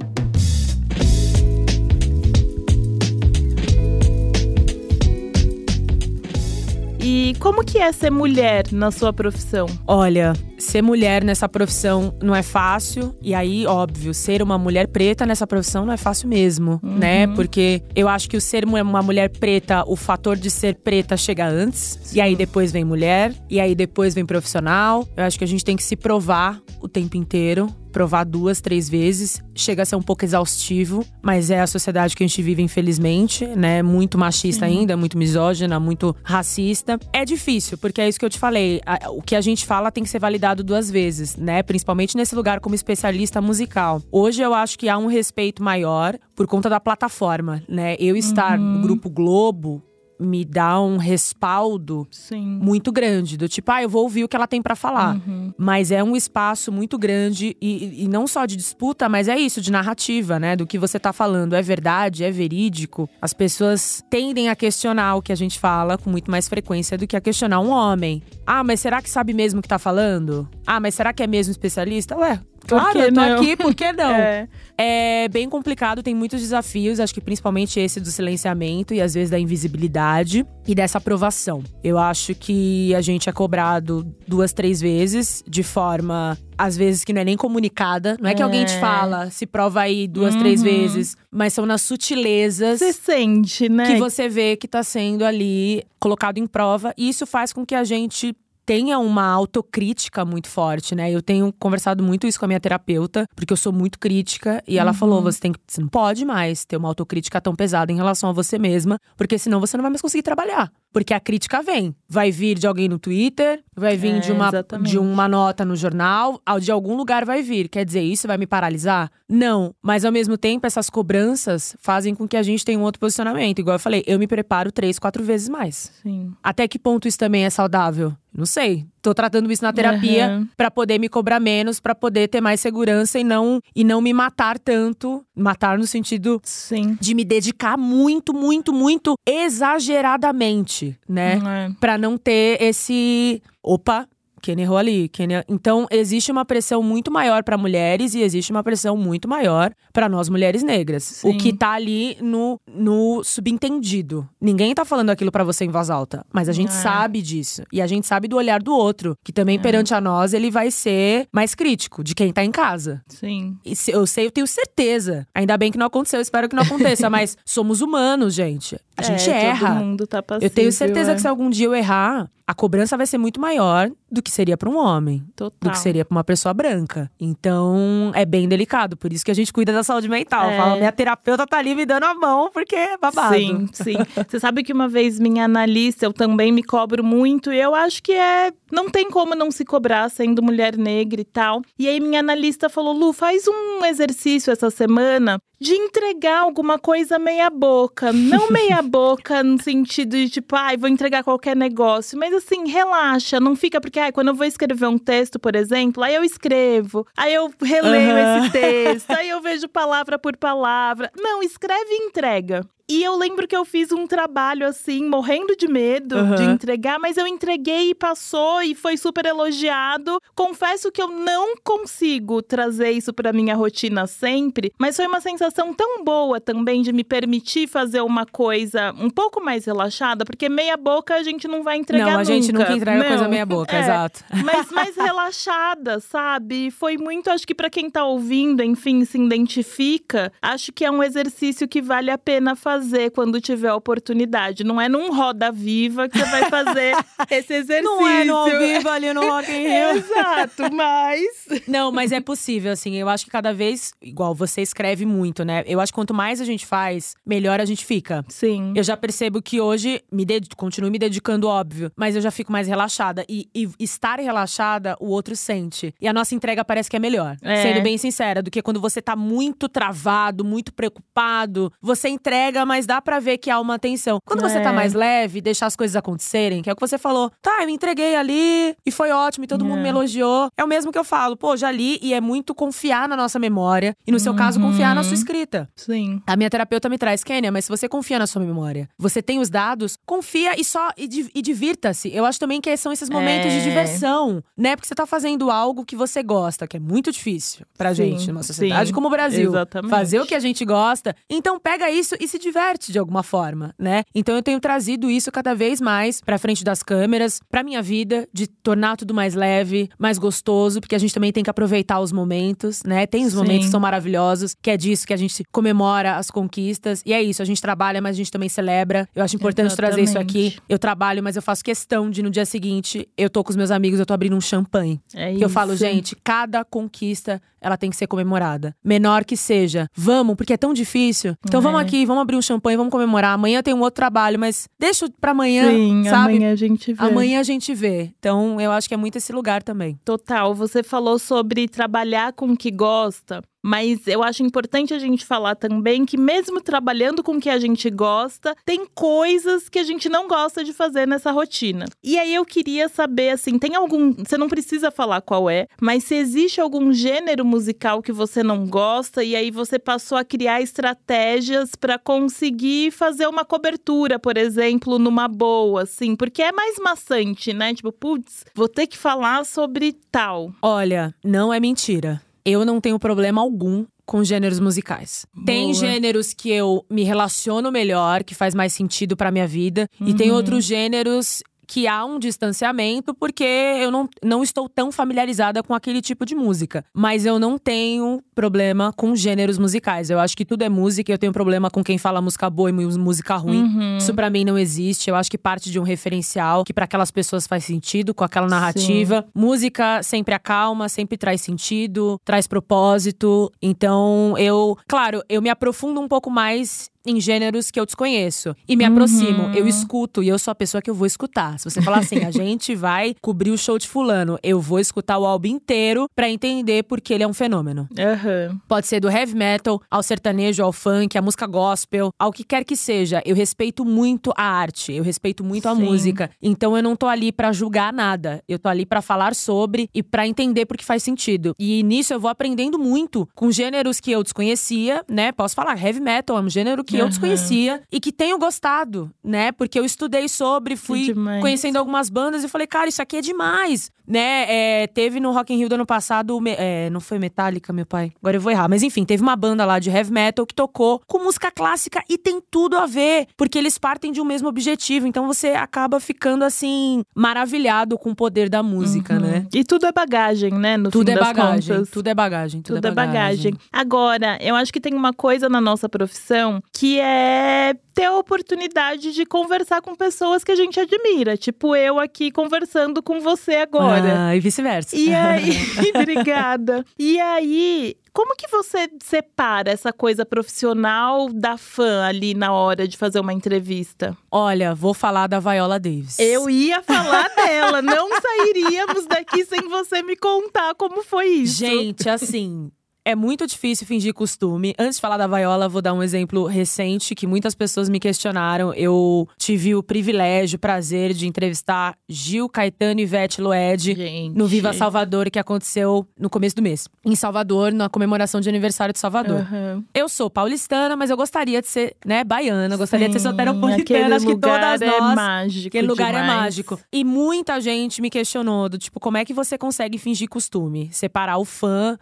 E 6.99 7.36
como 7.39 7.63
que 7.63 7.77
é 7.77 7.91
ser 7.91 8.10
mulher 8.10 8.65
na 8.71 8.91
sua 8.91 9.13
profissão? 9.13 9.67
Olha, 9.86 10.33
ser 10.57 10.81
mulher 10.81 11.23
nessa 11.23 11.47
profissão 11.47 12.13
não 12.21 12.36
é 12.36 12.41
fácil. 12.41 13.15
E 13.21 13.33
aí, 13.33 13.65
óbvio, 13.67 14.13
ser 14.13 14.41
uma 14.41 14.57
mulher 14.57 14.88
preta 14.88 15.25
nessa 15.25 15.45
profissão 15.45 15.86
não 15.86 15.93
é 15.93 15.97
fácil 15.97 16.27
mesmo, 16.27 16.79
né? 16.83 17.27
Porque 17.27 17.81
eu 17.95 18.07
acho 18.07 18.29
que 18.29 18.38
o 18.38 18.41
ser 18.41 18.65
uma 18.65 19.01
mulher 19.01 19.29
preta, 19.29 19.83
o 19.88 19.95
fator 19.95 20.36
de 20.36 20.49
ser 20.49 20.75
preta 20.75 21.15
chega 21.15 21.47
antes. 21.47 22.13
E 22.13 22.21
aí 22.21 22.36
depois 22.36 22.71
vem 22.71 22.83
mulher. 22.83 23.33
E 23.49 23.60
aí 23.60 23.75
depois 23.75 24.13
vem 24.13 24.25
profissional. 24.25 25.07
Eu 25.15 25.23
acho 25.23 25.38
que 25.38 25.43
a 25.43 25.47
gente 25.47 25.63
tem 25.63 25.75
que 25.75 25.83
se 25.83 25.95
provar 25.95 26.60
o 26.81 26.88
tempo 26.88 27.15
inteiro. 27.15 27.67
Provar 27.97 28.25
duas, 28.25 28.62
três 28.62 28.88
vezes. 28.88 29.41
Chega 29.55 29.81
a 29.81 29.86
ser 29.86 29.95
um 29.95 30.03
pouco 30.03 30.23
exaustivo, 30.23 31.03
mas 31.19 31.49
é 31.49 31.62
a 31.62 31.65
sociedade 31.65 32.15
que 32.15 32.23
a 32.23 32.27
gente 32.27 32.43
vive, 32.43 32.62
infelizmente, 32.62 33.43
né? 33.43 33.81
Muito 33.81 34.19
machista 34.19 34.65
ainda, 34.65 34.95
muito 34.95 35.17
misógina, 35.17 35.79
muito 35.79 36.15
racista. 36.23 36.99
É 37.12 37.25
difícil, 37.25 37.75
porque 37.75 37.99
é 37.99 38.07
isso 38.07 38.19
que 38.19 38.25
eu 38.25 38.29
te 38.29 38.38
falei. 38.38 38.81
O 39.15 39.21
que 39.23 39.36
a 39.36 39.41
gente 39.41 39.65
fala 39.65 39.91
tem 39.91 40.03
que 40.03 40.12
ser 40.12 40.19
validado 40.19 40.63
duas 40.63 40.91
vezes, 40.91 41.36
né? 41.38 41.63
Principalmente 41.63 42.15
nesse 42.15 42.36
lugar 42.36 42.60
como 42.60 42.75
especialista 42.75 43.41
musical. 43.41 43.99
Hoje 44.12 44.43
eu 44.43 44.53
acho 44.53 44.77
que 44.77 44.88
há 44.88 44.97
um 44.99 45.07
respeito 45.07 45.63
maior 45.63 46.19
por 46.36 46.45
conta 46.45 46.69
da 46.69 46.79
plataforma, 46.79 47.63
né? 47.67 47.95
Eu 47.97 48.15
estar 48.15 48.60
no 48.60 48.83
Grupo 48.83 49.10
Globo 49.10 49.81
me 50.19 50.43
dá 50.43 50.80
um 50.82 50.97
respaldo 50.97 52.08
Sim. 52.12 52.60
muito 52.62 52.91
grande, 52.91 53.38
do 53.38 53.47
tipo, 53.47 53.71
ah, 53.71 53.82
eu 53.82 53.89
vou 53.89 54.03
ouvir 54.03 54.23
o 54.23 54.27
que 54.27 54.36
ela 54.36 54.47
tem 54.47 54.62
pra 54.62 54.75
falar. 54.75 55.19
Mas 55.58 55.91
é 55.91 56.03
um 56.03 56.15
espaço 56.15 56.71
muito 56.71 56.97
grande 56.97 57.56
e, 57.62 58.03
e 58.03 58.08
não 58.08 58.27
só 58.27 58.45
de 58.45 58.56
disputa, 58.56 59.08
mas 59.08 59.27
é 59.27 59.38
isso, 59.38 59.62
de 59.62 59.71
narrativa, 59.71 60.39
né? 60.39 60.56
Do 60.56 60.65
que 60.65 60.77
você 60.77 60.99
tá 60.99 61.13
falando. 61.13 61.56
É 61.56 61.62
verdade? 61.62 62.23
É 62.23 62.32
verídico? 62.32 63.10
As 63.21 63.34
pessoas 63.34 64.03
tendem 64.10 64.49
a 64.49 64.56
questionar 64.56 65.15
o 65.15 65.21
que 65.21 65.32
a 65.32 65.36
gente 65.36 65.60
fala 65.60 65.97
com 65.97 66.10
muito 66.10 66.30
mais 66.32 66.47
frequência 66.47 66.97
do 66.97 67.08
que 67.08 67.15
a 67.15 67.21
questionar 67.21 67.60
um 67.60 67.69
homem. 67.69 68.21
Ah, 68.45 68.63
mas 68.63 68.80
será 68.80 69.01
que 69.01 69.10
sabe 69.10 69.34
mesmo 69.34 69.60
o 69.60 69.63
que 69.63 69.69
tá 69.69 69.80
falando? 69.80 70.47
Ah, 70.65 70.80
mas 70.80 70.95
será 70.95 71.13
que 71.13 71.23
é 71.23 71.27
mesmo 71.27 71.51
especialista? 71.51 72.17
Ué, 72.17 72.39
claro, 72.67 72.91
que 72.91 72.97
eu 73.06 73.13
tô 73.13 73.21
não? 73.21 73.36
aqui, 73.36 73.56
por 73.56 73.73
que 73.75 73.91
não? 73.93 74.12
É. 74.17 74.47
É 74.80 75.27
bem 75.30 75.49
complicado, 75.49 76.03
tem 76.03 76.13
muitos 76.13 76.39
desafios, 76.39 76.99
acho 76.99 77.12
que 77.12 77.19
principalmente 77.19 77.80
esse 77.80 77.99
do 77.99 78.12
silenciamento 78.12 78.93
e 78.93 79.01
às 79.01 79.15
vezes 79.15 79.32
da 79.32 79.39
invisibilidade 79.39 80.45
e 80.67 80.75
dessa 80.75 80.99
aprovação. 80.99 81.63
Eu 81.84 81.97
acho 81.97 82.36
que 82.36 82.93
a 82.93 83.01
gente 83.01 83.27
é 83.27 83.32
cobrado 83.32 84.06
duas, 84.27 84.53
três 84.53 84.80
vezes, 84.80 85.43
de 85.47 85.63
forma, 85.63 86.38
às 86.56 86.77
vezes, 86.77 87.03
que 87.03 87.12
não 87.12 87.21
é 87.21 87.25
nem 87.25 87.36
comunicada. 87.36 88.17
Não 88.21 88.30
é 88.30 88.36
que 88.36 88.43
alguém 88.43 88.65
te 88.65 88.75
É. 88.75 88.80
fala, 88.80 89.32
se 89.32 89.47
prova 89.47 89.82
aí 89.82 90.08
duas, 90.08 90.36
três 90.36 90.62
vezes, 90.62 91.17
mas 91.32 91.53
são 91.53 91.65
nas 91.65 91.82
sutilezas 91.82 92.77
Você 92.80 92.93
sente, 92.93 93.67
né? 93.69 93.88
que 93.93 93.99
você 93.99 94.30
vê 94.30 94.56
que 94.56 94.67
tá 94.67 94.84
sendo 94.84 95.25
ali 95.25 95.84
colocado 95.99 96.38
em 96.38 96.45
prova. 96.45 96.93
E 96.95 97.10
isso 97.10 97.25
faz 97.25 97.51
com 97.51 97.65
que 97.65 97.73
a 97.73 97.84
gente 97.84 98.36
tenha 98.67 98.99
uma 98.99 99.25
autocrítica 99.25 100.25
muito 100.25 100.49
forte, 100.49 100.93
né? 100.93 101.10
Eu 101.10 101.21
tenho 101.21 101.53
conversado 101.58 102.03
muito 102.03 102.27
isso 102.27 102.38
com 102.38 102.43
a 102.43 102.49
minha 102.49 102.60
terapeuta, 102.60 103.25
porque 103.34 103.53
eu 103.53 103.58
sou 103.58 103.71
muito 103.71 103.97
crítica 103.97 104.62
e 104.67 104.77
ela 104.77 104.91
falou: 104.93 105.21
você 105.23 105.39
tem 105.39 105.53
que, 105.53 105.60
você 105.65 105.80
não 105.80 105.88
pode 105.88 106.25
mais 106.25 106.65
ter 106.65 106.75
uma 106.75 106.89
autocrítica 106.89 107.39
tão 107.39 107.56
pesada 107.56 107.93
em 107.93 107.95
relação 107.95 108.30
a 108.30 108.34
você 108.34 108.60
mesma, 108.60 108.99
porque 109.15 109.39
senão 109.39 109.62
você 109.62 109.77
não 109.77 109.84
vai 109.84 109.89
mais 109.91 110.01
conseguir 110.01 110.21
trabalhar. 110.21 110.69
Porque 110.91 111.13
a 111.13 111.19
crítica 111.19 111.62
vem. 111.62 111.95
Vai 112.10 112.32
vir 112.32 112.58
de 112.58 112.65
alguém 112.65 112.89
no 112.89 112.97
Twitter, 112.97 113.63
vai 113.75 113.95
vir 113.95 114.15
É, 114.15 114.19
de, 114.19 114.32
uma, 114.32 114.47
exatamente. 114.47 114.89
de 114.89 114.97
uma 114.97 115.27
nota 115.27 115.63
no 115.63 115.75
jornal, 115.75 116.41
de 116.60 116.71
algum 116.71 116.95
lugar 116.95 117.23
vai 117.23 117.41
vir. 117.43 117.69
Quer 117.69 117.86
dizer, 117.86 118.01
isso 118.01 118.27
vai 118.27 118.38
me 118.38 118.47
paralisar? 118.47 119.12
Não. 119.30 119.75
Mas 119.82 120.03
ao 120.03 120.12
mesmo 120.12 120.38
tempo, 120.38 120.65
essas 120.65 120.89
cobranças 120.89 121.75
fazem 121.80 122.15
com 122.15 122.27
que 122.27 122.36
a 122.36 122.41
gente 122.41 122.65
tenha 122.65 122.80
um 122.80 122.84
outro 122.84 122.99
posicionamento. 122.99 123.60
Igual 123.60 123.75
eu 123.75 123.80
falei, 123.80 124.03
eu 124.08 124.17
me 124.17 124.27
preparo 124.27 124.71
três, 124.71 124.97
quatro 124.97 125.23
vezes 125.23 125.47
mais. 125.49 125.91
Sim. 126.01 126.34
Até 126.41 126.67
que 126.67 126.80
ponto 126.80 127.08
isso 127.08 127.17
também 127.17 127.45
é 127.45 127.49
saudável? 127.49 128.13
Não 128.38 128.45
sei. 128.45 128.86
Tô 129.02 129.15
tratando 129.15 129.52
isso 129.52 129.63
na 129.63 129.73
terapia 129.73 130.28
Aham. 130.28 130.47
pra 130.56 130.69
poder 130.69 131.00
me 131.00 131.10
cobrar 131.10 131.39
menos, 131.39 131.80
pra 131.80 131.95
poder 131.95 132.28
ter 132.28 132.39
mais 132.39 132.60
segurança 132.60 133.17
e 133.17 133.23
não 133.23 133.60
e 133.76 133.84
não 133.84 134.00
me 134.00 134.13
matar 134.13 134.60
tanto, 134.60 135.26
matar 135.36 135.78
no 135.80 135.88
sentido 135.88 136.39
Sim. 136.43 136.95
de 137.02 137.15
me 137.15 137.26
dedicar 137.26 137.78
muito, 137.78 138.36
muito, 138.36 138.71
muito 138.71 139.15
exageradamente, 139.26 140.95
né? 141.10 141.36
É. 141.38 141.71
Pra 141.80 141.97
não 141.97 142.15
ter 142.15 142.62
esse 142.62 143.41
opa, 143.63 144.08
quem 144.41 144.60
errou 144.62 144.78
ali, 144.78 145.10
quem 145.10 145.34
er- 145.34 145.45
então 145.50 145.88
existe 145.91 146.32
uma 146.32 146.45
pressão 146.45 146.82
muito 146.84 147.12
maior 147.12 147.43
pra 147.43 147.58
mulheres 147.58 148.13
e 148.15 148.21
existe 148.21 148.52
uma 148.52 148.63
pressão 148.63 148.95
muito 148.95 149.28
maior 149.28 149.71
pra 149.91 150.08
nós 150.08 150.30
mulheres 150.30 150.63
negras. 150.63 151.04
Sim. 151.04 151.30
O 151.30 151.38
que 151.38 151.52
tá 151.54 151.71
ali 151.71 152.17
no, 152.21 152.60
no 152.67 153.23
subentendido. 153.23 154.28
Ninguém 154.39 154.73
tá 154.76 154.86
falando 154.86 155.10
aquilo 155.10 155.32
pra 155.32 155.43
você 155.43 155.65
em 155.65 155.69
voz 155.69 155.89
alta, 155.89 156.26
mas 156.32 156.47
a 156.47 156.52
gente 156.52 156.69
É. 156.69 156.71
sabe 156.73 157.21
disso 157.21 157.63
e 157.71 157.82
a 157.82 157.88
gente 157.88 158.06
sabe 158.06 158.28
do 158.28 158.36
olhar 158.38 158.62
do 158.62 158.73
outro, 158.73 159.15
que 159.23 159.34
também 159.34 159.60
perante 159.60 159.93
a 159.93 160.02
nós 160.02 160.34
ele 160.34 160.52
vai 160.52 160.69
ser 160.71 161.28
mais 161.34 161.56
crítico 161.56 162.04
de 162.04 162.13
quem 162.13 162.32
tá 162.32 162.43
em 162.43 162.52
casa. 162.52 163.02
Sim. 163.08 163.58
E 163.65 163.76
se- 163.76 163.91
Eu 163.91 164.06
sei, 164.06 164.26
eu 164.28 164.32
tenho 164.32 164.45
certeza. 164.47 165.28
Ainda 165.34 165.58
bem 165.58 165.71
que 165.71 165.78
não 165.78 165.88
aconteceu, 165.88 166.21
espero 166.21 166.47
que 166.47 166.56
não 166.56 166.63
aconteça. 166.63 167.10
mas 167.10 167.38
somos 167.45 167.82
humanos, 167.82 168.34
gente. 168.34 168.78
A 168.95 169.02
gente 169.02 169.30
É, 169.30 169.45
erra. 169.45 169.76
Todo 169.76 169.84
mundo 169.86 170.08
tá 170.08 170.21
passível, 170.21 170.45
Eu 170.47 170.54
tenho 170.54 170.71
certeza 170.71 171.12
é. 171.12 171.15
que 171.15 171.21
se 171.21 171.28
algum 171.28 171.50
dia 171.50 171.65
eu 171.67 171.73
errar, 171.76 172.30
a 172.45 172.54
cobrança 172.54 172.95
vai 172.97 173.06
ser 173.06 173.17
muito 173.17 173.39
maior 173.39 173.89
do 174.12 174.21
que 174.21 174.32
seria 174.38 174.56
pra 174.56 174.69
um 174.69 174.78
homem. 174.78 175.23
Do 175.36 175.50
Total. 175.50 175.71
que 175.71 175.80
seria 175.80 176.06
pra 176.06 176.15
uma 176.15 176.23
pessoa 176.23 176.54
branca. 176.54 177.10
Então, 177.19 178.12
é 178.13 178.26
bem 178.26 178.47
delicado. 178.47 178.95
Por 178.95 179.12
isso 179.12 179.26
que 179.26 179.32
a 179.32 179.34
gente 179.34 179.52
cuida 179.52 179.73
da 179.73 179.84
saúde 179.84 180.08
mental. 180.08 180.50
É. 180.50 180.58
Fala, 180.58 180.76
minha 180.76 180.91
terapeuta 180.91 181.47
tá 181.47 181.58
ali 181.58 181.73
me 181.73 181.86
dando 181.86 182.04
a 182.04 182.13
mão, 182.13 182.52
porque 182.52 182.76
é 182.76 182.97
babado. 182.97 183.36
Sim, 183.36 183.67
sim. 183.73 183.95
Você 184.28 184.39
sabe 184.39 184.63
que 184.63 184.71
uma 184.71 184.88
vez 184.88 185.19
minha 185.19 185.45
analista, 185.45 186.06
eu 186.06 186.13
também 186.13 186.52
me 186.52 186.63
cobro 186.63 187.04
muito, 187.04 187.52
e 187.52 187.60
eu 187.60 187.73
acho 187.73 188.02
que 188.04 188.13
é. 188.13 188.52
Não 188.71 188.89
tem 188.89 189.10
como 189.10 189.34
não 189.34 189.50
se 189.50 189.65
cobrar 189.65 190.10
sendo 190.10 190.43
mulher 190.43 190.78
negra 190.78 191.21
e 191.21 191.26
tal. 191.26 191.62
E 191.80 191.88
aí 191.88 192.00
minha 192.00 192.19
analista 192.19 192.69
falou: 192.69 192.93
Lu, 192.93 193.13
faz 193.13 193.47
um 193.47 193.86
exercício 193.86 194.52
essa 194.52 194.69
semana 194.69 195.39
de 195.60 195.74
entregar 195.74 196.39
alguma 196.39 196.78
coisa 196.78 197.17
meia 197.17 197.50
boca. 197.50 198.13
Não 198.13 198.50
meia 198.52 198.82
boca 198.82 199.43
no 199.43 199.62
sentido 199.62 200.15
de 200.15 200.30
tipo, 200.30 200.56
ai, 200.56 200.78
vou 200.78 200.89
entregar 200.89 201.24
qualquer 201.24 201.56
negócio. 201.56 202.17
Mas 202.17 202.34
assim, 202.34 202.67
relaxa, 202.67 203.39
não 203.39 203.56
fica, 203.56 203.82
porque 203.82 204.00
ai, 204.00 204.12
quando 204.12 204.30
eu 204.30 204.36
vou 204.36 204.46
escrever 204.46 204.88
um 204.88 204.98
texto, 204.98 205.39
por 205.39 205.56
exemplo, 205.56 206.04
aí 206.04 206.15
eu 206.15 206.24
escrevo, 206.24 207.08
aí 207.15 207.34
eu 207.34 207.52
releio 207.62 208.17
Aham. 208.17 208.46
esse 208.46 208.52
texto, 208.52 209.12
aí 209.12 209.30
eu 209.30 209.41
vejo 209.41 209.67
palavra 209.67 210.20
por 210.20 210.38
palavra. 210.38 211.12
Não, 211.17 211.41
escreve 211.41 211.91
e 211.91 212.06
entrega. 212.06 212.65
E 212.89 213.04
eu 213.04 213.17
lembro 213.17 213.45
que 213.45 213.56
eu 213.56 213.65
fiz 213.65 213.91
um 213.91 214.08
trabalho 214.08 214.65
assim, 214.65 215.04
morrendo 215.10 215.58
de 215.58 215.67
medo 215.67 216.17
Aham. 216.17 216.36
de 216.36 216.43
entregar, 216.43 216.97
mas 216.97 217.17
eu 217.17 217.28
entreguei 217.28 217.89
e 217.89 217.93
passou 217.95 218.62
e 218.62 218.73
foi 218.73 218.95
super 218.95 219.26
elogiado. 219.26 220.21
Confesso 220.34 220.89
que 220.89 221.02
eu 221.02 221.10
não 221.10 221.56
consigo 221.62 222.41
trazer 222.41 222.91
isso 222.91 223.12
pra 223.13 223.34
minha 223.34 223.56
rotina 223.56 224.08
sempre, 224.08 224.71
mas 224.80 224.95
foi 224.95 225.06
uma 225.06 225.19
sensação 225.19 225.73
tão 225.73 226.02
boa 226.02 226.39
também 226.39 226.82
de 226.82 226.93
me 226.93 227.04
permitir 227.04 227.67
fazer 227.67 228.00
uma 228.00 228.26
coisa 228.26 228.93
um 228.97 229.10
pouco 229.10 229.43
mais 229.43 229.65
relaxada, 229.65 230.23
porque 230.23 230.47
meia 230.47 230.78
boca 230.78 231.13
a 231.15 231.23
gente 231.23 231.45
não 231.45 231.63
vai 231.63 231.76
entregar 231.78 232.06
Não, 232.06 232.13
a 232.13 232.17
nunca. 232.19 232.26
gente 232.26 232.54
nunca 232.54 232.71
entrega 232.73 233.00
Não. 233.00 233.08
coisa 233.10 233.28
meia 233.28 233.45
boca, 233.45 233.76
É, 233.76 233.80
exato. 233.82 234.23
mas 234.45 234.71
mais 234.71 234.95
relaxada, 234.95 236.00
sabe? 236.00 236.71
Foi 236.71 236.97
muito, 236.97 237.30
acho 237.30 237.45
que 237.45 237.54
pra 237.54 237.69
quem 237.69 237.89
tá 237.89 238.06
ouvindo, 238.06 238.63
enfim, 238.63 239.04
se 239.04 239.17
identifica, 239.21 240.32
acho 240.41 240.71
que 240.71 240.86
é 240.86 240.89
um 240.91 241.04
exercício 241.04 241.67
que 241.67 241.82
vale 241.82 242.10
a 242.10 242.17
pena 242.17 242.56
fazer 242.56 242.77
fazer 242.78 243.12
quando 243.12 243.42
tiver 243.42 243.74
oportunidade. 243.74 244.63
Não 244.63 244.80
é 244.80 244.88
num 244.88 245.12
Roda 245.12 245.52
Viva 245.52 246.08
que 246.08 246.18
você 246.18 246.26
vai 246.26 246.50
fazer 246.50 246.96
esse 247.30 247.54
exercício. 247.54 247.84
Não 247.84 248.08
é 248.08 248.24
no 248.24 248.36
ao 248.36 248.58
vivo 248.58 248.90
ali 248.90 249.13
no 249.13 249.22
Rock 249.22 249.52
in 249.52 249.63
Rio. 249.63 249.98
Exato, 249.98 250.74
mas… 250.74 251.28
Não, 251.68 251.92
mas 251.92 252.12
é 252.12 252.22
possível, 252.22 252.72
assim. 252.72 252.96
Eu 252.96 253.10
acho 253.10 253.26
que 253.26 253.32
cada 253.32 253.54
vez… 253.54 253.92
Igual, 254.02 254.36
você 254.36 254.62
escreve 254.62 255.06
muito, 255.06 255.44
né? 255.44 255.63
Eu 255.66 255.80
acho 255.80 255.92
que 255.92 255.96
quanto 255.96 256.13
mais 256.13 256.40
a 256.40 256.46
gente 256.46 256.66
faz, 256.66 257.16
melhor 257.26 257.60
a 257.60 257.66
gente 257.66 257.86
fica. 257.86 258.24
Sim. 258.30 258.74
Eu 258.76 258.84
já 258.84 258.96
percebo 258.96 259.42
que 259.42 259.60
hoje, 259.60 260.02
me 260.12 260.24
dedico, 260.26 260.56
continuo 260.56 260.92
me 260.92 261.00
dedicando, 261.00 261.48
óbvio. 261.48 261.92
Mas 261.96 262.16
eu 262.16 262.22
já 262.22 262.32
fico 262.32 262.52
mais 262.52 262.68
relaxada. 262.68 263.26
E, 263.28 263.50
e 263.56 263.68
estar 263.80 264.20
relaxada, 264.20 264.96
o 265.00 265.08
outro 265.08 265.36
sente. 265.36 265.94
E 266.00 266.08
a 266.08 266.13
nossa 266.13 266.36
entrega 266.36 266.63
parece 266.63 266.90
que 266.90 266.96
é 266.96 267.00
melhor. 267.00 267.38
É. 267.42 267.63
Sendo 267.63 267.82
bem 267.82 267.98
sincera, 267.98 268.42
do 268.42 268.52
que 268.52 268.62
quando 268.62 268.80
você 268.80 269.02
tá 269.02 269.16
muito 269.16 269.68
travado, 269.68 270.46
muito 270.46 270.74
preocupado. 270.74 271.72
Você 271.82 272.08
entrega, 272.10 272.66
mas 272.67 272.86
dá 272.86 273.01
pra 273.01 273.19
ver 273.19 273.38
que 273.38 273.49
há 273.49 273.60
uma 273.60 273.80
tensão. 273.80 274.19
Quando 274.25 274.41
você 274.41 274.60
tá 274.62 274.69
É. 274.71 274.73
mais 274.73 274.93
leve, 274.93 275.41
deixar 275.41 275.65
as 275.67 275.75
coisas 275.75 275.95
acontecerem, 275.95 276.62
que 276.62 276.69
é 276.69 276.73
o 276.73 276.75
que 276.75 276.82
você 276.82 276.97
falou. 276.97 277.32
Tá, 277.41 277.62
eu 277.62 277.65
me 277.67 277.73
entreguei 277.73 278.15
ali 278.15 278.75
e 278.86 278.91
foi 278.91 279.12
ótimo 279.12 279.45
e 279.45 279.47
todo 279.47 279.63
mundo 279.65 279.80
É. 279.80 279.84
me 279.84 279.89
elogiou. 279.89 280.49
É 280.58 280.63
o 280.63 280.67
mesmo 280.67 280.91
que 280.91 280.97
eu 280.99 281.03
falo. 281.03 281.36
Pô, 281.38 281.56
já 281.58 281.71
li 281.71 281.97
e 282.01 282.13
é 282.13 282.19
muito 282.21 282.53
confiar 282.53 283.08
na 283.08 283.15
nossa 283.15 283.39
memória. 283.39 283.95
E 284.06 284.12
no 284.12 284.19
seu 284.19 284.36
caso, 284.36 284.60
confiar 284.60 284.93
na 284.93 285.03
sua 285.03 285.13
escrita. 285.15 285.69
Sim. 285.75 286.21
A 286.27 286.36
minha 286.36 286.49
terapeuta 286.49 286.89
me 286.89 286.97
traz, 286.97 287.23
Kênia, 287.23 287.51
mas 287.51 287.65
se 287.65 287.69
você 287.69 287.88
confia 287.88 288.19
na 288.19 288.27
sua 288.27 288.41
memória, 288.43 288.89
você 288.97 289.21
tem 289.21 289.39
os 289.39 289.49
dados, 289.49 289.97
confia 290.06 290.60
e 290.60 290.63
só 290.65 290.89
e, 290.97 291.08
e 291.34 291.41
divirta-se. 291.41 292.13
Eu 292.13 292.25
acho 292.25 292.39
também 292.39 292.60
que 292.60 292.75
são 292.75 292.91
esses 292.91 293.10
momentos 293.10 293.51
de 293.51 293.60
É. 293.60 293.62
diversão, 293.62 294.43
né? 294.58 294.75
Porque 294.75 294.88
você 294.88 294.95
tá 294.95 295.06
fazendo 295.06 295.49
algo 295.49 295.86
que 295.86 295.95
você 295.95 296.21
gosta, 296.21 296.67
que 296.67 296.75
é 296.77 296.80
muito 296.80 297.12
difícil 297.12 297.65
pra 297.77 297.89
Sim, 297.95 297.95
gente, 298.17 298.27
numa 298.27 298.43
sociedade 298.43 298.88
sim. 298.89 298.93
como 298.93 299.08
o 299.08 299.10
Brasil. 299.12 299.49
Exatamente. 299.51 299.89
Fazer 299.91 300.19
o 300.19 300.25
que 300.25 300.36
a 300.36 300.39
gente 300.39 300.65
gosta. 300.65 301.15
Então 301.30 301.60
pega 301.60 301.89
isso 301.89 302.15
e 302.19 302.27
se 302.27 302.38
diverte 302.38 302.57
de 302.89 302.98
alguma 302.98 303.24
forma, 303.24 303.74
né? 303.78 304.04
Então 304.13 304.36
eu 304.36 304.41
tenho 304.41 304.60
trazido 304.60 305.10
isso 305.10 305.32
cada 305.32 305.54
vez 305.54 305.80
mais 305.80 306.22
pra 306.22 306.38
frente 306.38 306.63
das 306.63 306.82
câmeras, 306.82 307.39
pra 307.50 307.63
minha 307.63 307.82
vida, 307.82 308.28
de 308.34 308.48
tornar 308.48 308.98
tudo 308.98 309.13
mais 309.13 309.36
leve, 309.36 309.89
mais 309.98 310.17
gostoso, 310.17 310.82
porque 310.82 310.96
a 310.96 310.98
gente 310.98 311.13
também 311.13 311.32
tem 311.32 311.43
que 311.43 311.50
aproveitar 311.50 312.00
os 312.00 312.12
momentos, 312.12 312.84
né? 312.84 313.06
Tem 313.06 313.26
os 313.26 313.34
Sim. 313.34 313.38
momentos 313.38 313.65
que 313.65 313.72
são 313.72 313.80
maravilhosos, 313.80 314.56
que 314.62 314.72
é 314.72 314.78
disso 314.78 315.06
que 315.06 315.13
a 315.13 315.17
gente 315.17 315.43
comemora 315.52 316.17
as 316.17 316.32
conquistas. 316.32 317.02
E 317.06 317.13
é 317.13 317.22
isso, 317.22 317.41
a 317.41 317.46
gente 317.46 317.62
trabalha, 317.62 318.02
mas 318.02 318.15
a 318.15 318.17
gente 318.17 318.32
também 318.32 318.50
celebra. 318.50 319.08
Eu 319.15 319.24
acho 319.24 319.36
importante 319.36 319.76
trazer 319.76 320.02
isso 320.02 320.17
aqui. 320.17 320.48
Exatamente. 320.48 320.62
Eu 320.67 320.80
trabalho, 320.80 321.24
mas 321.24 321.36
eu 321.36 321.41
faço 321.41 321.63
questão 321.63 322.10
de 322.10 322.22
no 322.24 322.30
dia 322.30 322.46
seguinte, 322.46 323.08
eu 323.17 323.30
tô 323.30 323.43
com 323.43 323.52
os 323.52 323.56
meus 323.56 323.72
amigos, 323.72 324.00
eu 324.00 324.06
tô 324.06 324.13
abrindo 324.13 324.36
um 324.36 324.41
champanhe. 324.41 325.00
É 325.13 325.34
Que 325.36 325.43
eu 325.43 325.50
falo, 325.50 325.76
gente, 325.76 326.15
cada 326.24 326.63
conquista 326.65 327.41
ela 327.62 327.78
tem 327.78 327.89
que 327.89 327.96
ser 327.96 328.08
comemorada. 328.08 328.76
Menor 328.84 329.26
que 329.26 329.36
seja. 329.38 329.88
Vamos, 329.96 330.36
porque 330.36 330.54
é 330.54 330.58
tão 330.58 330.74
difícil. 330.74 331.36
Então 331.46 331.62
vamos 331.62 331.82
É. 331.82 331.84
aqui, 331.84 332.06
vamos 332.06 332.22
abrir 332.22 332.36
um 332.36 332.41
champanhe, 332.41 332.78
vamos 332.78 332.91
comemorar. 332.91 333.34
Amanhã 333.34 333.62
tem 333.63 333.74
um 333.74 333.80
outro 333.82 333.96
trabalho, 333.96 334.39
mas 334.39 334.67
deixa 334.80 335.10
pra 335.20 335.32
amanhã, 335.32 335.70
Sim, 335.70 336.04
sabe? 336.06 336.36
amanhã 336.36 336.52
a 336.52 336.56
gente 336.56 336.93
vê. 336.93 337.04
Amanhã 337.04 337.39
a 337.39 337.43
gente 337.43 337.74
vê. 337.74 338.12
Então 338.20 338.60
eu 338.62 338.72
acho 338.72 338.88
que 338.88 338.93
é 338.93 338.98
muito 338.98 339.17
esse 339.17 339.32
lugar 339.34 339.63
também. 339.63 340.00
Total, 340.06 340.54
você 340.54 340.84
falou 340.84 341.17
sobre 341.20 341.67
trabalhar 341.67 342.34
com 342.34 342.48
o 342.52 342.58
que 342.58 342.72
gosta, 342.72 343.41
mas 343.63 344.08
eu 344.08 344.24
acho 344.24 344.43
importante 344.43 344.93
a 344.93 345.00
gente 345.00 345.26
falar 345.26 345.56
também 345.56 346.06
que 346.06 346.17
mesmo 346.17 346.62
trabalhando 346.62 347.24
com 347.24 347.34
o 347.34 347.39
que 347.39 347.50
a 347.50 347.60
gente 347.60 347.89
gosta, 347.89 348.56
tem 348.65 348.86
coisas 348.93 349.70
que 349.70 349.80
a 349.80 349.84
gente 349.84 350.10
não 350.10 350.28
gosta 350.28 350.63
de 350.63 350.74
fazer 350.74 351.08
nessa 351.08 351.32
rotina. 351.32 351.86
E 352.04 352.17
aí 352.17 352.34
eu 352.34 352.46
queria 352.46 352.88
saber 352.89 353.30
assim, 353.30 353.58
tem 353.58 353.76
algum, 353.76 354.13
você 354.13 354.38
não 354.38 354.48
precisa 354.48 354.91
falar 354.91 355.22
qual 355.22 355.50
é, 355.50 355.67
mas 355.82 356.04
se 356.04 356.15
existe 356.15 356.62
algum 356.62 356.91
gênero 356.93 357.46
musical 357.46 358.02
que 358.02 358.12
você 358.12 358.43
não 358.43 358.65
gosta 358.67 359.24
e 359.24 359.36
aí 359.36 359.52
você 359.52 359.78
passou 359.80 360.17
a 360.17 360.24
criar 360.24 360.62
estratégias 360.62 361.76
pra 361.76 361.98
conseguir 361.98 362.91
fazer 362.91 363.28
uma 363.28 363.43
cobertura, 363.43 364.20
por 364.20 364.38
exemplo, 364.38 365.00
numa 365.00 365.28
boa, 365.28 365.84
assim, 365.84 366.15
porque 366.15 366.41
é 366.41 366.52
mais 366.52 366.78
maçante, 366.80 367.54
né? 367.54 367.74
Tipo, 367.74 367.91
putz, 367.91 368.46
vou 368.56 368.67
ter 368.67 368.88
que 368.88 368.98
falar 368.98 369.46
sobre 369.46 369.93
tal. 370.12 370.54
Olha, 370.62 371.13
não 371.24 371.54
é 371.54 371.60
mentira. 371.60 372.22
Eu 372.49 372.63
não 372.63 372.79
tenho 372.79 372.97
problema 372.97 373.41
algum 373.41 373.86
com 374.05 374.23
gêneros 374.23 374.57
musicais. 374.60 375.25
Tem 375.45 375.63
Boa. 375.63 375.73
gêneros 375.73 376.33
que 376.33 376.49
eu 376.49 376.86
me 376.89 377.03
relaciono 377.03 377.69
melhor, 377.71 378.23
que 378.23 378.33
faz 378.33 378.55
mais 378.55 378.71
sentido 378.73 379.17
pra 379.17 379.31
minha 379.31 379.45
vida, 379.45 379.89
e 379.99 380.13
tem 380.13 380.29
Uhum. 380.31 380.38
outros 380.38 380.63
gêneros 380.63 381.43
que 381.67 381.88
há 381.88 382.06
um 382.06 382.17
distanciamento 382.17 383.13
porque 383.13 383.43
eu 383.43 383.91
não, 383.91 384.10
não 384.23 384.41
estou 384.41 384.69
tão 384.69 384.91
familiarizada 384.91 385.62
com 385.62 385.73
aquele 385.73 386.01
tipo 386.01 386.25
de 386.25 386.34
música. 386.34 386.86
Mas 386.93 387.25
eu 387.25 387.38
não 387.38 387.58
tenho 387.58 388.23
problema 388.34 388.93
com 388.95 389.15
gêneros 389.15 389.58
musicais. 389.58 390.10
Eu 390.10 390.19
acho 390.19 390.36
que 390.36 390.45
tudo 390.45 390.63
é 390.63 390.69
música 390.69 391.12
e 391.12 391.13
eu 391.13 391.17
tenho 391.17 391.34
problema 391.34 391.69
com 391.69 391.84
quem 391.84 391.97
fala 391.97 392.21
música 392.21 392.49
boa 392.49 392.69
e 392.69 392.73
música 392.73 393.36
ruim. 393.36 393.63
Uhum. 393.63 393.97
Isso 393.97 394.13
pra 394.13 394.30
mim 394.30 394.45
não 394.45 394.58
existe. 394.58 395.10
Eu 395.10 395.15
acho 395.15 395.30
que 395.30 395.38
parte 395.38 395.69
de 395.69 395.80
um 395.80 395.84
referencial 395.84 396.63
que 396.63 396.73
pra 396.73 396.86
aquelas 396.86 397.12
pessoas 397.12 397.45
faz 397.45 397.65
sentido, 397.65 398.13
com 398.13 398.23
aquela 398.23 398.47
narrativa. 398.47 399.25
Música 399.36 400.01
sempre 400.03 400.34
acalma, 400.34 400.88
sempre 400.88 401.17
traz 401.17 401.41
sentido, 401.41 402.19
traz 402.23 402.47
propósito. 402.47 403.51
Então, 403.62 404.36
eu, 404.38 404.77
claro, 404.88 405.21
eu 405.27 405.41
me 405.41 405.49
aprofundo 405.49 405.99
um 405.99 406.08
pouco 406.08 406.30
mais 406.30 406.89
em 407.08 407.20
gêneros 407.22 407.72
que 407.72 407.80
eu 407.80 407.86
desconheço 407.86 408.56
e 408.67 408.76
me 408.76 408.84
aproximo, 408.84 409.50
eu 409.54 409.67
escuto 409.67 410.22
e 410.22 410.28
eu 410.28 410.38
sou 410.38 410.52
a 410.52 410.56
pessoa 410.56 410.82
que 410.82 410.89
eu 410.89 410.93
vou 410.96 411.08
escutar. 411.08 411.58
Se 411.58 411.70
você 411.70 411.82
falar 411.82 412.00
assim, 412.00 412.24
a 412.24 412.32
gente 412.32 412.76
vai 412.76 413.15
cobrir 413.22 413.52
o 413.52 413.58
show 413.58 413.78
de 413.78 413.88
fulano, 413.88 414.38
eu 414.43 414.60
vou 414.60 414.80
escutar 414.80 415.17
o 415.17 415.26
álbum 415.26 415.48
inteiro 415.48 416.08
pra 416.15 416.30
entender 416.30 416.84
porque 416.84 417.13
ele 417.13 417.24
é 417.24 417.28
um 417.28 417.34
fenômeno. 417.34 417.88
Aham. 417.98 418.60
Pode 418.67 418.88
ser 418.88 419.00
do 419.00 419.10
heavy 419.10 419.36
metal 419.36 419.82
ao 419.89 420.04
sertanejo, 420.04 420.62
ao 420.63 420.74
funk, 420.74 421.17
à 421.17 421.22
música 421.22 421.48
gospel, 421.48 422.10
ao 422.20 422.32
que 422.32 422.43
quer 422.43 422.63
que 422.65 422.76
seja. 422.76 423.22
Eu 423.26 423.36
respeito 423.36 423.86
muito 423.86 424.34
a 424.36 424.43
arte, 424.43 424.91
eu 424.91 425.04
respeito 425.04 425.43
muito 425.43 425.67
a 425.67 425.76
Sim. 425.76 425.84
música. 425.84 426.30
Então 426.41 426.76
eu 426.76 426.84
não 426.84 426.96
tô 426.96 427.08
ali 427.08 427.32
pra 427.32 427.52
julgar 427.52 427.93
nada. 427.93 428.43
Eu 428.48 428.60
tô 428.60 428.67
ali 428.67 428.86
pra 428.86 429.02
falar 429.02 429.34
sobre 429.34 429.89
e 429.93 430.04
pra 430.04 430.28
entender 430.28 430.65
porque 430.65 430.84
faz 430.84 431.04
sentido. 431.04 431.54
E 431.58 431.84
nisso 431.84 432.13
eu 432.13 432.20
vou 432.20 432.30
aprendendo 432.30 432.78
muito 432.78 433.28
com 433.34 433.52
gêneros 433.52 434.00
que 434.00 434.12
eu 434.12 434.24
desconhecia, 434.24 435.04
né? 435.10 435.32
Posso 435.32 435.56
falar, 435.56 435.82
heavy 435.82 436.00
metal 436.02 436.38
é 436.38 436.41
um 436.41 436.50
gênero 436.50 436.84
que 436.84 436.96
eu 436.99 437.05
Aham. 437.05 437.10
desconhecia 437.10 437.81
e 437.91 437.99
que 437.99 438.12
tenho 438.12 438.38
gostado, 438.38 439.12
né? 439.23 439.51
Porque 439.51 439.79
eu 439.79 439.86
estudei 439.86 440.27
sobre, 440.27 440.75
fui 440.75 441.05
demais. 441.05 441.41
conhecendo 441.41 441.77
algumas 441.77 442.10
bandas 442.10 442.43
e 442.43 442.47
falei, 442.47 442.67
cara, 442.67 442.88
isso 442.89 443.01
aqui 443.01 443.17
é 443.17 443.21
demais, 443.21 443.91
né? 444.07 444.45
É, 444.47 444.88
teve 444.88 445.19
no 445.19 445.31
Rock 445.31 445.53
in 445.53 445.57
Rio 445.57 445.69
do 445.69 445.75
ano 445.75 445.86
passado, 445.86 446.39
é, 446.57 446.89
não 446.89 446.99
foi 446.99 447.19
Metallica, 447.19 447.71
meu 447.73 447.86
pai? 447.86 448.12
Agora 448.21 448.38
eu 448.38 448.41
vou 448.41 448.51
errar, 448.51 448.67
mas 448.69 448.83
enfim, 448.83 449.03
teve 449.05 449.21
uma 449.21 449.36
banda 449.36 449.65
lá 449.65 449.79
de 449.79 449.89
heavy 449.89 450.12
metal 450.12 450.45
que 450.45 450.53
tocou 450.55 451.01
com 451.07 451.19
música 451.23 451.51
clássica 451.51 452.03
e 452.10 452.17
tem 452.17 452.41
tudo 452.51 452.77
a 452.77 452.86
ver, 452.86 453.27
porque 453.36 453.57
eles 453.57 453.77
partem 453.77 454.12
de 454.12 454.21
um 454.21 454.25
mesmo 454.25 454.47
objetivo, 454.47 455.07
então 455.07 455.27
você 455.27 455.49
acaba 455.49 455.99
ficando 455.99 456.43
assim 456.43 457.03
maravilhado 457.15 457.97
com 457.97 458.12
o 458.12 458.15
poder 458.15 458.49
da 458.49 458.63
música, 458.63 459.19
né? 459.19 459.45
E 459.53 459.63
tudo 459.63 459.86
é 459.86 459.91
bagagem, 459.91 460.51
né? 460.53 460.77
No 460.77 460.89
Tudo 460.89 461.10
é 461.10 461.17
bagagem, 461.17 461.75
contas. 461.77 461.89
tudo 461.89 462.07
é 462.07 462.13
bagagem, 462.13 462.62
tudo, 462.62 462.75
Tudo 462.75 462.88
é 462.88 462.91
bagagem. 462.91 463.53
Agora, 463.71 464.38
eu 464.41 464.55
acho 464.55 464.71
que 464.71 464.79
tem 464.79 464.93
uma 464.93 465.12
coisa 465.13 465.49
na 465.49 465.60
nossa 465.60 465.89
profissão 465.89 466.62
que 466.73 466.87
é 467.00 467.76
ter 467.93 468.06
a 468.06 468.17
oportunidade 468.17 469.12
de 469.12 469.26
conversar 469.26 469.82
com 469.82 469.95
pessoas 469.95 470.43
que 470.43 470.52
a 470.52 470.56
gente 470.56 470.80
admira. 470.80 471.36
Tipo 471.36 471.76
eu 471.76 472.00
aqui 472.00 472.32
conversando 472.32 473.02
com 473.02 473.19
você 473.19 473.56
agora. 473.56 474.28
Ah, 474.28 474.36
e 474.36 474.39
vice-versa. 474.39 474.95
E 474.95 475.13
aí, 475.13 475.52
obrigada. 475.95 476.86
E 476.97 477.19
aí, 477.19 477.95
como 478.13 478.36
que 478.36 478.47
você 478.47 478.89
separa 479.04 479.71
essa 479.71 479.91
coisa 479.91 480.26
profissional 480.26 481.30
da 481.32 481.58
fã 481.58 482.04
ali 482.06 482.34
na 482.34 482.52
hora 482.54 482.88
de 482.88 482.97
fazer 482.97 483.19
uma 483.19 483.34
entrevista? 483.34 484.15
Olha, 484.32 484.73
vou 484.73 484.93
falar 484.93 485.28
da 485.28 485.39
Viola 485.39 485.80
Davis. 485.80 486.17
Eu 486.19 486.50
ia 486.50 486.82
falar 486.82 487.30
dela, 487.36 487.82
não 487.82 488.10
sairíamos 488.19 489.06
daqui 489.06 489.45
sem 489.45 489.67
você 489.69 490.02
me 490.02 490.15
contar 490.15 490.73
como 490.76 491.04
foi 491.04 491.28
isso. 491.28 491.60
Gente, 491.60 492.10
assim. 492.10 492.71
É 493.08 493.15
muito 493.15 493.48
difícil 493.48 493.88
fingir 493.88 494.13
costume. 494.13 494.76
Antes 494.78 494.98
de 494.98 495.02
falar 495.02 495.15
da 495.15 495.28
Viola, 495.28 495.70
vou 495.70 495.82
dar 495.82 495.93
um 495.93 496.04
exemplo 496.04 496.46
recente 496.46 497.15
que 497.15 497.26
muitas 497.26 497.56
pessoas 497.56 497.88
me 497.88 498.02
questionaram. 498.02 498.74
Eu 498.74 499.26
tive 499.38 499.74
o 499.74 499.82
privilégio, 499.82 500.58
o 500.58 500.60
prazer 500.60 501.13
de 501.13 501.26
entrevistar 501.26 501.96
Gil, 502.10 502.50
Caetano 502.50 503.00
e 503.00 503.04
Ivete 503.04 503.39
Loed 503.39 503.96
Gente. 503.96 504.38
no 504.38 504.46
Viva 504.46 504.74
Salvador, 504.74 505.32
que 505.32 505.39
aconteceu 505.39 506.06
no 506.20 506.30
começo 506.30 506.58
do 506.58 506.62
mês. 506.62 506.89
Em 507.06 507.15
Salvador, 507.15 507.72
na 507.72 507.88
comemoração 507.88 508.41
de 508.41 508.50
aniversário 508.50 508.91
de 508.91 509.00
Salvador. 509.00 509.39
Aham. 509.39 509.86
Eu 509.93 510.10
sou 510.10 510.30
paulistana, 510.30 510.98
mas 510.98 511.10
eu 511.10 511.15
gostaria 511.15 511.62
de 511.62 511.67
ser, 511.70 511.96
né, 512.06 512.26
baiana. 512.26 512.74
Eu 512.76 512.78
gostaria 512.78 513.08
de 513.08 513.13
ser 513.13 513.20
Sim, 513.20 513.30
soteropolitana. 513.30 514.17
Acho 514.17 514.26
que 514.26 514.36
todas 514.36 514.82
é 514.82 514.86
nós 514.86 515.15
mágico 515.15 515.67
Aquele 515.70 515.88
lugar 515.88 516.13
é 516.13 516.20
demais. 516.20 516.41
mágico. 516.41 516.78
E 516.91 517.06
muita 517.06 517.62
gente 517.62 518.02
me 518.02 518.10
questionou 518.10 518.67
do 518.67 518.78
tipo, 518.78 519.00
como 519.00 519.15
é 519.15 519.24
que 519.24 519.34
você 519.34 519.58
consegue 519.58 519.98
fingir 519.98 520.28
costume? 520.28 520.89
Separar 520.91 521.38
o 521.38 521.46
fã 521.46 521.98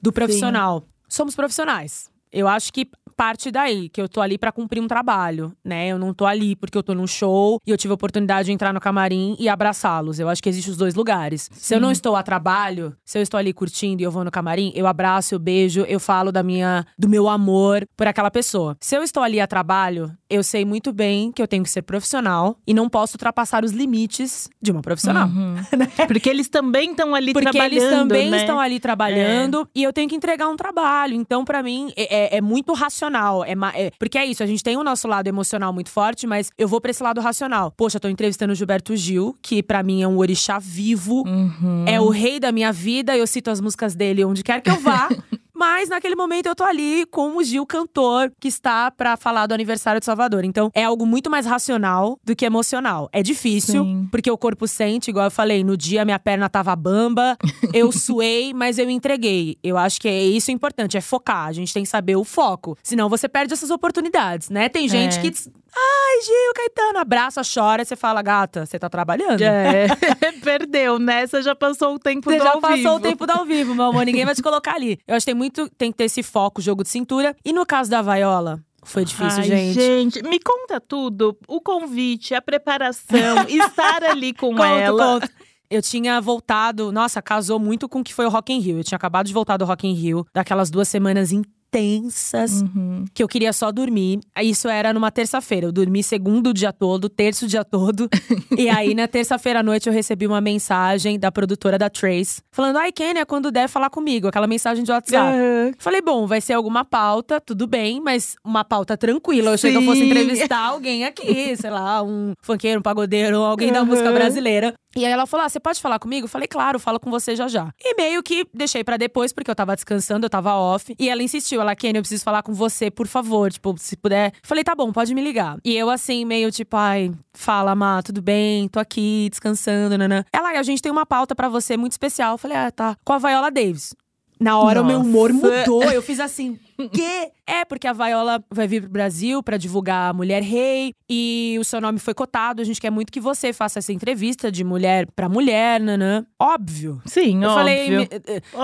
do 0.00 0.12
profissional. 0.12 0.84
Somos 1.08 1.34
profissionais. 1.34 2.10
Eu 2.32 2.46
acho 2.46 2.72
que 2.72 2.90
parte 3.18 3.50
daí, 3.50 3.88
que 3.88 4.00
eu 4.00 4.08
tô 4.08 4.20
ali 4.20 4.38
para 4.38 4.52
cumprir 4.52 4.80
um 4.80 4.86
trabalho, 4.86 5.52
né? 5.64 5.88
Eu 5.88 5.98
não 5.98 6.14
tô 6.14 6.24
ali 6.24 6.54
porque 6.54 6.78
eu 6.78 6.84
tô 6.84 6.94
num 6.94 7.06
show 7.06 7.60
e 7.66 7.70
eu 7.72 7.76
tive 7.76 7.90
a 7.90 7.96
oportunidade 7.96 8.46
de 8.46 8.52
entrar 8.52 8.72
no 8.72 8.78
camarim 8.78 9.34
e 9.40 9.48
abraçá-los. 9.48 10.20
Eu 10.20 10.28
acho 10.28 10.40
que 10.40 10.48
existem 10.48 10.70
os 10.70 10.78
dois 10.78 10.94
lugares. 10.94 11.50
Sim. 11.50 11.58
Se 11.58 11.74
eu 11.74 11.80
não 11.80 11.90
estou 11.90 12.14
a 12.14 12.22
trabalho, 12.22 12.96
se 13.04 13.18
eu 13.18 13.22
estou 13.22 13.36
ali 13.36 13.52
curtindo 13.52 14.00
e 14.00 14.04
eu 14.04 14.12
vou 14.12 14.22
no 14.22 14.30
camarim, 14.30 14.70
eu 14.72 14.86
abraço, 14.86 15.34
eu 15.34 15.38
beijo, 15.40 15.80
eu 15.88 15.98
falo 15.98 16.30
da 16.30 16.44
minha 16.44 16.86
do 16.96 17.08
meu 17.08 17.28
amor 17.28 17.84
por 17.96 18.06
aquela 18.06 18.30
pessoa. 18.30 18.76
Se 18.80 18.96
eu 18.96 19.02
estou 19.02 19.20
ali 19.20 19.40
a 19.40 19.48
trabalho, 19.48 20.16
eu 20.30 20.44
sei 20.44 20.64
muito 20.64 20.92
bem 20.92 21.32
que 21.32 21.42
eu 21.42 21.48
tenho 21.48 21.64
que 21.64 21.70
ser 21.70 21.82
profissional 21.82 22.56
e 22.64 22.72
não 22.72 22.88
posso 22.88 23.16
ultrapassar 23.16 23.64
os 23.64 23.72
limites 23.72 24.48
de 24.62 24.70
uma 24.70 24.80
profissional. 24.80 25.26
Uhum. 25.28 25.48
Né? 25.78 25.86
Porque 26.06 26.28
eles 26.28 26.48
também 26.48 26.90
estão 26.90 27.14
ali 27.14 27.32
porque 27.32 27.50
trabalhando. 27.50 27.70
Porque 27.70 27.84
eles 27.84 27.98
também 27.98 28.30
né? 28.30 28.38
estão 28.38 28.58
ali 28.58 28.80
trabalhando 28.80 29.62
é. 29.62 29.66
e 29.76 29.82
eu 29.82 29.92
tenho 29.92 30.08
que 30.08 30.16
entregar 30.16 30.48
um 30.48 30.56
trabalho. 30.56 31.14
Então, 31.14 31.44
para 31.44 31.62
mim, 31.62 31.92
é, 31.96 32.34
é, 32.34 32.38
é 32.38 32.40
muito 32.40 32.72
racional 32.72 33.07
racional. 33.08 33.44
É, 33.44 33.54
é, 33.74 33.90
porque 33.98 34.18
é 34.18 34.26
isso, 34.26 34.42
a 34.42 34.46
gente 34.46 34.62
tem 34.62 34.76
o 34.76 34.84
nosso 34.84 35.08
lado 35.08 35.26
emocional 35.26 35.72
muito 35.72 35.90
forte, 35.90 36.26
mas 36.26 36.50
eu 36.56 36.68
vou 36.68 36.80
pra 36.80 36.90
esse 36.90 37.02
lado 37.02 37.20
racional. 37.20 37.72
Poxa, 37.76 37.98
tô 37.98 38.08
entrevistando 38.08 38.52
o 38.52 38.56
Gilberto 38.56 38.96
Gil, 38.96 39.36
que 39.42 39.62
para 39.62 39.82
mim 39.82 40.02
é 40.02 40.08
um 40.08 40.18
orixá 40.18 40.58
vivo, 40.58 41.24
uhum. 41.26 41.84
é 41.86 42.00
o 42.00 42.08
rei 42.08 42.38
da 42.38 42.52
minha 42.52 42.72
vida. 42.72 43.16
Eu 43.16 43.26
cito 43.26 43.50
as 43.50 43.60
músicas 43.60 43.94
dele 43.94 44.24
onde 44.24 44.42
quer 44.42 44.60
que 44.60 44.70
eu 44.70 44.80
vá. 44.80 45.08
Mas 45.58 45.88
naquele 45.88 46.14
momento 46.14 46.46
eu 46.46 46.54
tô 46.54 46.62
ali 46.62 47.04
com 47.06 47.36
o 47.36 47.42
Gil 47.42 47.66
cantor 47.66 48.30
que 48.38 48.46
está 48.46 48.92
para 48.92 49.16
falar 49.16 49.48
do 49.48 49.54
aniversário 49.54 49.98
de 49.98 50.06
Salvador. 50.06 50.44
Então 50.44 50.70
é 50.72 50.84
algo 50.84 51.04
muito 51.04 51.28
mais 51.28 51.46
racional 51.46 52.16
do 52.24 52.36
que 52.36 52.44
emocional. 52.44 53.08
É 53.12 53.24
difícil, 53.24 53.82
Sim. 53.82 54.08
porque 54.08 54.30
o 54.30 54.38
corpo 54.38 54.68
sente, 54.68 55.10
igual 55.10 55.24
eu 55.26 55.30
falei, 55.32 55.64
no 55.64 55.76
dia 55.76 56.04
minha 56.04 56.18
perna 56.18 56.48
tava 56.48 56.76
bamba, 56.76 57.36
eu 57.74 57.90
suei, 57.92 58.54
mas 58.54 58.78
eu 58.78 58.88
entreguei. 58.88 59.58
Eu 59.60 59.76
acho 59.76 60.00
que 60.00 60.06
é 60.06 60.22
isso 60.22 60.52
importante, 60.52 60.96
é 60.96 61.00
focar. 61.00 61.48
A 61.48 61.52
gente 61.52 61.74
tem 61.74 61.82
que 61.82 61.88
saber 61.88 62.14
o 62.14 62.22
foco. 62.22 62.78
Senão 62.84 63.08
você 63.08 63.28
perde 63.28 63.52
essas 63.52 63.70
oportunidades, 63.72 64.50
né? 64.50 64.68
Tem 64.68 64.88
gente 64.88 65.18
é. 65.18 65.20
que 65.22 65.32
Ai, 65.80 66.22
Gil, 66.22 66.54
Caetano, 66.54 66.98
abraça, 66.98 67.42
chora, 67.42 67.84
você 67.84 67.94
fala, 67.94 68.22
gata, 68.22 68.64
você 68.64 68.78
tá 68.78 68.88
trabalhando. 68.88 69.40
É, 69.42 69.86
perdeu, 70.42 70.98
né? 70.98 71.26
Você 71.26 71.42
já 71.42 71.54
passou 71.54 71.94
o 71.94 71.98
tempo 71.98 72.30
você 72.30 72.38
do 72.38 72.48
ao 72.48 72.54
vivo. 72.54 72.66
Você 72.66 72.76
já 72.76 72.82
passou 72.82 72.96
o 72.96 73.00
tempo 73.00 73.26
do 73.26 73.30
ao 73.30 73.44
vivo, 73.44 73.74
meu 73.74 73.84
amor, 73.84 74.04
ninguém 74.04 74.24
vai 74.24 74.34
te 74.34 74.42
colocar 74.42 74.74
ali. 74.74 74.98
Eu 75.06 75.14
acho 75.14 75.24
que 75.24 75.30
tem 75.30 75.38
muito, 75.38 75.47
tem 75.50 75.90
que 75.90 75.98
ter 75.98 76.04
esse 76.04 76.22
foco, 76.22 76.60
jogo 76.60 76.82
de 76.82 76.88
cintura. 76.88 77.36
E 77.44 77.52
no 77.52 77.66
caso 77.66 77.90
da 77.90 78.02
Vaiola, 78.02 78.60
foi 78.84 79.04
difícil, 79.04 79.40
Ai, 79.40 79.48
gente. 79.48 79.74
Gente, 79.74 80.22
me 80.22 80.38
conta 80.38 80.80
tudo. 80.80 81.36
O 81.46 81.60
convite, 81.60 82.34
a 82.34 82.42
preparação, 82.42 83.44
estar 83.48 84.02
ali 84.04 84.32
com 84.32 84.50
conto, 84.50 84.62
ela. 84.62 85.20
Conto. 85.20 85.32
Eu 85.70 85.82
tinha 85.82 86.18
voltado, 86.20 86.90
nossa, 86.90 87.20
casou 87.20 87.58
muito 87.58 87.88
com 87.88 88.00
o 88.00 88.04
que 88.04 88.14
foi 88.14 88.24
o 88.24 88.30
Rock 88.30 88.52
in 88.52 88.58
Rio. 88.58 88.78
Eu 88.78 88.84
tinha 88.84 88.96
acabado 88.96 89.26
de 89.26 89.34
voltar 89.34 89.58
do 89.58 89.66
Rock 89.66 89.86
in 89.86 89.92
Rio, 89.92 90.26
daquelas 90.32 90.70
duas 90.70 90.88
semanas 90.88 91.30
inteiras 91.30 91.57
intensas 91.68 92.62
uhum. 92.62 93.04
que 93.12 93.22
eu 93.22 93.28
queria 93.28 93.52
só 93.52 93.70
dormir. 93.70 94.20
Isso 94.42 94.68
era 94.68 94.92
numa 94.92 95.10
terça-feira. 95.10 95.66
Eu 95.66 95.72
dormi 95.72 96.02
segundo 96.02 96.52
dia 96.52 96.72
todo, 96.72 97.08
terço 97.08 97.46
dia 97.46 97.64
todo. 97.64 98.08
e 98.56 98.68
aí, 98.68 98.94
na 98.94 99.06
terça-feira 99.06 99.60
à 99.60 99.62
noite, 99.62 99.88
eu 99.88 99.92
recebi 99.92 100.26
uma 100.26 100.40
mensagem 100.40 101.18
da 101.18 101.30
produtora 101.30 101.78
da 101.78 101.90
Trace 101.90 102.42
falando: 102.50 102.76
Ai, 102.76 102.90
Kênia, 102.90 103.26
quando 103.26 103.50
der 103.50 103.68
falar 103.68 103.90
comigo, 103.90 104.28
aquela 104.28 104.46
mensagem 104.46 104.82
de 104.82 104.90
WhatsApp. 104.90 105.36
Uhum. 105.36 105.72
Falei, 105.78 106.00
bom, 106.00 106.26
vai 106.26 106.40
ser 106.40 106.54
alguma 106.54 106.84
pauta, 106.84 107.40
tudo 107.40 107.66
bem, 107.66 108.00
mas 108.00 108.36
uma 108.44 108.64
pauta 108.64 108.96
tranquila. 108.96 109.50
Eu 109.50 109.54
achei 109.54 109.70
que 109.70 109.76
eu 109.76 109.82
fosse 109.82 110.04
entrevistar 110.04 110.58
alguém 110.58 111.04
aqui, 111.04 111.56
sei 111.56 111.70
lá, 111.70 112.02
um 112.02 112.32
funkeiro, 112.42 112.80
um 112.80 112.82
pagodeiro, 112.82 113.38
alguém 113.38 113.68
uhum. 113.68 113.74
da 113.74 113.84
música 113.84 114.10
brasileira. 114.10 114.74
E 114.96 115.04
aí 115.04 115.12
ela 115.12 115.26
falou: 115.26 115.46
ah, 115.46 115.48
você 115.48 115.60
pode 115.60 115.80
falar 115.80 115.98
comigo? 115.98 116.24
Eu 116.24 116.28
falei, 116.28 116.48
claro, 116.48 116.78
falo 116.78 116.98
com 116.98 117.10
você 117.10 117.36
já 117.36 117.46
já. 117.48 117.72
E 117.80 117.94
meio 117.94 118.22
que 118.22 118.46
deixei 118.52 118.82
para 118.82 118.96
depois, 118.96 119.32
porque 119.32 119.50
eu 119.50 119.54
tava 119.54 119.74
descansando, 119.74 120.26
eu 120.26 120.30
tava 120.30 120.54
off. 120.54 120.94
E 120.98 121.08
ela 121.08 121.22
insistiu, 121.22 121.60
ela, 121.60 121.74
Kenny, 121.76 121.98
eu 121.98 122.02
preciso 122.02 122.24
falar 122.24 122.42
com 122.42 122.52
você, 122.52 122.90
por 122.90 123.06
favor. 123.06 123.52
Tipo, 123.52 123.74
se 123.78 123.96
puder. 123.96 124.32
Falei, 124.42 124.64
tá 124.64 124.74
bom, 124.74 124.92
pode 124.92 125.14
me 125.14 125.20
ligar. 125.20 125.58
E 125.64 125.76
eu, 125.76 125.90
assim, 125.90 126.24
meio 126.24 126.50
tipo, 126.50 126.76
ai, 126.76 127.12
fala, 127.32 127.74
Má, 127.74 128.02
tudo 128.02 128.22
bem, 128.22 128.68
tô 128.68 128.80
aqui 128.80 129.28
descansando, 129.30 129.96
nanã. 129.98 130.24
Ela, 130.32 130.58
a 130.58 130.62
gente 130.62 130.82
tem 130.82 130.90
uma 130.90 131.06
pauta 131.06 131.34
para 131.34 131.48
você 131.48 131.76
muito 131.76 131.92
especial. 131.92 132.32
Eu 132.34 132.38
falei, 132.38 132.56
ah, 132.56 132.70
tá. 132.70 132.96
Com 133.04 133.12
a 133.12 133.18
Viola 133.18 133.50
Davis. 133.50 133.94
Na 134.40 134.58
hora 134.58 134.80
Nossa. 134.80 134.84
o 134.84 134.86
meu 134.86 135.00
humor 135.00 135.32
mudou. 135.32 135.82
Eu 135.84 136.00
fiz 136.00 136.20
assim, 136.20 136.58
que? 136.88 137.30
É, 137.46 137.64
porque 137.64 137.86
a 137.88 137.92
Viola 137.94 138.44
vai 138.50 138.68
vir 138.68 138.82
pro 138.82 138.90
Brasil 138.90 139.42
para 139.42 139.56
divulgar 139.56 140.10
a 140.10 140.12
Mulher 140.12 140.42
Rei 140.42 140.92
e 141.08 141.56
o 141.58 141.64
seu 141.64 141.80
nome 141.80 141.98
foi 141.98 142.12
cotado. 142.12 142.60
A 142.60 142.64
gente 142.64 142.78
quer 142.80 142.90
muito 142.90 143.10
que 143.10 143.20
você 143.20 143.52
faça 143.54 143.78
essa 143.78 143.90
entrevista 143.92 144.52
de 144.52 144.62
mulher 144.62 145.06
para 145.16 145.28
mulher, 145.30 145.80
nanã. 145.80 146.26
Óbvio. 146.38 147.00
Sim, 147.06 147.42
Eu 147.42 147.48
óbvio. 147.50 147.54
falei, 147.54 148.08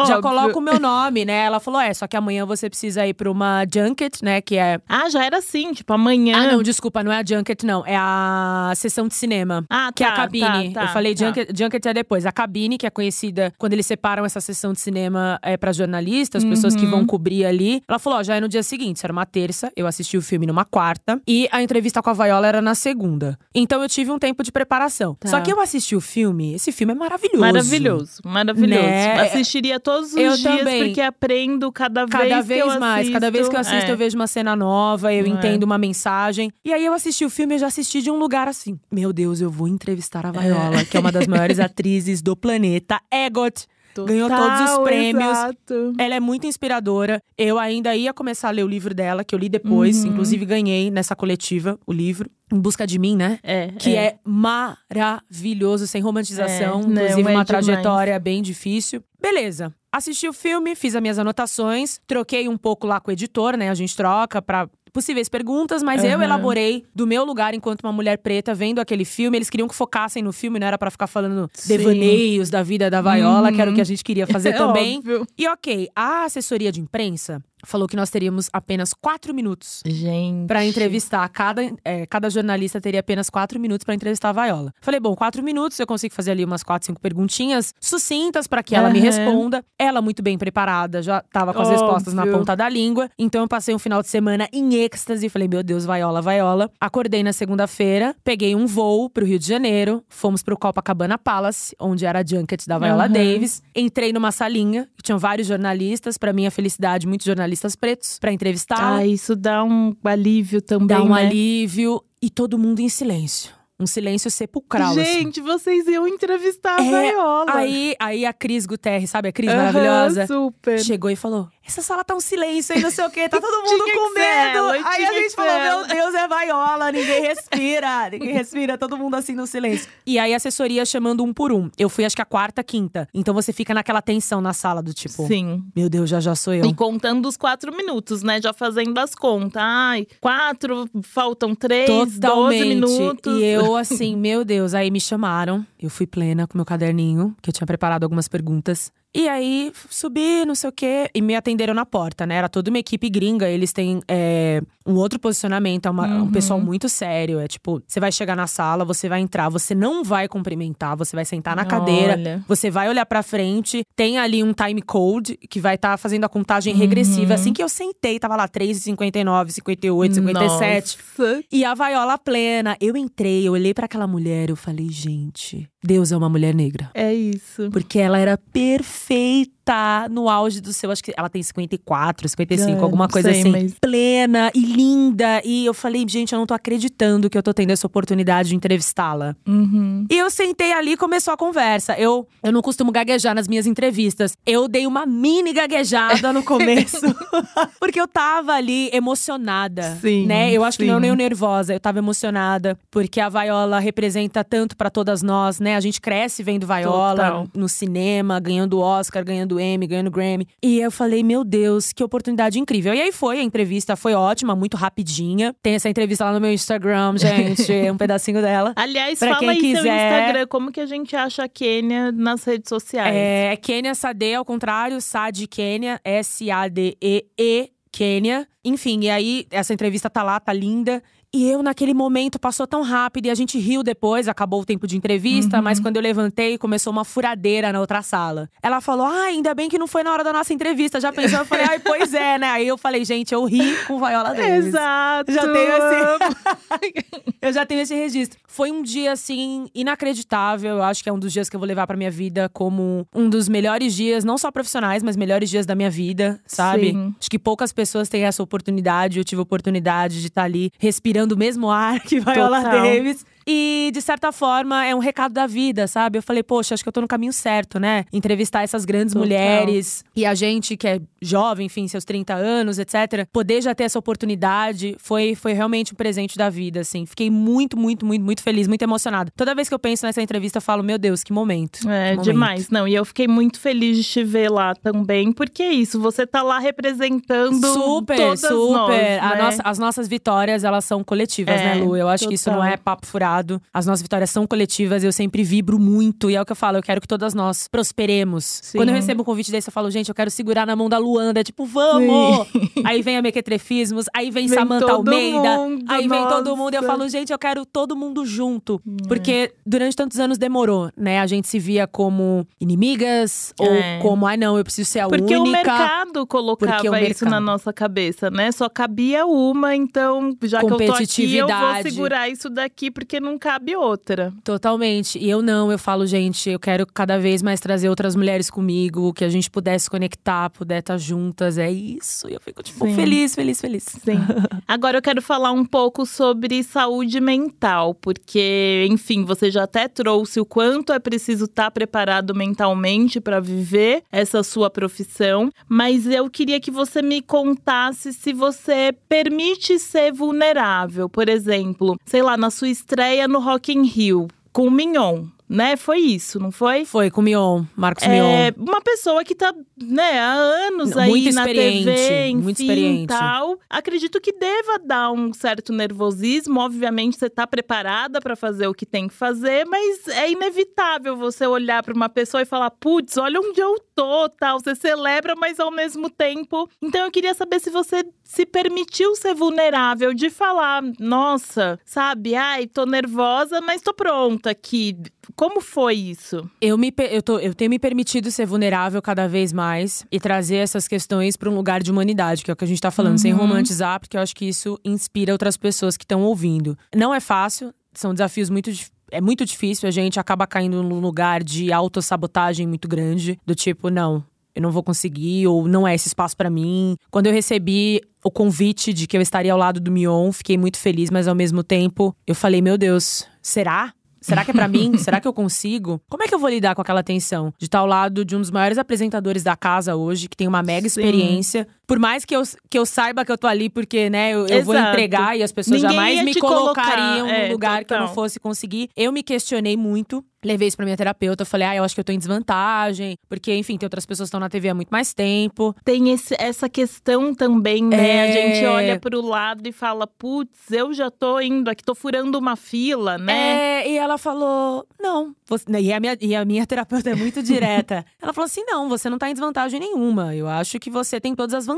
já 0.06 0.20
coloca 0.20 0.58
o 0.58 0.60
meu 0.60 0.78
nome, 0.80 1.24
né? 1.24 1.44
Ela 1.46 1.58
falou: 1.60 1.80
é, 1.80 1.94
só 1.94 2.06
que 2.06 2.16
amanhã 2.16 2.44
você 2.44 2.68
precisa 2.68 3.06
ir 3.06 3.14
pra 3.14 3.30
uma 3.30 3.64
junket, 3.72 4.22
né? 4.22 4.40
Que 4.42 4.56
é. 4.58 4.78
Ah, 4.88 5.08
já 5.08 5.24
era 5.24 5.38
assim, 5.38 5.72
tipo, 5.72 5.92
amanhã. 5.92 6.36
Ah, 6.36 6.52
não, 6.52 6.62
desculpa, 6.62 7.02
não 7.02 7.10
é 7.10 7.20
a 7.20 7.24
junket, 7.26 7.64
não. 7.64 7.84
É 7.86 7.96
a 7.96 8.72
sessão 8.76 9.08
de 9.08 9.14
cinema. 9.14 9.64
Ah, 9.70 9.86
tá. 9.86 9.92
Que 9.92 10.04
é 10.04 10.06
a 10.06 10.10
tá, 10.10 10.16
cabine. 10.16 10.72
Tá, 10.74 10.80
tá, 10.82 10.86
Eu 10.86 10.92
falei 10.92 11.14
tá. 11.14 11.26
junket, 11.26 11.48
junket 11.58 11.86
é 11.88 11.94
depois. 11.94 12.26
A 12.26 12.32
cabine, 12.32 12.76
que 12.76 12.86
é 12.86 12.90
conhecida 12.90 13.52
quando 13.56 13.72
eles 13.72 13.86
separam 13.86 14.24
essa 14.26 14.40
sessão 14.42 14.72
de 14.74 14.80
cinema 14.80 15.38
é, 15.42 15.56
para 15.56 15.72
jornalistas, 15.72 16.44
pessoas 16.44 16.76
que 16.76 16.84
Uhum. 16.84 16.90
vão 16.90 17.06
cobrir 17.06 17.46
ali. 17.46 17.82
Ela 17.88 17.98
falou: 18.04 18.18
ó, 18.20 18.22
já 18.22 18.36
é 18.36 18.40
no 18.40 18.48
dia 18.48 18.62
seguinte, 18.62 18.96
isso 18.98 19.06
era 19.06 19.12
uma 19.12 19.26
terça, 19.26 19.72
eu 19.76 19.86
assisti 19.86 20.16
o 20.16 20.22
filme 20.22 20.46
numa 20.46 20.64
quarta 20.64 21.20
e 21.26 21.48
a 21.50 21.62
entrevista 21.62 22.00
com 22.02 22.10
a 22.10 22.12
Viola 22.12 22.46
era 22.46 22.62
na 22.62 22.74
segunda. 22.74 23.38
Então 23.54 23.82
eu 23.82 23.88
tive 23.88 24.10
um 24.10 24.18
tempo 24.18 24.42
de 24.42 24.52
preparação. 24.52 25.16
Tá. 25.18 25.28
Só 25.28 25.40
que 25.40 25.52
eu 25.52 25.60
assisti 25.60 25.96
o 25.96 26.00
filme, 26.00 26.54
esse 26.54 26.70
filme 26.70 26.92
é 26.92 26.96
maravilhoso. 26.96 27.40
Maravilhoso, 27.40 28.22
maravilhoso. 28.24 28.82
Né? 28.82 29.20
Assistiria 29.22 29.80
todos 29.80 30.10
os 30.10 30.16
Eu 30.16 30.36
dias, 30.36 30.42
também. 30.42 30.84
porque 30.86 31.00
aprendo 31.00 31.72
cada, 31.72 32.06
Cada 32.06 32.40
vez, 32.42 32.78
mais, 32.78 33.08
cada 33.10 33.30
vez 33.30 33.48
que 33.48 33.56
eu 33.56 33.60
assisto, 33.60 33.90
é. 33.90 33.92
eu 33.92 33.96
vejo 33.96 34.16
uma 34.16 34.26
cena 34.26 34.54
nova, 34.54 35.12
eu 35.12 35.24
É. 35.24 35.28
entendo 35.28 35.64
uma 35.64 35.78
mensagem. 35.78 36.52
E 36.64 36.72
aí 36.72 36.84
eu 36.84 36.92
assisti 36.92 37.24
o 37.24 37.30
filme, 37.30 37.54
eu 37.54 37.58
já 37.58 37.66
assisti 37.68 38.02
de 38.02 38.10
um 38.10 38.18
lugar 38.18 38.46
assim. 38.48 38.78
Meu 38.92 39.12
Deus, 39.12 39.40
eu 39.40 39.50
vou 39.50 39.66
entrevistar 39.68 40.26
a 40.26 40.30
Viola, 40.30 40.84
que 40.84 40.96
é 40.96 41.00
uma 41.00 41.10
das 41.12 41.26
maiores 41.26 41.58
atrizes 41.60 42.20
do 42.22 42.36
planeta. 42.36 43.00
Egot! 43.12 43.66
Ganhou 44.04 44.28
todos 44.28 44.70
os 44.72 44.78
prêmios. 44.84 45.30
exato. 45.30 45.92
Ela 45.98 46.14
é 46.14 46.20
muito 46.20 46.46
inspiradora. 46.46 47.20
Eu 47.36 47.58
ainda 47.58 47.94
ia 47.94 48.12
começar 48.14 48.48
a 48.48 48.50
ler 48.50 48.64
o 48.64 48.68
livro 48.68 48.94
dela, 48.94 49.22
que 49.22 49.34
eu 49.34 49.38
li 49.38 49.48
depois. 49.48 50.02
Uhum. 50.04 50.10
Inclusive, 50.12 50.44
ganhei 50.46 50.90
nessa 50.90 51.14
coletiva 51.14 51.78
o 51.86 51.92
livro. 51.92 52.30
Em 52.52 52.58
Busca 52.58 52.86
de 52.86 52.98
Mim, 52.98 53.16
né? 53.16 53.38
É, 53.42 53.68
Que 53.78 53.96
é, 53.96 54.16
maravilhoso, 54.24 55.86
sem 55.86 56.00
romantização. 56.00 56.80
É, 56.80 56.82
não, 56.82 56.90
inclusive, 56.92 57.12
é 57.12 57.16
uma 57.16 57.30
demais. 57.30 57.46
trajetória 57.46 58.18
bem 58.18 58.42
difícil. 58.42 59.02
Beleza. 59.20 59.72
Assisti 59.92 60.28
o 60.28 60.32
filme, 60.32 60.74
fiz 60.74 60.94
as 60.94 61.00
minhas 61.00 61.18
anotações, 61.18 62.00
troquei 62.06 62.48
um 62.48 62.56
pouco 62.56 62.86
lá 62.86 63.00
com 63.00 63.10
o 63.10 63.12
editor, 63.12 63.56
né? 63.56 63.70
A 63.70 63.74
gente 63.74 63.96
troca 63.96 64.42
pra 64.42 64.68
possíveis 64.94 65.28
perguntas, 65.28 65.82
mas 65.82 66.02
eu 66.04 66.12
Aham. 66.12 66.22
elaborei 66.24 66.84
do 66.94 67.06
meu 67.06 67.24
lugar 67.24 67.52
enquanto 67.52 67.82
uma 67.82 67.92
mulher 67.92 68.16
preta 68.18 68.54
vendo 68.54 68.78
aquele 68.78 69.04
filme. 69.04 69.36
Eles 69.36 69.50
queriam 69.50 69.68
que 69.68 69.74
focassem 69.74 70.22
no 70.22 70.32
filme, 70.32 70.58
não 70.60 70.66
era 70.66 70.78
pra 70.78 70.90
ficar 70.90 71.08
falando 71.08 71.50
Sim. 71.52 71.76
devaneios 71.76 72.48
da 72.48 72.62
vida 72.62 72.88
da 72.88 73.02
Viola, 73.02 73.52
que 73.52 73.60
era 73.60 73.70
o 73.70 73.74
que 73.74 73.80
a 73.80 73.84
gente 73.84 74.04
queria 74.04 74.26
fazer 74.26 74.50
É 74.54 74.56
também. 74.56 74.98
óbvio. 74.98 75.26
E 75.36 75.48
ok, 75.48 75.88
a 75.96 76.24
assessoria 76.24 76.70
de 76.70 76.80
imprensa 76.80 77.42
falou 77.64 77.86
que 77.88 77.96
nós 77.96 78.10
teríamos 78.10 78.48
apenas 78.52 78.92
quatro 78.92 79.34
minutos 79.34 79.82
Gente. 79.86 80.46
Pra 80.46 80.64
entrevistar. 80.64 81.28
Cada, 81.28 81.62
é, 81.84 82.06
cada 82.06 82.28
jornalista 82.30 82.80
teria 82.80 83.00
apenas 83.00 83.30
quatro 83.30 83.58
minutos 83.58 83.84
pra 83.84 83.94
entrevistar 83.94 84.30
a 84.30 84.32
Viola. 84.44 84.72
Falei, 84.80 85.00
bom, 85.00 85.14
quatro 85.14 85.42
minutos 85.42 85.78
eu 85.78 85.86
consigo 85.86 86.14
fazer 86.14 86.32
ali 86.32 86.44
umas 86.44 86.62
quatro, 86.62 86.86
cinco 86.86 87.00
perguntinhas 87.00 87.74
sucintas 87.80 88.46
pra 88.46 88.62
que 88.62 88.74
ela 88.74 88.90
me 88.90 88.98
Aham. 88.98 89.04
responda. 89.06 89.64
Ela 89.78 90.00
muito 90.02 90.22
bem 90.22 90.36
preparada, 90.36 91.02
já 91.02 91.20
tava 91.32 91.52
com 91.54 91.62
as 91.62 91.68
respostas 91.68 92.12
na 92.14 92.22
Óbvio. 92.22 92.38
ponta 92.38 92.54
da 92.56 92.68
língua. 92.68 93.08
Então 93.18 93.42
eu 93.42 93.48
passei 93.48 93.74
um 93.74 93.78
final 93.78 94.02
de 94.02 94.08
semana 94.08 94.48
em 94.52 94.74
êxtase. 94.74 95.28
Falei, 95.28 95.48
meu 95.48 95.62
Deus, 95.62 95.84
Viola, 95.86 96.20
Viola. 96.20 96.70
Acordei 96.80 97.22
na 97.22 97.32
segunda-feira, 97.32 98.14
peguei 98.24 98.54
um 98.54 98.66
voo 98.66 99.08
pro 99.08 99.24
Rio 99.24 99.38
de 99.38 99.46
Janeiro, 99.46 100.02
fomos 100.08 100.42
pro 100.42 100.56
Copacabana 100.58 101.16
Palace, 101.16 101.74
onde 101.80 102.04
era 102.04 102.20
a 102.20 102.24
junket 102.26 102.66
da 102.66 102.78
Viola 102.78 103.04
Aham. 103.04 103.12
Davis. 103.12 103.62
Entrei 103.74 104.12
numa 104.12 104.32
salinha, 104.32 104.88
que 104.96 105.02
tinham 105.02 105.18
vários 105.18 105.46
jornalistas, 105.48 106.18
pra 106.18 106.32
minha 106.32 106.50
felicidade, 106.50 107.06
muitos 107.06 107.24
jornalistas 107.24 107.53
pretos, 107.76 108.18
pra 108.18 108.32
entrevistar. 108.32 108.96
Ah, 108.96 109.06
isso 109.06 109.34
dá 109.36 109.62
um 109.64 109.94
alívio 110.04 110.60
também, 110.62 110.86
Dá 110.88 111.02
um 111.02 111.08
né? 111.14 111.26
alívio 111.26 112.02
e 112.20 112.28
todo 112.30 112.58
mundo 112.58 112.80
em 112.80 112.88
silêncio. 112.88 113.52
Um 113.78 113.86
silêncio 113.86 114.30
sepulcral. 114.30 114.92
assim. 114.92 115.04
Gente, 115.04 115.40
vocês 115.40 115.86
iam 115.88 116.06
entrevistar 116.06 116.78
a 116.80 116.84
É, 116.84 117.10
Viola. 117.10 117.44
Aí, 117.54 117.96
aí 117.98 118.24
a 118.24 118.32
Cris 118.32 118.66
Guterres, 118.66 119.10
sabe 119.10 119.28
a 119.28 119.32
Cris 119.32 119.50
Aham, 119.50 119.58
maravilhosa? 119.72 120.26
super. 120.26 120.78
Chegou 120.78 121.10
e 121.10 121.16
falou: 121.16 121.48
Essa 121.66 121.80
sala 121.80 122.04
tá 122.04 122.14
um 122.14 122.20
silêncio 122.20 122.74
aí, 122.74 122.82
não 122.82 122.90
sei 122.90 123.04
o 123.06 123.10
quê, 123.10 123.28
tá 123.28 123.40
todo 123.40 123.64
mundo 123.64 123.84
com 123.84 124.12
ser 124.12 124.20
medo. 124.20 124.58
ela, 124.58 124.72
aí 124.72 125.06
a 125.06 125.12
gente 125.12 125.34
falou: 125.34 125.52
Meu 125.52 125.62
ela." 125.62 125.86
Deus, 125.86 126.14
é 126.14 126.28
vaiola, 126.28 126.92
ninguém 126.92 127.22
respira, 127.22 128.10
ninguém 128.10 128.32
respira, 128.34 128.76
todo 128.76 128.98
mundo 128.98 129.14
assim 129.14 129.34
no 129.34 129.46
silêncio. 129.46 129.88
E 130.06 130.18
aí 130.18 130.34
a 130.34 130.36
assessoria 130.36 130.84
chamando 130.84 131.24
um 131.24 131.32
por 131.32 131.52
um. 131.52 131.70
Eu 131.78 131.88
fui 131.88 132.04
acho 132.04 132.14
que 132.14 132.20
a 132.20 132.26
quarta, 132.26 132.62
quinta. 132.62 133.08
Então 133.14 133.32
você 133.32 133.52
fica 133.52 133.72
naquela 133.72 134.02
tensão 134.02 134.40
na 134.40 134.52
sala 134.52 134.82
do 134.82 134.92
tipo: 134.92 135.26
Sim. 135.26 135.64
Meu 135.74 135.88
Deus, 135.88 136.10
já 136.10 136.20
já 136.20 136.34
sou 136.34 136.52
eu. 136.52 136.66
E 136.66 136.74
contando 136.74 137.26
os 137.26 137.36
quatro 137.36 137.74
minutos, 137.74 138.22
né? 138.22 138.40
Já 138.42 138.52
fazendo 138.52 138.98
as 138.98 139.14
contas. 139.14 139.62
Ai, 139.62 140.06
quatro, 140.20 140.88
faltam 141.02 141.54
três, 141.54 141.86
doze 141.88 142.20
Totalmente. 142.20 142.68
minutos. 142.68 143.40
E 143.40 143.44
eu, 143.44 143.74
assim, 143.74 144.16
meu 144.16 144.44
Deus, 144.44 144.74
aí 144.74 144.90
me 144.90 145.00
chamaram. 145.00 145.66
Eu 145.80 145.88
fui 145.88 146.06
plena 146.06 146.46
com 146.46 146.58
meu 146.58 146.64
caderninho, 146.64 147.34
que 147.40 147.48
eu 147.48 147.54
tinha 147.54 147.66
preparado 147.66 148.04
algumas 148.04 148.28
perguntas. 148.28 148.92
E 149.14 149.28
aí 149.28 149.72
subi, 149.88 150.44
não 150.44 150.56
sei 150.56 150.68
o 150.68 150.72
quê, 150.72 151.08
e 151.14 151.22
me 151.22 151.36
atenderam 151.36 151.72
na 151.72 151.86
porta, 151.86 152.26
né? 152.26 152.34
Era 152.34 152.48
toda 152.48 152.68
uma 152.68 152.78
equipe 152.78 153.08
gringa, 153.08 153.48
eles 153.48 153.72
têm 153.72 154.02
é, 154.08 154.60
um 154.86 154.94
outro 154.94 155.18
posicionamento, 155.18 155.86
é 155.86 155.90
uma, 155.90 156.06
uhum. 156.06 156.22
um 156.24 156.32
pessoal 156.32 156.60
muito 156.60 156.88
sério. 156.88 157.38
É 157.40 157.48
tipo, 157.48 157.82
você 157.86 157.98
vai 157.98 158.12
chegar 158.12 158.36
na 158.36 158.46
sala, 158.46 158.84
você 158.84 159.08
vai 159.08 159.20
entrar, 159.20 159.48
você 159.48 159.74
não 159.74 160.04
vai 160.04 160.28
cumprimentar, 160.28 160.96
você 160.96 161.16
vai 161.16 161.24
sentar 161.24 161.56
na 161.56 161.62
Olha. 161.62 161.70
cadeira, 161.70 162.44
você 162.46 162.70
vai 162.70 162.88
olhar 162.88 163.06
pra 163.06 163.22
frente, 163.22 163.82
tem 163.96 164.18
ali 164.18 164.42
um 164.42 164.52
time 164.52 164.82
code 164.82 165.36
que 165.48 165.60
vai 165.60 165.76
estar 165.76 165.92
tá 165.92 165.96
fazendo 165.96 166.24
a 166.24 166.28
contagem 166.28 166.74
uhum. 166.74 166.80
regressiva. 166.80 167.34
Assim 167.34 167.52
que 167.52 167.62
eu 167.62 167.68
sentei, 167.68 168.18
tava 168.18 168.36
lá 168.36 168.46
3, 168.46 168.76
59, 168.78 169.52
58, 169.52 170.14
57. 170.14 170.98
Nossa. 171.18 171.44
E 171.50 171.64
a 171.64 171.74
vaiola 171.74 172.18
plena. 172.18 172.76
Eu 172.80 172.96
entrei, 172.96 173.46
eu 173.46 173.52
olhei 173.52 173.72
para 173.72 173.86
aquela 173.86 174.06
mulher, 174.06 174.50
eu 174.50 174.56
falei, 174.56 174.88
gente, 174.90 175.68
Deus 175.82 176.12
é 176.12 176.16
uma 176.16 176.28
mulher 176.28 176.54
negra. 176.54 176.90
É 176.94 177.12
isso. 177.12 177.70
Porque 177.70 177.98
ela 177.98 178.18
era 178.18 178.36
perfeita 178.36 179.53
tá 179.64 180.08
no 180.10 180.28
auge 180.28 180.60
do 180.60 180.72
seu, 180.72 180.90
acho 180.90 181.02
que 181.02 181.12
ela 181.16 181.28
tem 181.28 181.42
54, 181.42 182.28
55, 182.28 182.70
é, 182.70 182.82
alguma 182.82 183.08
coisa 183.08 183.32
sei, 183.32 183.40
assim, 183.40 183.50
mas... 183.50 183.74
plena 183.80 184.50
e 184.54 184.60
linda. 184.60 185.40
E 185.44 185.64
eu 185.64 185.72
falei, 185.72 186.04
gente, 186.06 186.32
eu 186.32 186.38
não 186.38 186.46
tô 186.46 186.54
acreditando 186.54 187.30
que 187.30 187.38
eu 187.38 187.42
tô 187.42 187.54
tendo 187.54 187.70
essa 187.70 187.86
oportunidade 187.86 188.50
de 188.50 188.56
entrevistá-la. 188.56 189.34
Uhum. 189.46 190.06
E 190.10 190.18
eu 190.18 190.30
sentei 190.30 190.72
ali 190.72 190.92
e 190.92 190.96
começou 190.96 191.32
a 191.32 191.36
conversa. 191.36 191.98
Eu, 191.98 192.28
eu 192.42 192.52
não 192.52 192.60
costumo 192.60 192.92
gaguejar 192.92 193.34
nas 193.34 193.48
minhas 193.48 193.66
entrevistas. 193.66 194.36
Eu 194.44 194.68
dei 194.68 194.86
uma 194.86 195.06
mini 195.06 195.52
gaguejada 195.52 196.32
no 196.32 196.42
começo, 196.42 197.00
porque 197.80 198.00
eu 198.00 198.06
tava 198.06 198.52
ali 198.52 198.90
emocionada, 198.92 199.96
sim, 200.00 200.26
né? 200.26 200.52
Eu 200.52 200.64
acho 200.64 200.76
sim. 200.76 200.84
que 200.84 200.90
não 200.90 201.00
nem 201.00 201.14
nervosa, 201.14 201.72
eu 201.72 201.80
tava 201.80 201.98
emocionada, 201.98 202.76
porque 202.90 203.20
a 203.20 203.28
Vaiola 203.28 203.78
representa 203.78 204.42
tanto 204.42 204.76
para 204.76 204.90
todas 204.90 205.22
nós, 205.22 205.60
né? 205.60 205.76
A 205.76 205.80
gente 205.80 206.00
cresce 206.00 206.42
vendo 206.42 206.66
Vaiola 206.66 207.14
Total. 207.14 207.48
no 207.54 207.68
cinema, 207.68 208.40
ganhando 208.40 208.80
Oscar, 208.80 209.24
ganhando 209.24 209.53
ganhando 209.54 209.60
Emmy, 209.60 209.86
ganhando 209.86 210.10
Grammy. 210.10 210.46
E 210.62 210.80
eu 210.80 210.90
falei, 210.90 211.22
meu 211.22 211.44
Deus, 211.44 211.92
que 211.92 212.02
oportunidade 212.02 212.58
incrível. 212.58 212.94
E 212.94 213.00
aí 213.00 213.12
foi, 213.12 213.38
a 213.38 213.42
entrevista 213.42 213.96
foi 213.96 214.14
ótima, 214.14 214.54
muito 214.54 214.76
rapidinha. 214.76 215.54
Tem 215.62 215.74
essa 215.74 215.88
entrevista 215.88 216.24
lá 216.24 216.32
no 216.32 216.40
meu 216.40 216.52
Instagram, 216.52 217.16
gente, 217.18 217.72
um 217.90 217.96
pedacinho 217.96 218.40
dela. 218.40 218.72
Aliás, 218.76 219.18
pra 219.18 219.34
fala 219.34 219.40
quem 219.40 219.50
aí 219.50 219.60
quiser. 219.60 219.82
seu 219.82 219.92
Instagram, 219.92 220.46
como 220.46 220.72
que 220.72 220.80
a 220.80 220.86
gente 220.86 221.14
acha 221.16 221.44
a 221.44 221.48
Kênia 221.48 222.12
nas 222.12 222.44
redes 222.44 222.68
sociais? 222.68 223.14
É, 223.14 223.52
é 223.52 223.56
Kênia 223.56 223.94
Sade, 223.94 224.34
ao 224.34 224.44
contrário, 224.44 225.00
Sade 225.00 225.46
Kênia, 225.46 226.00
S-A-D-E-E. 226.04 227.70
Kênia. 227.92 228.48
Enfim, 228.64 229.04
e 229.04 229.10
aí 229.10 229.46
essa 229.52 229.72
entrevista 229.72 230.10
tá 230.10 230.20
lá, 230.24 230.40
tá 230.40 230.52
linda. 230.52 231.00
E 231.34 231.50
eu, 231.50 231.64
naquele 231.64 231.92
momento, 231.92 232.38
passou 232.38 232.64
tão 232.64 232.80
rápido 232.82 233.26
e 233.26 233.30
a 233.30 233.34
gente 233.34 233.58
riu 233.58 233.82
depois, 233.82 234.28
acabou 234.28 234.60
o 234.60 234.64
tempo 234.64 234.86
de 234.86 234.96
entrevista, 234.96 235.56
uhum. 235.56 235.64
mas 235.64 235.80
quando 235.80 235.96
eu 235.96 236.02
levantei, 236.02 236.56
começou 236.56 236.92
uma 236.92 237.04
furadeira 237.04 237.72
na 237.72 237.80
outra 237.80 238.02
sala. 238.02 238.48
Ela 238.62 238.80
falou: 238.80 239.04
Ah, 239.04 239.24
ainda 239.24 239.52
bem 239.52 239.68
que 239.68 239.76
não 239.76 239.88
foi 239.88 240.04
na 240.04 240.12
hora 240.12 240.22
da 240.22 240.32
nossa 240.32 240.54
entrevista. 240.54 241.00
Já 241.00 241.12
pensou? 241.12 241.40
Eu 241.40 241.44
falei, 241.44 241.66
ai, 241.68 241.80
pois 241.80 242.14
é, 242.14 242.38
né? 242.38 242.46
Aí 242.50 242.68
eu 242.68 242.78
falei, 242.78 243.04
gente, 243.04 243.34
eu 243.34 243.44
ri 243.46 243.76
com 243.84 243.98
Viola 243.98 244.32
Davis. 244.32 244.66
Exato. 244.66 245.32
Já 245.32 245.42
tenho 245.42 245.72
esse. 245.72 247.24
eu 247.42 247.52
já 247.52 247.66
tenho 247.66 247.80
esse 247.80 247.94
registro. 247.96 248.38
Foi 248.46 248.70
um 248.70 248.80
dia, 248.80 249.10
assim, 249.10 249.66
inacreditável. 249.74 250.76
Eu 250.76 250.82
acho 250.84 251.02
que 251.02 251.08
é 251.08 251.12
um 251.12 251.18
dos 251.18 251.32
dias 251.32 251.48
que 251.48 251.56
eu 251.56 251.58
vou 251.58 251.66
levar 251.66 251.88
pra 251.88 251.96
minha 251.96 252.12
vida 252.12 252.48
como 252.50 253.04
um 253.12 253.28
dos 253.28 253.48
melhores 253.48 253.92
dias, 253.92 254.22
não 254.22 254.38
só 254.38 254.52
profissionais, 254.52 255.02
mas 255.02 255.16
melhores 255.16 255.50
dias 255.50 255.66
da 255.66 255.74
minha 255.74 255.90
vida, 255.90 256.40
sabe? 256.46 256.92
Sim. 256.92 257.14
Acho 257.18 257.28
que 257.28 257.40
poucas 257.40 257.72
pessoas 257.72 258.08
têm 258.08 258.22
essa 258.22 258.40
oportunidade. 258.40 259.18
Eu 259.18 259.24
tive 259.24 259.40
a 259.40 259.42
oportunidade 259.42 260.20
de 260.20 260.28
estar 260.28 260.42
tá 260.42 260.44
ali 260.44 260.70
respirando 260.78 261.23
respirando 261.24 261.34
o 261.34 261.38
mesmo 261.38 261.70
ar 261.70 262.00
que 262.04 262.20
Viola 262.20 262.62
Total. 262.62 262.82
Davis. 262.82 263.24
E, 263.46 263.90
de 263.92 264.00
certa 264.00 264.32
forma, 264.32 264.84
é 264.86 264.94
um 264.94 264.98
recado 264.98 265.32
da 265.32 265.46
vida, 265.46 265.86
sabe? 265.86 266.18
Eu 266.18 266.22
falei, 266.22 266.42
poxa, 266.42 266.74
acho 266.74 266.82
que 266.82 266.88
eu 266.88 266.92
tô 266.92 267.00
no 267.00 267.08
caminho 267.08 267.32
certo, 267.32 267.78
né? 267.78 268.04
Entrevistar 268.12 268.62
essas 268.62 268.84
grandes 268.84 269.12
Total. 269.12 269.26
mulheres 269.26 270.04
e 270.16 270.24
a 270.24 270.34
gente 270.34 270.76
que 270.76 270.88
é 270.88 271.00
jovem, 271.20 271.66
enfim, 271.66 271.86
seus 271.88 272.04
30 272.04 272.34
anos, 272.34 272.78
etc. 272.78 273.26
Poder 273.32 273.62
já 273.62 273.74
ter 273.74 273.84
essa 273.84 273.98
oportunidade 273.98 274.96
foi, 274.98 275.34
foi 275.34 275.52
realmente 275.52 275.92
um 275.92 275.96
presente 275.96 276.36
da 276.38 276.48
vida, 276.48 276.80
assim. 276.80 277.04
Fiquei 277.06 277.30
muito, 277.30 277.76
muito, 277.76 278.06
muito, 278.06 278.22
muito 278.22 278.42
feliz, 278.42 278.66
muito 278.66 278.82
emocionada. 278.82 279.30
Toda 279.36 279.54
vez 279.54 279.68
que 279.68 279.74
eu 279.74 279.78
penso 279.78 280.06
nessa 280.06 280.22
entrevista, 280.22 280.58
eu 280.58 280.62
falo, 280.62 280.82
meu 280.82 280.98
Deus, 280.98 281.22
que 281.22 281.32
momento. 281.32 281.78
É, 281.88 282.10
que 282.10 282.16
momento. 282.16 282.22
demais. 282.22 282.70
Não, 282.70 282.88
e 282.88 282.94
eu 282.94 283.04
fiquei 283.04 283.28
muito 283.28 283.60
feliz 283.60 283.96
de 283.98 284.04
te 284.04 284.24
ver 284.24 284.50
lá 284.50 284.74
também, 284.74 285.32
porque 285.32 285.62
é 285.62 285.72
isso, 285.72 286.00
você 286.00 286.26
tá 286.26 286.42
lá 286.42 286.58
representando 286.58 287.66
super, 287.66 288.16
todas 288.16 288.40
super. 288.40 289.20
Nós, 289.20 289.32
né? 289.32 289.42
nossa, 289.42 289.62
as 289.64 289.78
nossas 289.78 290.08
vitórias, 290.08 290.64
elas 290.64 290.84
são 290.84 291.04
coletivas, 291.04 291.60
é, 291.60 291.74
né, 291.74 291.82
Lu? 291.82 291.96
Eu 291.96 292.08
acho 292.08 292.24
total. 292.24 292.28
que 292.28 292.34
isso 292.34 292.50
não 292.50 292.64
é 292.64 292.76
papo 292.76 293.06
furado 293.06 293.33
as 293.72 293.86
nossas 293.86 294.02
vitórias 294.02 294.30
são 294.30 294.46
coletivas, 294.46 295.02
eu 295.04 295.12
sempre 295.12 295.42
vibro 295.42 295.78
muito. 295.78 296.30
E 296.30 296.36
é 296.36 296.40
o 296.40 296.44
que 296.44 296.52
eu 296.52 296.56
falo, 296.56 296.78
eu 296.78 296.82
quero 296.82 297.00
que 297.00 297.08
todas 297.08 297.34
nós 297.34 297.66
prosperemos. 297.68 298.60
Sim. 298.62 298.78
Quando 298.78 298.88
eu 298.90 298.94
recebo 298.94 299.22
um 299.22 299.24
convite 299.24 299.50
desse, 299.50 299.68
eu 299.68 299.72
falo, 299.72 299.90
gente, 299.90 300.08
eu 300.08 300.14
quero 300.14 300.30
segurar 300.30 300.66
na 300.66 300.76
mão 300.76 300.88
da 300.88 300.98
Luanda. 300.98 301.40
É 301.40 301.44
tipo, 301.44 301.64
vamos! 301.64 302.46
Sim. 302.48 302.70
Aí 302.84 303.02
vem 303.02 303.16
a 303.16 303.22
Mequetrefismos, 303.22 304.06
aí 304.14 304.30
vem, 304.30 304.46
vem 304.46 304.58
Samanta 304.58 304.92
Almeida, 304.92 305.56
mundo, 305.56 305.84
aí 305.88 306.06
vem 306.06 306.20
nossa. 306.20 306.36
todo 306.36 306.56
mundo. 306.56 306.74
E 306.74 306.76
eu 306.76 306.82
falo, 306.82 307.08
gente, 307.08 307.32
eu 307.32 307.38
quero 307.38 307.64
todo 307.64 307.96
mundo 307.96 308.26
junto. 308.26 308.80
É. 309.04 309.08
Porque 309.08 309.54
durante 309.64 309.96
tantos 309.96 310.18
anos 310.18 310.36
demorou, 310.38 310.90
né? 310.96 311.20
A 311.20 311.26
gente 311.26 311.48
se 311.48 311.58
via 311.58 311.86
como 311.86 312.46
inimigas, 312.60 313.54
É. 313.60 313.96
ou 313.96 314.02
como, 314.02 314.26
ai 314.26 314.36
não, 314.36 314.58
eu 314.58 314.64
preciso 314.64 314.90
ser 314.90 315.00
a 315.00 315.08
Porque 315.08 315.36
única. 315.36 315.40
o 315.40 315.46
mercado 315.52 316.26
colocava 316.26 316.72
Porque 316.82 316.88
o 316.88 316.94
isso 317.10 317.24
na 317.24 317.30
mercado. 317.32 317.44
nossa 317.44 317.72
cabeça, 317.72 318.30
né? 318.30 318.52
Só 318.52 318.68
cabia 318.68 319.24
uma, 319.26 319.74
então 319.74 320.36
já 320.42 320.60
que 320.60 320.66
eu 320.66 320.76
tô 320.76 320.92
aqui, 320.92 321.36
eu 321.36 321.46
vou 321.48 321.82
segurar 321.82 322.28
isso 322.28 322.50
daqui 322.50 322.90
porque 322.90 323.20
não 323.24 323.38
cabe 323.38 323.74
outra. 323.74 324.32
Totalmente. 324.44 325.18
E 325.18 325.28
eu 325.28 325.42
não, 325.42 325.72
eu 325.72 325.78
falo, 325.78 326.06
gente, 326.06 326.50
eu 326.50 326.58
quero 326.58 326.86
cada 326.86 327.18
vez 327.18 327.42
mais 327.42 327.60
trazer 327.60 327.88
outras 327.88 328.14
mulheres 328.14 328.50
comigo, 328.50 329.12
que 329.12 329.24
a 329.24 329.28
gente 329.28 329.50
pudesse 329.50 329.88
conectar, 329.90 330.50
puder 330.50 330.80
estar 330.80 330.98
juntas. 330.98 331.58
É 331.58 331.70
isso. 331.70 332.28
E 332.28 332.34
eu 332.34 332.40
fico, 332.40 332.62
tipo, 332.62 332.86
Sim. 332.86 332.94
feliz, 332.94 333.34
feliz, 333.34 333.60
feliz. 333.60 333.84
Sim. 333.84 334.18
Agora 334.68 334.98
eu 334.98 335.02
quero 335.02 335.22
falar 335.22 335.52
um 335.52 335.64
pouco 335.64 336.06
sobre 336.06 336.62
saúde 336.62 337.20
mental, 337.20 337.94
porque, 337.94 338.86
enfim, 338.90 339.24
você 339.24 339.50
já 339.50 339.64
até 339.64 339.88
trouxe 339.88 340.40
o 340.40 340.44
quanto 340.44 340.92
é 340.92 340.98
preciso 340.98 341.46
estar 341.46 341.70
preparado 341.70 342.34
mentalmente 342.34 343.20
para 343.20 343.40
viver 343.40 344.02
essa 344.12 344.42
sua 344.42 344.68
profissão, 344.68 345.50
mas 345.68 346.06
eu 346.06 346.28
queria 346.28 346.60
que 346.60 346.70
você 346.70 347.00
me 347.00 347.22
contasse 347.22 348.12
se 348.12 348.32
você 348.32 348.94
permite 349.08 349.78
ser 349.78 350.12
vulnerável, 350.12 351.08
por 351.08 351.28
exemplo, 351.28 351.96
sei 352.04 352.22
lá, 352.22 352.36
na 352.36 352.50
sua 352.50 352.68
estreia 352.68 353.13
no 353.28 353.38
Rock 353.40 353.72
in 353.72 353.84
Rio 353.84 354.28
com 354.52 354.66
o 354.66 354.70
Mignon. 354.70 355.26
Né? 355.46 355.76
Foi 355.76 355.98
isso, 355.98 356.40
não 356.40 356.50
foi? 356.50 356.86
Foi 356.86 357.10
com 357.10 357.20
o 357.20 357.24
Mion, 357.24 357.64
Marcos 357.76 358.02
É, 358.04 358.50
Mion. 358.50 358.66
uma 358.66 358.80
pessoa 358.80 359.22
que 359.22 359.34
tá, 359.34 359.54
né, 359.76 360.18
há 360.18 360.32
anos 360.32 360.90
Não, 360.90 360.98
aí 361.02 361.10
muito 361.10 361.34
na 361.34 361.42
experiente, 361.42 361.84
TV, 361.84 362.28
enfim, 362.30 362.36
muito 362.42 362.60
experiente. 362.62 363.06
tal. 363.08 363.58
Acredito 363.68 364.20
que 364.22 364.32
deva 364.32 364.78
dar 364.78 365.12
um 365.12 365.34
certo 365.34 365.70
nervosismo. 365.70 366.60
Obviamente, 366.60 367.18
você 367.18 367.28
tá 367.28 367.46
preparada 367.46 368.22
para 368.22 368.34
fazer 368.34 368.66
o 368.68 368.74
que 368.74 368.86
tem 368.86 369.06
que 369.06 369.12
fazer, 369.14 369.66
mas 369.66 370.08
é 370.08 370.30
inevitável 370.32 371.14
você 371.14 371.46
olhar 371.46 371.82
para 371.82 371.94
uma 371.94 372.08
pessoa 372.08 372.40
e 372.42 372.46
falar: 372.46 372.70
"Putz, 372.70 373.18
olha 373.18 373.38
onde 373.38 373.60
eu 373.60 373.76
tô", 373.94 374.28
tal. 374.28 374.58
Você 374.60 374.74
celebra, 374.74 375.34
mas 375.36 375.58
ao 375.60 375.70
mesmo 375.70 376.10
tempo. 376.10 376.68
Então 376.82 377.04
eu 377.04 377.10
queria 377.10 377.34
saber 377.34 377.60
se 377.60 377.70
você 377.70 378.04
se 378.22 378.44
permitiu 378.46 379.14
ser 379.16 379.34
vulnerável 379.34 380.12
de 380.14 380.30
falar: 380.30 380.82
"Nossa, 380.98 381.78
sabe? 381.84 382.34
Ai, 382.34 382.66
tô 382.66 382.84
nervosa, 382.86 383.60
mas 383.60 383.80
tô 383.82 383.94
pronta 383.94 384.50
aqui". 384.50 384.96
Como 385.36 385.60
foi 385.60 385.94
isso? 385.94 386.48
Eu, 386.60 386.76
me, 386.76 386.92
eu, 387.10 387.22
tô- 387.22 387.38
eu 387.38 387.54
tenho 387.54 387.70
me 387.70 387.78
permitido 387.78 388.30
ser 388.30 388.44
vulnerável 388.46 389.00
cada 389.00 389.26
vez 389.26 389.52
mais 389.52 390.04
e 390.12 390.20
trazer 390.20 390.56
essas 390.56 390.86
questões 390.86 391.36
para 391.36 391.48
um 391.48 391.54
lugar 391.54 391.82
de 391.82 391.90
humanidade, 391.90 392.44
que 392.44 392.50
é 392.50 392.54
o 392.54 392.56
que 392.56 392.64
a 392.64 392.68
gente 392.68 392.80
tá 392.80 392.90
falando, 392.90 393.18
sem 393.18 393.32
Uhum. 393.32 393.38
romantizar, 393.40 393.98
porque 394.00 394.16
eu 394.16 394.20
acho 394.20 394.34
que 394.34 394.44
isso 394.46 394.78
inspira 394.84 395.32
outras 395.32 395.56
pessoas 395.56 395.96
que 395.96 396.04
estão 396.04 396.22
ouvindo. 396.22 396.76
Não 396.94 397.14
é 397.14 397.20
fácil, 397.20 397.72
são 397.94 398.12
desafios 398.12 398.50
muito 398.50 398.70
é 399.14 399.20
muito 399.20 399.44
difícil, 399.44 399.88
a 399.88 399.92
gente 399.92 400.18
acaba 400.18 400.44
caindo 400.44 400.82
num 400.82 400.98
lugar 400.98 401.42
de 401.44 401.72
autossabotagem 401.72 402.66
muito 402.66 402.88
grande, 402.88 403.38
do 403.46 403.54
tipo, 403.54 403.88
não, 403.88 404.24
eu 404.54 404.60
não 404.60 404.72
vou 404.72 404.82
conseguir, 404.82 405.46
ou 405.46 405.68
não 405.68 405.86
é 405.86 405.94
esse 405.94 406.08
espaço 406.08 406.36
pra 406.36 406.50
mim. 406.50 406.96
Quando 407.12 407.26
eu 407.26 407.32
recebi 407.32 408.00
o 408.24 408.30
convite 408.30 408.92
de 408.92 409.06
que 409.06 409.16
eu 409.16 409.20
estaria 409.20 409.52
ao 409.52 409.58
lado 409.58 409.78
do 409.78 409.92
Mion, 409.92 410.32
fiquei 410.32 410.58
muito 410.58 410.78
feliz, 410.78 411.10
mas 411.10 411.28
ao 411.28 411.34
mesmo 411.34 411.62
tempo 411.62 412.14
eu 412.26 412.34
falei, 412.34 412.60
meu 412.60 412.76
Deus, 412.76 413.24
será? 413.40 413.94
Será 414.20 414.42
que 414.42 414.50
é 414.50 414.54
pra 414.54 414.66
mim? 414.66 414.96
Será 414.98 415.20
que 415.20 415.28
eu 415.28 415.34
consigo? 415.34 416.00
Como 416.08 416.22
é 416.22 416.26
que 416.26 416.34
eu 416.34 416.38
vou 416.38 416.48
lidar 416.48 416.74
com 416.74 416.80
aquela 416.80 417.02
tensão 417.02 417.52
de 417.58 417.66
estar 417.66 417.80
ao 417.80 417.86
lado 417.86 418.24
de 418.24 418.34
um 418.34 418.40
dos 418.40 418.50
maiores 418.50 418.78
apresentadores 418.78 419.42
da 419.42 419.54
casa 419.54 419.94
hoje, 419.94 420.28
que 420.28 420.36
tem 420.36 420.48
uma 420.48 420.62
mega 420.62 420.88
Sim. 420.88 421.00
experiência, 421.00 421.68
Por 421.86 421.98
mais 421.98 422.24
que 422.24 422.34
eu, 422.34 422.42
que 422.70 422.78
eu 422.78 422.86
saiba 422.86 423.24
que 423.24 423.32
eu 423.32 423.38
tô 423.38 423.46
ali 423.46 423.68
porque, 423.68 424.08
né, 424.10 424.32
eu, 424.32 424.46
eu 424.46 424.62
vou 424.64 424.74
entregar 424.76 425.36
e 425.36 425.42
as 425.42 425.52
pessoas 425.52 425.82
Ninguém 425.82 425.96
jamais 425.96 426.24
me 426.24 426.34
colocariam 426.34 427.20
colocar, 427.26 427.34
é, 427.34 427.46
num 427.46 427.52
lugar 427.52 427.84
que 427.84 427.92
eu 427.92 427.98
não 427.98 428.04
total. 428.06 428.14
fosse 428.14 428.40
conseguir. 428.40 428.88
Eu 428.96 429.12
me 429.12 429.22
questionei 429.22 429.76
muito. 429.76 430.24
Levei 430.44 430.68
isso 430.68 430.76
pra 430.76 430.84
minha 430.84 430.96
terapeuta. 430.96 431.40
Eu 431.42 431.46
falei, 431.46 431.66
ah, 431.66 431.76
eu 431.76 431.82
acho 431.84 431.94
que 431.94 432.00
eu 432.00 432.04
tô 432.04 432.12
em 432.12 432.18
desvantagem. 432.18 433.16
Porque, 433.30 433.54
enfim, 433.54 433.78
tem 433.78 433.86
outras 433.86 434.04
pessoas 434.04 434.26
que 434.26 434.28
estão 434.28 434.40
na 434.40 434.50
TV 434.50 434.68
há 434.68 434.74
muito 434.74 434.90
mais 434.90 435.14
tempo. 435.14 435.74
Tem 435.82 436.10
esse- 436.10 436.36
essa 436.38 436.68
questão 436.68 437.34
também, 437.34 437.82
né? 437.82 437.96
A 438.20 438.26
É. 438.26 438.32
gente 438.32 438.66
olha 438.66 439.00
pro 439.00 439.22
lado 439.22 439.66
e 439.66 439.72
fala, 439.72 440.06
putz, 440.06 440.70
eu 440.70 440.92
já 440.92 441.10
tô 441.10 441.40
indo 441.40 441.70
aqui, 441.70 441.82
tô 441.82 441.94
furando 441.94 442.38
uma 442.38 442.56
fila, 442.56 443.16
né? 443.16 443.82
É, 443.84 443.90
e 443.90 443.96
ela 443.96 444.18
falou: 444.18 444.86
não. 445.00 445.34
Você, 445.46 445.64
e, 445.80 445.92
a 445.92 445.98
minha, 446.00 446.16
e 446.20 446.34
a 446.36 446.44
minha 446.44 446.66
terapeuta 446.68 447.08
é 447.08 447.14
muito 447.14 447.42
direta. 447.42 448.04
ela 448.20 448.34
falou 448.34 448.44
assim: 448.46 448.64
não, 448.66 448.86
você 448.88 449.08
não 449.08 449.16
tá 449.16 449.30
em 449.30 449.32
desvantagem 449.32 449.80
nenhuma. 449.80 450.34
Eu 450.36 450.46
acho 450.46 450.78
que 450.78 450.90
você 450.90 451.18
tem 451.18 451.34
todas 451.34 451.54
as 451.54 451.64
vantagens 451.64 451.73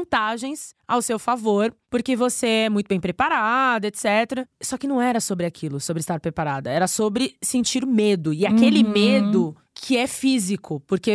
ao 0.87 1.01
seu 1.01 1.19
favor, 1.19 1.75
porque 1.89 2.15
você 2.17 2.47
é 2.47 2.69
muito 2.71 2.89
bem 2.89 3.01
preparada, 3.01 3.87
etc. 3.87 4.47
Só 4.61 4.77
que 4.77 4.87
não 4.89 5.01
era 5.01 5.21
sobre 5.21 5.47
aquilo, 5.47 5.81
sobre 5.81 6.01
estar 6.01 6.19
preparada. 6.21 6.71
Era 6.71 6.87
sobre 6.87 7.37
sentir 7.41 7.87
medo. 7.87 8.33
E 8.35 8.45
aquele 8.47 8.83
Uhum. 8.83 8.91
medo. 8.93 9.57
Que 9.79 9.99
é 9.99 10.07
físico, 10.07 10.81
porque 10.87 11.11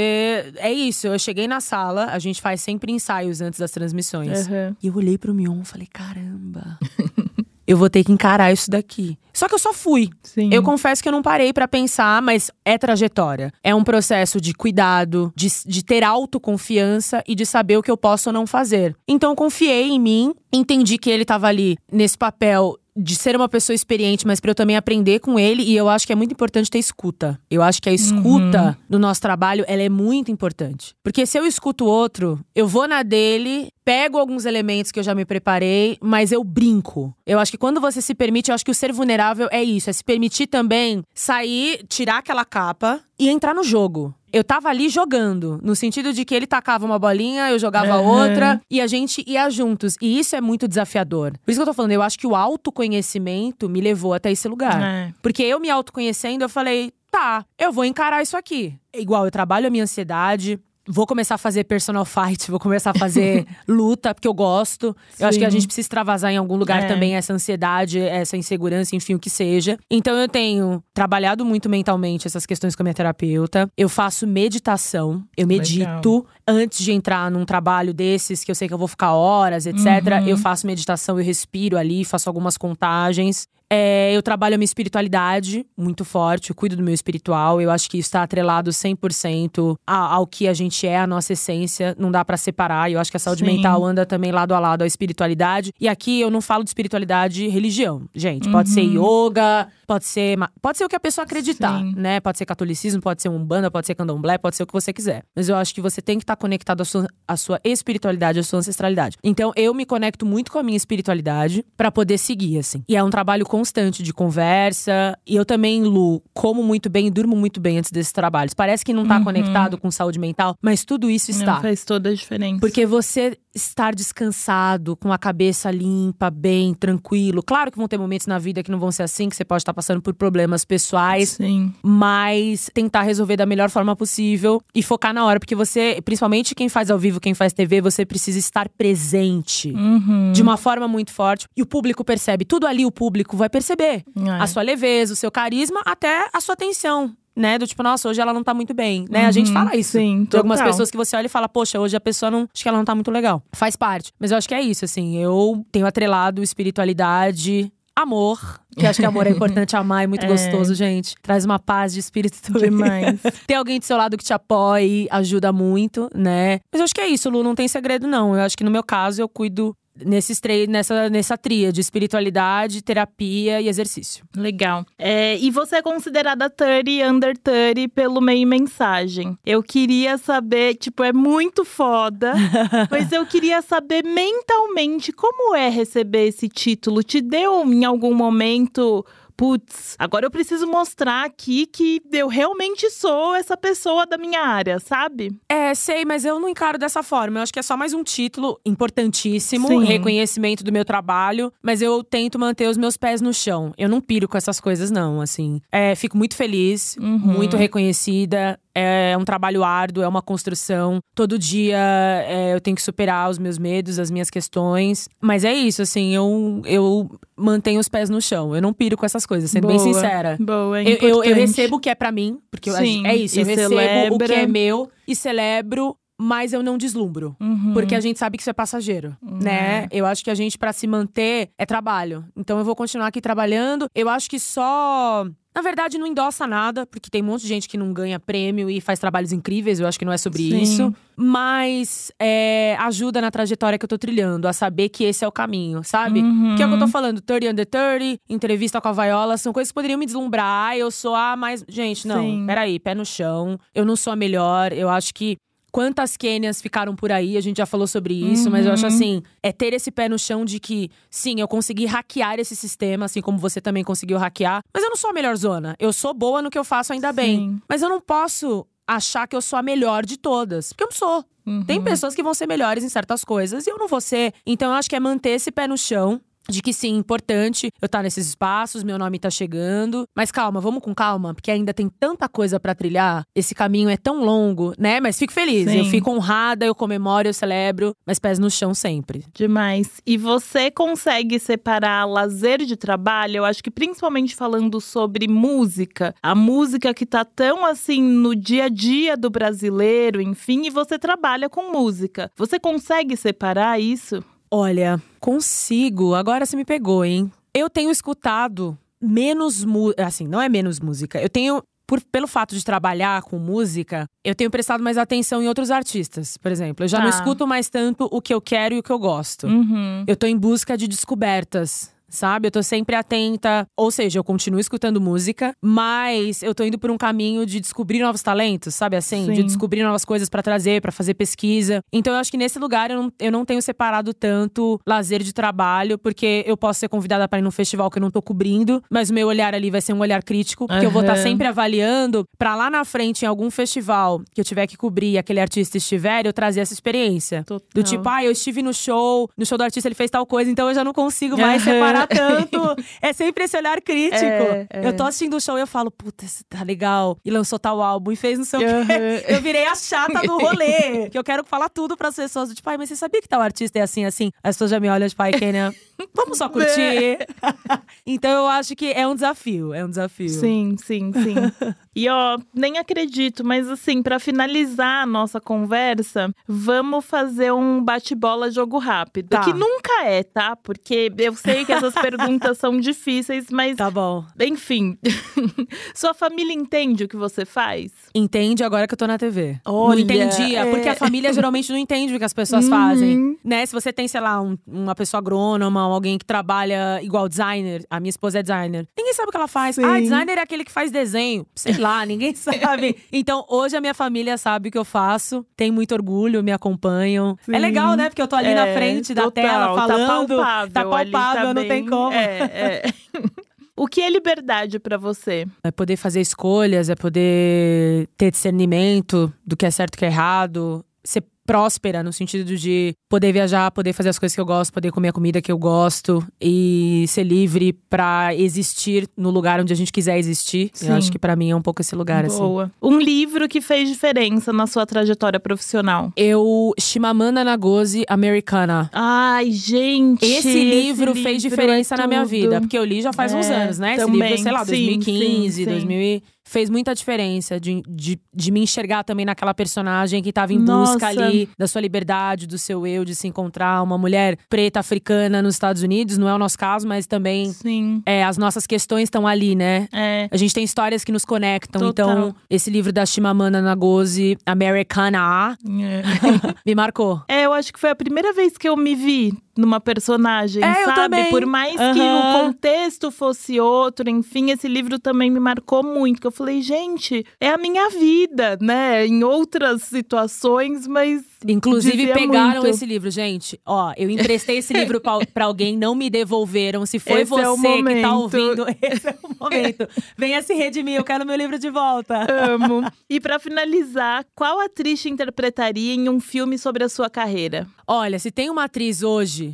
é 0.57 0.71
isso. 0.71 1.07
Eu 1.07 1.17
cheguei 1.17 1.47
na 1.47 1.59
sala, 1.59 2.05
a 2.11 2.19
gente 2.19 2.39
faz 2.39 2.61
sempre 2.61 2.91
ensaios 2.91 3.41
antes 3.41 3.59
das 3.59 3.71
transmissões. 3.71 4.47
Aham. 4.47 4.77
E 4.83 4.85
eu 4.85 4.95
olhei 4.95 5.17
pro 5.17 5.33
Mion 5.33 5.61
e 5.63 5.65
falei: 5.65 5.87
caramba, 5.91 6.77
eu 7.71 7.77
vou 7.77 7.89
ter 7.89 8.03
que 8.03 8.11
encarar 8.11 8.51
isso 8.51 8.69
daqui. 8.69 9.17
Só 9.33 9.47
que 9.47 9.53
eu 9.53 9.59
só 9.59 9.73
fui. 9.73 10.09
Sim. 10.23 10.49
Eu 10.51 10.61
confesso 10.61 11.01
que 11.01 11.07
eu 11.07 11.11
não 11.11 11.21
parei 11.21 11.53
pra 11.53 11.67
pensar, 11.67 12.21
mas 12.21 12.51
é 12.65 12.77
trajetória. 12.77 13.51
É 13.63 13.73
um 13.73 13.83
processo 13.83 14.41
de 14.41 14.53
cuidado, 14.53 15.31
de, 15.35 15.47
de 15.65 15.83
ter 15.83 16.03
autoconfiança 16.03 17.23
e 17.25 17.33
de 17.33 17.45
saber 17.45 17.77
o 17.77 17.81
que 17.81 17.89
eu 17.89 17.95
posso 17.95 18.29
ou 18.29 18.33
não 18.33 18.45
fazer. 18.45 18.95
Então, 19.07 19.31
eu 19.31 19.35
confiei 19.35 19.89
em 19.89 19.99
mim, 19.99 20.33
entendi 20.51 20.97
que 20.97 21.09
ele 21.09 21.23
tava 21.23 21.47
ali 21.47 21.77
nesse 21.89 22.17
papel 22.17 22.77
de 22.95 23.15
ser 23.15 23.35
uma 23.35 23.47
pessoa 23.47 23.75
experiente, 23.75 24.27
mas 24.27 24.39
pra 24.39 24.51
eu 24.51 24.55
também 24.55 24.75
aprender 24.75 25.19
com 25.19 25.39
ele. 25.39 25.63
E 25.63 25.75
eu 25.75 25.87
acho 25.89 26.05
que 26.05 26.13
é 26.13 26.15
muito 26.15 26.33
importante 26.33 26.69
ter 26.69 26.79
escuta. 26.79 27.39
Eu 27.49 27.61
acho 27.61 27.81
que 27.81 27.89
a 27.89 27.93
escuta 27.93 28.77
no 28.89 28.99
nosso 28.99 29.21
trabalho, 29.21 29.63
ela 29.67 29.81
é 29.81 29.89
muito 29.89 30.31
importante. 30.31 30.93
Porque 31.03 31.25
se 31.25 31.37
eu 31.37 31.45
escuto 31.45 31.85
o 31.85 31.87
outro, 31.87 32.39
eu 32.53 32.67
vou 32.67 32.87
na 32.87 33.03
dele, 33.03 33.69
pego 33.85 34.17
alguns 34.17 34.45
elementos 34.45 34.91
que 34.91 34.99
eu 34.99 35.03
já 35.03 35.15
me 35.15 35.25
preparei, 35.25 35.97
mas 36.01 36.31
eu 36.31 36.43
brinco. 36.43 37.15
Eu 37.25 37.39
acho 37.39 37.51
que 37.51 37.57
quando 37.57 37.79
você 37.79 38.01
se 38.01 38.13
permite, 38.13 38.49
eu 38.49 38.55
acho 38.55 38.65
que 38.65 38.71
o 38.71 38.75
ser 38.75 38.91
vulnerável 38.91 39.47
é 39.51 39.63
isso. 39.63 39.89
É 39.89 39.93
se 39.93 40.03
permitir 40.03 40.47
também 40.47 41.03
sair, 41.13 41.85
tirar 41.87 42.17
aquela 42.17 42.45
capa 42.45 43.01
e 43.17 43.29
entrar 43.29 43.53
no 43.53 43.63
jogo. 43.63 44.13
Eu 44.33 44.43
tava 44.43 44.69
ali 44.69 44.89
jogando, 44.89 45.59
no 45.61 45.75
sentido 45.75 46.13
de 46.13 46.23
que 46.23 46.33
ele 46.33 46.47
tacava 46.47 46.85
uma 46.85 46.97
bolinha, 46.97 47.49
eu 47.49 47.59
jogava 47.59 47.93
Aham. 47.93 48.01
outra 48.01 48.61
e 48.69 48.79
a 48.79 48.87
gente 48.87 49.23
ia 49.27 49.49
juntos. 49.49 49.95
E 50.01 50.19
isso 50.19 50.35
é 50.35 50.41
muito 50.41 50.67
desafiador. 50.67 51.33
Por 51.43 51.51
isso 51.51 51.59
que 51.59 51.61
eu 51.63 51.67
tô 51.67 51.73
falando, 51.73 51.91
eu 51.91 52.01
acho 52.01 52.17
que 52.17 52.27
o 52.27 52.35
autoconhecimento 52.35 53.69
me 53.69 53.81
levou 53.81 54.13
até 54.13 54.31
esse 54.31 54.47
lugar. 54.47 54.81
É. 54.81 55.13
Porque 55.21 55.43
eu 55.43 55.59
me 55.59 55.69
autoconhecendo, 55.69 56.43
eu 56.43 56.49
falei, 56.49 56.93
tá, 57.11 57.45
eu 57.59 57.71
vou 57.71 57.83
encarar 57.83 58.21
isso 58.21 58.37
aqui. 58.37 58.73
Igual, 58.93 59.25
eu 59.25 59.31
trabalho 59.31 59.67
a 59.67 59.69
minha 59.69 59.83
ansiedade. 59.83 60.59
Vou 60.87 61.05
começar 61.05 61.35
a 61.35 61.37
fazer 61.37 61.63
personal 61.65 62.03
fight, 62.05 62.49
vou 62.49 62.59
começar 62.59 62.89
a 62.91 62.93
fazer 62.93 63.45
luta, 63.67 64.13
porque 64.15 64.27
eu 64.27 64.33
gosto. 64.33 64.95
Eu 65.19 65.27
acho 65.27 65.37
que 65.37 65.45
a 65.45 65.49
Sim. 65.49 65.57
gente 65.57 65.67
precisa 65.67 65.85
extravasar 65.85 66.31
em 66.31 66.37
algum 66.37 66.55
lugar 66.55 66.83
É. 66.83 66.87
também 66.87 67.15
essa 67.15 67.31
ansiedade, 67.33 67.99
essa 67.99 68.35
insegurança, 68.35 68.95
enfim, 68.95 69.13
o 69.13 69.19
que 69.19 69.29
seja. 69.29 69.77
Então 69.89 70.15
eu 70.17 70.27
tenho 70.27 70.83
trabalhado 70.93 71.45
muito 71.45 71.69
mentalmente 71.69 72.25
essas 72.27 72.45
questões 72.45 72.75
com 72.75 72.81
a 72.81 72.85
minha 72.85 72.93
terapeuta. 72.93 73.69
Eu 73.77 73.87
faço 73.87 74.25
meditação, 74.25 75.23
eu 75.37 75.45
medito 75.47 76.25
antes 76.47 76.79
de 76.83 76.91
entrar 76.91 77.29
num 77.29 77.45
trabalho 77.45 77.93
desses, 77.93 78.43
que 78.43 78.51
eu 78.51 78.55
sei 78.55 78.67
que 78.67 78.73
eu 78.73 78.77
vou 78.77 78.87
ficar 78.87 79.13
horas, 79.13 79.65
etc. 79.65 79.85
Uhum. 80.21 80.27
Eu 80.27 80.37
faço 80.37 80.65
meditação, 80.67 81.19
eu 81.19 81.23
respiro 81.25 81.77
ali, 81.77 82.03
faço 82.03 82.29
algumas 82.29 82.57
contagens. 82.57 83.47
É, 83.73 84.11
eu 84.13 84.21
trabalho 84.21 84.55
a 84.55 84.57
minha 84.57 84.65
espiritualidade 84.65 85.65
muito 85.77 86.03
forte, 86.03 86.49
eu 86.49 86.55
cuido 86.55 86.75
do 86.75 86.83
meu 86.83 86.93
espiritual. 86.93 87.61
Eu 87.61 87.71
acho 87.71 87.89
que 87.89 87.97
isso 87.97 88.07
está 88.07 88.21
atrelado 88.23 88.71
100% 88.73 89.77
a- 89.87 90.13
ao 90.15 90.27
que 90.27 90.47
a 90.47 90.53
gente 90.53 90.85
é, 90.85 90.99
a 90.99 91.07
nossa 91.07 91.31
essência. 91.33 91.95
Não 91.97 92.11
dá 92.11 92.25
pra 92.25 92.35
separar. 92.35 92.91
Eu 92.91 92.99
acho 92.99 93.09
que 93.09 93.15
a 93.17 93.19
saúde 93.19 93.45
Sim. 93.45 93.55
mental 93.55 93.83
anda 93.85 94.05
também 94.05 94.31
lado 94.31 94.53
a 94.53 94.59
lado 94.59 94.81
à 94.81 94.85
espiritualidade. 94.87 95.71
E 95.79 95.87
aqui 95.87 96.19
eu 96.19 96.29
não 96.29 96.41
falo 96.41 96.63
de 96.65 96.69
espiritualidade 96.69 97.45
e 97.45 97.47
religião, 97.47 98.03
gente. 98.13 98.49
Pode 98.51 98.69
ser 98.69 98.81
yoga, 98.81 99.67
pode 99.87 100.05
ser, 100.05 100.37
pode 100.61 100.77
ser 100.77 100.83
o 100.85 100.89
que 100.89 100.95
a 100.95 100.99
pessoa 100.99 101.23
acreditar, 101.23 101.79
Sim. 101.79 101.93
né? 101.95 102.19
Pode 102.19 102.37
ser 102.37 102.45
catolicismo, 102.45 103.01
pode 103.01 103.21
ser 103.21 103.29
umbanda, 103.29 103.71
pode 103.71 103.87
ser 103.87 103.95
candomblé, 103.95 104.37
pode 104.37 104.55
ser 104.57 104.63
o 104.63 104.67
que 104.67 104.73
você 104.73 104.91
quiser. 104.91 105.23
Mas 105.35 105.47
eu 105.47 105.55
acho 105.55 105.73
que 105.73 105.79
você 105.81 106.01
tem 106.01 106.17
que 106.17 106.23
estar 106.23 106.35
conectado 106.35 106.81
à 106.81 106.85
sua, 106.85 107.07
à 107.27 107.37
sua 107.37 107.59
espiritualidade, 107.63 108.39
à 108.39 108.43
sua 108.43 108.59
ancestralidade. 108.59 109.15
Então 109.23 109.53
eu 109.55 109.73
me 109.73 109.85
conecto 109.85 110.25
muito 110.25 110.51
com 110.51 110.59
a 110.59 110.63
minha 110.63 110.77
espiritualidade 110.77 111.63
pra 111.77 111.89
poder 111.91 112.17
seguir, 112.17 112.57
assim. 112.59 112.83
E 112.87 112.95
é 112.95 113.03
um 113.03 113.09
trabalho 113.09 113.45
constante 113.61 114.01
de 114.01 114.11
conversa. 114.11 115.17
E 115.25 115.35
eu 115.35 115.45
também, 115.45 115.83
Lu, 115.83 116.21
como 116.33 116.63
muito 116.63 116.89
bem 116.89 117.07
e 117.07 117.11
durmo 117.11 117.35
muito 117.35 117.61
bem 117.61 117.77
antes 117.77 117.91
desses 117.91 118.11
trabalhos. 118.11 118.53
Parece 118.53 118.83
que 118.83 118.91
não 118.93 119.07
tá 119.07 119.21
conectado 119.23 119.77
com 119.77 119.91
saúde 119.91 120.17
mental, 120.17 120.57
mas 120.61 120.83
tudo 120.83 121.09
isso 121.09 121.29
está. 121.29 121.55
Não, 121.55 121.61
faz 121.61 121.85
toda 121.85 122.09
a 122.09 122.13
diferença. 122.13 122.59
Porque 122.59 122.85
você 122.85 123.37
estar 123.53 123.93
descansado, 123.93 124.95
com 124.95 125.11
a 125.11 125.17
cabeça 125.17 125.69
limpa, 125.69 126.29
bem, 126.29 126.73
tranquilo. 126.73 127.43
Claro 127.43 127.71
que 127.71 127.77
vão 127.77 127.87
ter 127.87 127.97
momentos 127.97 128.27
na 128.27 128.39
vida 128.39 128.63
que 128.63 128.71
não 128.71 128.79
vão 128.79 128.91
ser 128.91 129.03
assim, 129.03 129.29
que 129.29 129.35
você 129.35 129.43
pode 129.43 129.61
estar 129.61 129.73
passando 129.73 130.01
por 130.01 130.13
problemas 130.13 130.63
pessoais, 130.63 131.29
Sim. 131.31 131.73
mas 131.83 132.69
tentar 132.73 133.01
resolver 133.01 133.37
da 133.37 133.45
melhor 133.45 133.69
forma 133.69 133.95
possível 133.95 134.61
e 134.73 134.81
focar 134.81 135.13
na 135.13 135.25
hora, 135.25 135.39
porque 135.39 135.55
você, 135.55 135.99
principalmente 136.03 136.55
quem 136.55 136.69
faz 136.69 136.89
ao 136.89 136.97
vivo, 136.97 137.19
quem 137.19 137.33
faz 137.33 137.53
TV, 137.53 137.81
você 137.81 138.05
precisa 138.05 138.39
estar 138.39 138.69
presente. 138.69 139.71
Uhum. 139.71 140.31
De 140.31 140.41
uma 140.41 140.57
forma 140.57 140.87
muito 140.87 141.11
forte. 141.11 141.47
E 141.55 141.61
o 141.61 141.65
público 141.65 142.03
percebe. 142.03 142.45
Tudo 142.45 142.65
ali 142.67 142.85
o 142.85 142.91
público 142.91 143.35
vai 143.35 143.49
perceber. 143.49 144.03
É. 144.15 144.29
A 144.39 144.47
sua 144.47 144.61
leveza, 144.61 145.13
o 145.13 145.15
seu 145.15 145.31
carisma, 145.31 145.81
até 145.85 146.27
a 146.31 146.39
sua 146.39 146.53
atenção. 146.53 147.15
Né? 147.35 147.57
Do 147.57 147.65
tipo, 147.65 147.81
nossa, 147.81 148.09
hoje 148.09 148.19
ela 148.19 148.33
não 148.33 148.43
tá 148.43 148.53
muito 148.53 148.73
bem. 148.73 149.05
Né? 149.09 149.25
A 149.25 149.31
gente 149.31 149.51
fala 149.53 149.75
isso. 149.75 149.91
Sim, 149.91 150.27
De 150.29 150.35
algumas 150.37 150.61
pessoas 150.61 150.91
que 150.91 150.97
você 150.97 151.15
olha 151.15 151.27
e 151.27 151.29
fala, 151.29 151.47
poxa, 151.47 151.79
hoje 151.79 151.95
a 151.95 152.01
pessoa 152.01 152.29
não. 152.29 152.41
Acho 152.53 152.61
que 152.63 152.67
ela 152.67 152.77
não 152.77 152.85
tá 152.85 152.93
muito 152.93 153.09
legal. 153.11 153.41
Faz 153.53 153.75
parte. 153.75 154.11
Mas 154.19 154.31
eu 154.31 154.37
acho 154.37 154.47
que 154.47 154.53
é 154.53 154.61
isso, 154.61 154.83
assim. 154.85 155.17
Eu 155.17 155.65
tenho 155.71 155.85
atrelado 155.87 156.43
espiritualidade. 156.43 157.71
Amor, 157.93 158.39
que 158.77 158.87
acho 158.87 158.99
que 159.01 159.05
amor 159.05 159.27
é 159.27 159.29
importante 159.31 159.75
amar, 159.75 160.05
é 160.05 160.07
muito 160.07 160.25
É. 160.25 160.27
gostoso, 160.27 160.73
gente. 160.73 161.13
Traz 161.21 161.43
uma 161.43 161.59
paz 161.59 161.93
de 161.93 161.99
espírito 161.99 162.41
também. 162.41 162.69
Demais. 162.69 163.19
Ter 163.45 163.55
alguém 163.55 163.79
do 163.79 163.85
seu 163.85 163.97
lado 163.97 164.17
que 164.17 164.23
te 164.23 164.33
apoie 164.33 165.07
ajuda 165.11 165.51
muito, 165.51 166.09
né? 166.15 166.59
Mas 166.71 166.79
eu 166.79 166.85
acho 166.85 166.95
que 166.95 167.01
é 167.01 167.07
isso, 167.07 167.29
Lu, 167.29 167.43
não 167.43 167.53
tem 167.53 167.67
segredo, 167.67 168.07
não. 168.07 168.33
Eu 168.33 168.41
acho 168.41 168.57
que 168.57 168.63
no 168.63 168.71
meu 168.71 168.81
caso 168.81 169.21
eu 169.21 169.27
cuido 169.27 169.75
nesses 169.95 170.39
três, 170.39 170.67
nessa, 170.67 171.09
nessa 171.09 171.37
tria 171.37 171.71
de 171.71 171.81
espiritualidade, 171.81 172.81
terapia 172.81 173.61
e 173.61 173.67
exercício. 173.67 174.25
Legal. 174.35 174.85
É, 174.97 175.37
e 175.37 175.49
você 175.51 175.77
é 175.77 175.81
considerada 175.81 176.49
30 176.49 177.11
under 177.11 177.37
30 177.37 177.89
pelo 177.93 178.21
meio 178.21 178.47
mensagem. 178.47 179.37
Eu 179.45 179.61
queria 179.61 180.17
saber, 180.17 180.75
tipo, 180.75 181.03
é 181.03 181.13
muito 181.13 181.65
foda, 181.65 182.33
mas 182.89 183.11
eu 183.11 183.25
queria 183.25 183.61
saber 183.61 184.03
mentalmente 184.03 185.11
como 185.11 185.55
é 185.55 185.69
receber 185.69 186.27
esse 186.27 186.47
título. 186.47 187.03
Te 187.03 187.21
deu 187.21 187.63
em 187.65 187.85
algum 187.85 188.13
momento. 188.13 189.05
Putz, 189.41 189.95
agora 189.97 190.23
eu 190.27 190.29
preciso 190.29 190.67
mostrar 190.67 191.25
aqui 191.25 191.65
que 191.65 191.99
eu 192.13 192.27
realmente 192.27 192.87
sou 192.91 193.33
essa 193.33 193.57
pessoa 193.57 194.05
da 194.05 194.15
minha 194.15 194.39
área, 194.39 194.77
sabe? 194.77 195.35
É, 195.49 195.73
sei, 195.73 196.05
mas 196.05 196.23
eu 196.23 196.39
não 196.39 196.47
encaro 196.47 196.77
dessa 196.77 197.01
forma. 197.01 197.39
Eu 197.39 197.41
acho 197.41 197.51
que 197.51 197.57
é 197.57 197.63
só 197.63 197.75
mais 197.75 197.91
um 197.91 198.03
título 198.03 198.61
importantíssimo, 198.63 199.67
Sim. 199.67 199.83
reconhecimento 199.83 200.63
do 200.63 200.71
meu 200.71 200.85
trabalho, 200.85 201.51
mas 201.59 201.81
eu 201.81 202.03
tento 202.03 202.37
manter 202.37 202.67
os 202.69 202.77
meus 202.77 202.95
pés 202.97 203.19
no 203.19 203.33
chão. 203.33 203.73
Eu 203.79 203.89
não 203.89 203.99
piro 203.99 204.27
com 204.29 204.37
essas 204.37 204.59
coisas, 204.59 204.91
não, 204.91 205.19
assim. 205.19 205.59
É, 205.71 205.95
fico 205.95 206.15
muito 206.15 206.35
feliz, 206.35 206.95
Uhum. 206.99 207.17
muito 207.17 207.57
reconhecida. 207.57 208.59
É 208.73 209.15
um 209.17 209.25
trabalho 209.25 209.63
árduo, 209.63 210.03
é 210.03 210.07
uma 210.07 210.21
construção. 210.21 210.99
Todo 211.13 211.37
dia 211.37 211.77
é, 211.77 212.53
eu 212.53 212.61
tenho 212.61 212.75
que 212.75 212.81
superar 212.81 213.29
os 213.29 213.37
meus 213.37 213.57
medos, 213.57 213.99
as 213.99 214.09
minhas 214.09 214.29
questões. 214.29 215.09
Mas 215.19 215.43
é 215.43 215.53
isso, 215.53 215.81
assim, 215.81 216.15
eu, 216.15 216.61
eu 216.65 217.19
mantenho 217.35 217.79
os 217.79 217.89
pés 217.89 218.09
no 218.09 218.21
chão. 218.21 218.55
Eu 218.55 218.61
não 218.61 218.73
piro 218.73 218.97
com 218.97 219.05
essas 219.05 219.25
coisas, 219.25 219.51
sendo 219.51 219.67
bem 219.67 219.77
Boa, 219.77 219.93
sincera. 219.93 220.37
Boa, 220.39 220.79
é 220.79 220.83
Eu, 220.83 220.97
eu, 220.97 221.23
eu 221.23 221.35
recebo 221.35 221.77
o 221.77 221.79
que 221.79 221.89
é 221.89 221.95
pra 221.95 222.11
mim, 222.11 222.39
porque 222.49 222.69
eu, 222.69 222.75
Sim, 222.75 223.05
é 223.05 223.15
isso, 223.15 223.39
eu 223.39 223.45
recebo 223.45 223.67
o 223.67 223.77
celebra. 223.77 224.27
que 224.27 224.33
é 224.33 224.47
meu 224.47 224.89
e 225.07 225.15
celebro, 225.15 225.97
mas 226.21 226.53
eu 226.53 226.61
não 226.61 226.77
deslumbro. 226.77 227.35
Uhum. 227.39 227.73
Porque 227.73 227.95
a 227.95 227.99
gente 227.99 228.19
sabe 228.19 228.37
que 228.37 228.43
isso 228.43 228.49
é 228.49 228.53
passageiro, 228.53 229.17
né? 229.21 229.87
Eu 229.91 230.05
acho 230.05 230.23
que 230.23 230.29
a 230.29 230.35
gente, 230.35 230.57
pra 230.57 230.71
se 230.71 230.85
manter, 230.85 231.49
é 231.57 231.65
trabalho. 231.65 232.23
Então 232.37 232.59
eu 232.59 232.63
vou 232.63 232.75
continuar 232.75 233.07
aqui 233.07 233.19
trabalhando. 233.19 233.87
Eu 233.95 234.07
acho 234.07 234.29
que 234.29 234.39
só. 234.39 235.25
Na 235.53 235.61
verdade, 235.61 235.97
não 235.97 236.07
endossa 236.07 236.47
nada, 236.47 236.85
porque 236.85 237.09
tem 237.09 237.21
um 237.21 237.25
monte 237.25 237.41
de 237.41 237.47
gente 237.49 237.67
que 237.67 237.77
não 237.77 237.91
ganha 237.91 238.19
prêmio 238.19 238.69
e 238.69 238.79
faz 238.79 238.99
trabalhos 238.99 239.33
incríveis. 239.33 239.79
Eu 239.79 239.87
acho 239.87 239.99
que 239.99 240.05
não 240.05 240.13
é 240.13 240.17
sobre 240.17 240.43
Sim. 240.43 240.61
isso. 240.61 240.95
Mas 241.15 242.11
é, 242.17 242.77
ajuda 242.79 243.19
na 243.19 243.29
trajetória 243.29 243.77
que 243.77 243.83
eu 243.83 243.89
tô 243.89 243.97
trilhando, 243.97 244.47
a 244.47 244.53
saber 244.53 244.87
que 244.89 245.03
esse 245.03 245.25
é 245.25 245.27
o 245.27 245.31
caminho, 245.31 245.83
sabe? 245.83 246.21
Uhum. 246.21 246.55
Que 246.55 246.63
é 246.63 246.65
o 246.65 246.69
que 246.69 246.75
eu 246.75 246.79
tô 246.79 246.87
falando, 246.87 247.19
30 247.21 247.51
under 247.51 247.65
30, 247.65 248.21
entrevista 248.29 248.79
com 248.79 248.87
a 248.87 248.91
Vaiola, 248.93 249.37
são 249.37 249.51
coisas 249.51 249.71
que 249.71 249.75
poderiam 249.75 249.99
me 249.99 250.05
deslumbrar. 250.05 250.77
Eu 250.77 250.89
sou 250.89 251.13
a 251.13 251.35
mais. 251.35 251.65
Gente, 251.67 252.07
não, 252.07 252.21
Sim. 252.21 252.45
peraí, 252.47 252.79
pé 252.79 252.95
no 252.95 253.05
chão. 253.05 253.59
Eu 253.75 253.83
não 253.83 253.97
sou 253.97 254.13
a 254.13 254.15
melhor. 254.15 254.71
Eu 254.71 254.89
acho 254.89 255.13
que 255.13 255.37
Quantas 255.71 256.17
Quênias 256.17 256.61
ficaram 256.61 256.95
por 256.95 257.11
aí? 257.11 257.37
A 257.37 257.41
gente 257.41 257.57
já 257.57 257.65
falou 257.65 257.87
sobre 257.87 258.13
isso, 258.13 258.45
uhum. 258.45 258.51
mas 258.51 258.65
eu 258.65 258.73
acho 258.73 258.85
Uhum. 258.85 258.93
assim, 258.93 259.23
é 259.41 259.51
ter 259.51 259.73
esse 259.73 259.89
pé 259.89 260.09
no 260.09 260.19
chão 260.19 260.43
de 260.43 260.59
que, 260.59 260.89
sim, 261.09 261.39
eu 261.39 261.47
consegui 261.47 261.85
hackear 261.85 262.39
esse 262.39 262.55
sistema, 262.55 263.05
assim 263.05 263.21
como 263.21 263.37
você 263.37 263.61
também 263.61 263.83
conseguiu 263.83 264.17
hackear. 264.17 264.61
Mas 264.73 264.83
eu 264.83 264.89
não 264.89 264.97
sou 264.97 265.09
a 265.09 265.13
melhor 265.13 265.35
zona. 265.37 265.75
Eu 265.79 265.93
sou 265.93 266.13
boa 266.13 266.41
no 266.41 266.49
que 266.49 266.57
eu 266.57 266.63
faço 266.63 266.91
ainda 266.91 267.13
bem. 267.13 267.37
Sim. 267.37 267.61
Mas 267.69 267.81
eu 267.81 267.87
não 267.89 268.01
posso 268.01 268.65
achar 268.85 269.25
que 269.27 269.35
eu 269.35 269.41
sou 269.41 269.57
a 269.57 269.63
melhor 269.63 270.05
de 270.05 270.17
todas. 270.17 270.73
Porque 270.73 270.83
eu 270.83 270.87
não 270.87 270.95
sou. 270.95 271.25
Uhum. 271.45 271.63
Tem 271.63 271.81
pessoas 271.81 272.13
que 272.13 272.21
vão 272.21 272.33
ser 272.33 272.47
melhores 272.47 272.83
em 272.83 272.89
certas 272.89 273.23
coisas 273.23 273.65
e 273.65 273.69
eu 273.69 273.77
não 273.77 273.87
vou 273.87 274.01
ser. 274.01 274.33
Então 274.45 274.69
eu 274.71 274.75
acho 274.75 274.89
que 274.89 274.95
é 274.95 274.99
manter 274.99 275.29
esse 275.31 275.51
pé 275.51 275.67
no 275.67 275.77
chão. 275.77 276.19
De 276.49 276.61
que 276.61 276.73
sim, 276.73 276.95
importante 276.97 277.71
eu 277.81 277.85
estar 277.85 278.01
nesses 278.03 278.27
espaços, 278.27 278.83
meu 278.83 278.97
nome 278.97 279.19
tá 279.19 279.29
chegando. 279.29 280.05
Mas 280.15 280.31
calma, 280.31 280.59
vamos 280.59 280.83
com 280.83 280.93
calma, 280.93 281.33
porque 281.33 281.51
ainda 281.51 281.73
tem 281.73 281.87
tanta 281.87 282.27
coisa 282.27 282.59
pra 282.59 282.75
trilhar. 282.75 283.23
Esse 283.35 283.53
caminho 283.55 283.89
é 283.89 283.97
tão 283.97 284.23
longo, 284.23 284.73
né? 284.77 284.99
Mas 284.99 285.17
fico 285.17 285.31
feliz, 285.31 285.69
Sim. 285.69 285.79
eu 285.79 285.85
fico 285.85 286.11
honrada, 286.11 286.65
eu 286.65 286.75
comemoro, 286.75 287.27
eu 287.27 287.33
celebro, 287.33 287.95
mas 288.05 288.19
pés 288.19 288.39
no 288.39 288.49
chão 288.49 288.73
sempre. 288.73 289.23
Demais. 289.33 290.01
E 290.05 290.17
você 290.17 290.69
consegue 290.71 291.39
separar 291.39 292.05
lazer 292.05 292.65
de 292.65 292.75
trabalho? 292.75 293.37
Eu 293.37 293.45
acho 293.45 293.63
que 293.63 293.71
principalmente 293.71 294.35
falando 294.35 294.81
sobre 294.81 295.27
música, 295.27 296.13
a 296.21 296.35
música 296.35 296.93
que 296.93 297.05
tá 297.05 297.23
tão 297.23 297.65
assim 297.65 298.01
no 298.01 298.35
dia 298.35 298.65
a 298.65 298.69
dia 298.69 299.15
do 299.15 299.29
brasileiro, 299.29 300.21
enfim, 300.21 300.65
e 300.65 300.69
você 300.69 300.97
trabalha 300.97 301.49
com 301.49 301.71
música. 301.71 302.31
Você 302.35 302.59
consegue 302.59 303.15
separar 303.15 303.79
isso? 303.79 304.23
Olha, 304.51 305.01
consigo. 305.19 306.13
Agora 306.13 306.45
você 306.45 306.55
me 306.55 306.65
pegou, 306.65 307.05
hein? 307.05 307.31
Eu 307.53 307.69
tenho 307.69 307.89
escutado 307.89 308.77
menos 309.01 309.63
música. 309.63 310.05
Assim, 310.05 310.27
não 310.27 310.41
é 310.41 310.49
menos 310.49 310.79
música. 310.79 311.21
Eu 311.21 311.29
tenho. 311.29 311.61
Por, 311.87 311.99
pelo 312.09 312.25
fato 312.25 312.55
de 312.55 312.63
trabalhar 312.63 313.21
com 313.23 313.37
música, 313.37 314.05
eu 314.23 314.33
tenho 314.33 314.49
prestado 314.49 314.81
mais 314.81 314.97
atenção 314.97 315.43
em 315.43 315.47
outros 315.49 315.69
artistas, 315.69 316.37
por 316.37 316.49
exemplo. 316.49 316.85
Eu 316.85 316.87
já 316.87 316.99
não 317.01 317.09
Tá. 317.09 317.17
escuto 317.17 317.45
mais 317.45 317.69
tanto 317.69 318.07
o 318.09 318.21
que 318.21 318.33
eu 318.33 318.39
quero 318.39 318.75
e 318.75 318.79
o 318.79 318.83
que 318.83 318.89
eu 318.91 318.97
gosto. 318.99 319.45
Uhum. 319.45 320.05
Eu 320.07 320.15
tô 320.15 320.25
em 320.25 320.37
busca 320.37 320.77
de 320.77 320.87
descobertas. 320.87 321.91
Sabe? 322.11 322.47
Eu 322.47 322.51
tô 322.51 322.61
sempre 322.61 322.95
atenta. 322.95 323.65
Ou 323.75 323.89
seja, 323.89 324.19
eu 324.19 324.23
continuo 324.23 324.59
escutando 324.59 324.99
música, 324.99 325.53
mas 325.63 326.43
eu 326.43 326.53
tô 326.53 326.63
indo 326.63 326.77
por 326.77 326.91
um 326.91 326.97
caminho 326.97 327.45
de 327.45 327.59
descobrir 327.59 327.99
novos 327.99 328.21
talentos, 328.21 328.75
sabe 328.75 328.97
assim? 328.97 329.27
De 329.31 329.37
Sim. 329.37 329.45
descobrir 329.45 329.81
novas 329.83 330.03
coisas 330.05 330.29
pra 330.29 330.41
trazer, 330.41 330.81
pra 330.81 330.91
fazer 330.91 331.13
pesquisa. 331.13 331.79
Então 331.91 332.13
eu 332.13 332.19
acho 332.19 332.29
que 332.29 332.37
nesse 332.37 332.59
lugar 332.59 332.91
eu 332.91 333.01
não, 333.01 333.13
eu 333.19 333.31
não 333.31 333.45
tenho 333.45 333.61
separado 333.61 334.13
tanto 334.13 334.79
lazer 334.85 335.23
de 335.23 335.33
trabalho, 335.33 335.97
porque 335.97 336.43
eu 336.45 336.57
posso 336.57 336.79
ser 336.81 336.89
convidada 336.89 337.27
pra 337.27 337.39
ir 337.39 337.41
num 337.41 337.51
festival 337.51 337.89
que 337.89 337.97
eu 337.97 338.01
não 338.01 338.11
tô 338.11 338.21
cobrindo, 338.21 338.83
mas 338.91 339.09
o 339.09 339.13
meu 339.13 339.27
olhar 339.27 339.55
ali 339.55 339.71
vai 339.71 339.81
ser 339.81 339.93
um 339.93 339.99
olhar 339.99 340.21
crítico, 340.23 340.67
porque 340.67 340.85
eu 340.85 340.91
vou 340.91 341.01
estar 341.01 341.13
Aham. 341.13 341.23
sempre 341.23 341.47
avaliando 341.47 342.25
pra 342.37 342.55
lá 342.55 342.69
na 342.69 342.83
frente, 342.83 343.23
em 343.23 343.27
algum 343.27 343.49
festival 343.49 344.21
que 344.33 344.41
eu 344.41 344.45
tiver 344.45 344.67
que 344.67 344.75
cobrir 344.75 345.17
aquele 345.17 345.39
artista 345.39 345.77
estiver, 345.77 346.25
eu 346.25 346.33
trazer 346.33 346.59
essa 346.59 346.73
experiência. 346.73 347.43
Total. 347.45 347.67
Do 347.73 347.83
tipo, 347.83 348.07
ah, 348.09 348.23
eu 348.23 348.31
estive 348.31 348.61
no 348.61 348.73
show, 348.73 349.29
no 349.37 349.45
show 349.45 349.57
do 349.57 349.63
artista 349.63 349.87
ele 349.87 349.95
fez 349.95 350.09
tal 350.11 350.25
coisa, 350.25 350.49
então 350.51 350.67
eu 350.67 350.75
já 350.75 350.83
não 350.83 350.93
consigo 350.93 351.37
mais 351.37 351.61
Aham. 351.65 351.73
separar 351.73 352.00
tanto. 352.07 352.75
É 353.01 353.13
sempre 353.13 353.45
esse 353.45 353.57
olhar 353.57 353.81
crítico. 353.81 354.23
É, 354.23 354.67
é. 354.69 354.87
Eu 354.87 354.95
tô 354.95 355.03
assistindo 355.03 355.35
o 355.35 355.41
show 355.41 355.57
e 355.57 355.61
eu 355.61 355.67
falo, 355.67 355.91
puta, 355.91 356.25
tá 356.49 356.63
legal. 356.63 357.17
E 357.23 357.31
lançou 357.31 357.57
tal 357.59 357.81
álbum 357.81 358.11
e 358.11 358.15
fez 358.15 358.37
não 358.37 358.45
sei 358.45 358.59
o 358.59 358.85
quê. 358.85 359.25
Eu 359.27 359.41
virei 359.41 359.65
a 359.65 359.75
chata 359.75 360.21
do 360.21 360.37
rolê. 360.37 361.09
que 361.09 361.17
eu 361.17 361.23
quero 361.23 361.43
falar 361.43 361.69
tudo 361.69 361.97
pras 361.97 362.15
pessoas. 362.15 362.53
Tipo, 362.53 362.69
ai, 362.69 362.77
mas 362.77 362.89
você 362.89 362.95
sabia 362.95 363.21
que 363.21 363.27
tal 363.27 363.41
artista 363.41 363.79
é 363.79 363.81
assim, 363.81 364.05
assim? 364.05 364.31
As 364.43 364.55
pessoas 364.55 364.71
já 364.71 364.79
me 364.79 364.89
olham, 364.89 365.07
tipo, 365.07 365.21
ai, 365.21 365.31
Kenia, 365.33 365.73
vamos 366.13 366.37
só 366.37 366.49
curtir. 366.49 367.17
então 368.05 368.31
eu 368.31 368.47
acho 368.47 368.75
que 368.75 368.91
é 368.91 369.07
um 369.07 369.13
desafio. 369.13 369.73
É 369.73 369.83
um 369.83 369.89
desafio. 369.89 370.29
Sim, 370.29 370.75
sim, 370.77 371.11
sim. 371.13 371.35
e 371.95 372.09
ó, 372.09 372.37
nem 372.53 372.77
acredito, 372.77 373.43
mas 373.43 373.69
assim, 373.69 374.01
pra 374.01 374.19
finalizar 374.19 375.03
a 375.03 375.05
nossa 375.05 375.39
conversa, 375.39 376.33
vamos 376.47 377.05
fazer 377.05 377.51
um 377.51 377.83
bate-bola 377.83 378.51
jogo 378.51 378.77
rápido. 378.77 379.29
Tá. 379.29 379.41
Que 379.41 379.53
nunca 379.53 380.05
é, 380.05 380.23
tá? 380.23 380.55
Porque 380.55 381.11
eu 381.17 381.35
sei 381.35 381.65
que 381.65 381.71
essas 381.71 381.90
perguntas 381.93 382.57
são 382.57 382.79
difíceis, 382.79 383.47
mas 383.51 383.77
Tá 383.77 383.89
bom. 383.91 384.23
enfim. 384.39 384.97
Sua 385.93 386.13
família 386.13 386.53
entende 386.53 387.03
o 387.03 387.07
que 387.07 387.15
você 387.17 387.45
faz? 387.45 387.91
Entende 388.13 388.63
agora 388.63 388.87
que 388.87 388.93
eu 388.93 388.97
tô 388.97 389.07
na 389.07 389.17
TV. 389.17 389.59
não 389.65 389.73
Olha, 389.73 390.01
entendia, 390.01 390.61
é. 390.61 390.69
porque 390.69 390.89
a 390.89 390.95
família 390.95 391.31
geralmente 391.33 391.69
não 391.71 391.77
entende 391.77 392.13
o 392.15 392.19
que 392.19 392.25
as 392.25 392.33
pessoas 392.33 392.65
Uhum. 392.65 392.69
fazem. 392.69 393.37
Né? 393.43 393.65
Se 393.65 393.73
você 393.73 393.91
tem, 393.93 394.07
sei 394.07 394.21
lá, 394.21 394.41
um- 394.41 394.57
uma 394.67 394.95
pessoa 394.95 395.19
agrônoma, 395.19 395.87
ou 395.87 395.93
alguém 395.93 396.17
que 396.17 396.25
trabalha 396.25 396.99
igual 397.01 397.27
designer, 397.27 397.85
a 397.89 397.99
minha 397.99 398.09
esposa 398.09 398.39
é 398.39 398.41
designer. 398.41 398.87
Ninguém 398.97 399.13
sabe 399.13 399.29
o 399.29 399.31
que 399.31 399.37
ela 399.37 399.47
faz. 399.47 399.75
Sim. 399.75 399.83
Ah, 399.83 399.99
designer 399.99 400.37
é 400.37 400.41
aquele 400.41 400.63
que 400.63 400.71
faz 400.71 400.91
desenho. 400.91 401.45
Sei 401.55 401.77
lá, 401.77 402.05
ninguém 402.05 402.33
sabe. 402.35 402.97
Então, 403.11 403.45
hoje 403.49 403.75
a 403.75 403.81
minha 403.81 403.93
família 403.93 404.37
sabe 404.37 404.69
o 404.69 404.71
que 404.71 404.77
eu 404.77 404.85
faço, 404.85 405.45
tem 405.55 405.71
muito 405.71 405.93
orgulho, 405.93 406.43
me 406.43 406.51
acompanham. 406.51 407.37
Sim. 407.45 407.55
É 407.55 407.59
legal, 407.59 407.95
né? 407.95 408.09
Porque 408.09 408.21
eu 408.21 408.27
tô 408.27 408.35
ali 408.35 408.53
na 408.53 408.67
É, 408.67 408.73
frente 408.75 409.13
da 409.13 409.23
total, 409.23 409.43
tela 409.43 409.75
falando. 409.75 410.37
Tá 410.37 410.37
palpável, 410.37 410.73
Tá 410.73 410.83
palpável, 410.83 411.41
tá 411.47 411.53
não 411.53 411.61
bem- 411.67 411.67
tem 411.81 411.89
como. 411.89 412.11
É, 412.11 412.39
é. 412.43 412.83
O 413.73 413.87
que 413.87 414.01
é 414.01 414.09
liberdade 414.09 414.77
pra 414.79 414.95
você? 414.95 415.47
É 415.63 415.71
poder 415.71 415.95
fazer 415.95 416.21
escolhas, 416.21 416.87
é 416.87 416.93
poder 416.93 418.07
ter 418.15 418.29
discernimento 418.29 419.33
do 419.43 419.57
que 419.57 419.65
é 419.65 419.71
certo 419.71 419.95
e 419.95 419.97
que 419.97 420.05
é 420.05 420.09
errado. 420.09 420.85
Ser 421.03 421.23
próspera 421.51 422.01
no 422.01 422.13
sentido 422.13 422.55
de 422.55 422.93
poder 423.09 423.33
viajar, 423.33 423.69
poder 423.71 423.91
fazer 423.91 424.07
as 424.09 424.17
coisas 424.17 424.33
que 424.33 424.39
eu 424.39 424.45
gosto, 424.45 424.71
poder 424.71 424.89
comer 424.89 425.09
a 425.09 425.13
comida 425.13 425.41
que 425.41 425.51
eu 425.51 425.57
gosto 425.57 426.25
e 426.41 427.03
ser 427.09 427.23
livre 427.23 427.73
pra 427.89 428.33
existir 428.33 429.05
no 429.17 429.29
lugar 429.29 429.59
onde 429.59 429.73
a 429.73 429.75
gente 429.75 429.91
quiser 429.91 430.17
existir. 430.17 430.69
Sim. 430.73 430.87
Eu 430.87 430.95
acho 430.95 431.11
que 431.11 431.19
pra 431.19 431.35
mim 431.35 431.49
é 431.51 431.55
um 431.55 431.61
pouco 431.61 431.81
esse 431.81 431.93
lugar 431.93 432.23
assim. 432.23 432.37
Boa. 432.39 432.71
Um 432.81 432.99
livro 432.99 433.49
que 433.49 433.59
fez 433.59 433.89
diferença 433.89 434.53
na 434.53 434.65
sua 434.65 434.85
trajetória 434.85 435.39
profissional. 435.41 436.13
Eu 436.15 436.73
Shimamanda 436.79 437.43
Ngozi 437.57 438.05
Americana. 438.07 438.89
Ai, 438.93 439.51
gente. 439.51 440.23
Esse 440.25 440.63
livro 440.63 441.13
fez 441.15 441.41
diferença 441.41 441.95
é 441.95 441.97
na 441.97 442.07
minha 442.07 442.23
vida, 442.23 442.61
porque 442.61 442.77
eu 442.77 442.85
li 442.85 443.01
já 443.01 443.11
faz 443.11 443.33
uns 443.33 443.49
É, 443.49 443.63
anos, 443.63 443.77
né? 443.77 443.95
Esse 443.95 444.05
também, 444.05 444.21
livro, 444.29 444.43
sei 444.43 444.51
lá, 444.53 444.59
sim, 444.63 444.71
2015, 444.71 445.51
sim, 445.51 445.63
sim. 445.63 445.65
2000 445.65 446.01
e- 446.01 446.23
fez 446.43 446.69
muita 446.69 446.93
diferença 446.93 447.59
de, 447.59 447.81
de, 447.87 448.19
de 448.33 448.51
me 448.51 448.61
enxergar 448.61 449.03
também 449.03 449.25
naquela 449.25 449.53
personagem 449.53 450.21
que 450.23 450.33
tava 450.33 450.53
em 450.53 450.59
Nossa. 450.59 450.93
busca 450.93 451.07
ali 451.07 451.49
da 451.57 451.67
sua 451.67 451.81
liberdade, 451.81 452.47
do 452.47 452.57
seu 452.57 452.85
eu, 452.85 453.05
de 453.05 453.15
se 453.15 453.27
encontrar 453.27 453.81
uma 453.83 453.97
mulher 453.97 454.37
preta 454.49 454.79
africana 454.79 455.41
nos 455.41 455.55
Estados 455.55 455.81
Unidos, 455.83 456.17
não 456.17 456.27
é 456.27 456.33
o 456.33 456.37
nosso 456.37 456.57
caso, 456.57 456.87
mas 456.87 457.05
também 457.05 457.51
Sim. 457.53 458.01
é, 458.05 458.23
as 458.23 458.37
nossas 458.37 458.65
questões 458.65 459.03
estão 459.03 459.27
ali, 459.27 459.55
né? 459.55 459.87
É. 459.93 460.27
A 460.31 460.37
gente 460.37 460.53
tem 460.53 460.63
histórias 460.63 461.03
que 461.03 461.11
nos 461.11 461.25
conectam, 461.25 461.79
Total. 461.81 462.09
então 462.09 462.35
esse 462.49 462.69
livro 462.69 462.91
da 462.91 463.05
Shimamanda 463.05 463.61
Ngozi 463.75 464.37
Americana 464.45 465.57
É. 465.65 466.01
me 466.65 466.75
marcou. 466.75 467.21
É, 467.27 467.45
eu 467.45 467.53
acho 467.53 467.71
que 467.71 467.79
foi 467.79 467.89
a 467.89 467.95
primeira 467.95 468.33
vez 468.33 468.57
que 468.57 468.67
eu 468.67 468.75
me 468.75 468.95
vi 468.95 469.33
numa 469.57 469.79
personagem, 469.79 470.63
É, 470.63 470.81
eu 470.83 470.85
sabe? 470.85 470.95
também. 470.95 471.29
Por 471.29 471.45
mais 471.45 471.73
que 471.75 471.81
Aham. 471.99 472.19
o 472.19 472.45
contexto 472.45 473.11
fosse 473.11 473.59
outro, 473.59 474.09
enfim, 474.09 474.51
esse 474.51 474.67
livro 474.67 474.97
também 474.99 475.29
me 475.29 475.39
marcou 475.39 475.83
muito. 475.83 476.19
Que 476.21 476.27
eu 476.27 476.31
falei, 476.31 476.61
gente, 476.61 477.25
é 477.39 477.49
a 477.49 477.57
minha 477.57 477.89
vida, 477.89 478.57
né? 478.61 479.05
Em 479.05 479.23
outras 479.23 479.83
situações, 479.83 480.87
mas. 480.87 481.23
Inclusive, 481.47 481.97
dizia 481.97 482.13
pegaram 482.13 482.61
muito. 482.61 482.67
esse 482.67 482.85
livro, 482.85 483.09
gente. 483.09 483.59
Ó, 483.65 483.91
eu 483.97 484.09
emprestei 484.09 484.57
esse 484.57 484.73
livro 484.73 484.99
pra, 485.01 485.19
pra 485.33 485.45
alguém, 485.45 485.75
não 485.77 485.95
me 485.95 486.09
devolveram. 486.09 486.85
Se 486.85 486.99
foi 486.99 487.21
Esse 487.21 487.33
é 487.33 487.49
o 487.49 487.55
você 487.57 487.67
que 487.83 488.01
tá 488.01 488.09
momento. 488.09 488.13
ouvindo, 488.15 488.65
esse 488.81 489.07
é 489.07 489.17
o 489.23 489.43
momento. 489.43 489.87
Venha 490.17 490.41
se 490.41 490.53
redimir, 490.53 490.95
eu 490.97 491.03
quero 491.03 491.25
meu 491.25 491.35
livro 491.35 491.57
de 491.57 491.69
volta. 491.69 492.27
Amo. 492.31 492.83
e 493.09 493.19
pra 493.19 493.39
finalizar, 493.39 494.25
qual 494.35 494.59
atriz 494.59 495.01
te 495.01 495.09
interpretaria 495.09 495.93
em 495.93 496.07
um 496.09 496.19
filme 496.19 496.57
sobre 496.57 496.83
a 496.83 496.89
sua 496.89 497.09
carreira? 497.09 497.67
Olha, 497.87 498.19
se 498.19 498.29
tem 498.31 498.49
uma 498.49 498.65
atriz 498.65 499.01
hoje, 499.01 499.41
que 499.41 499.50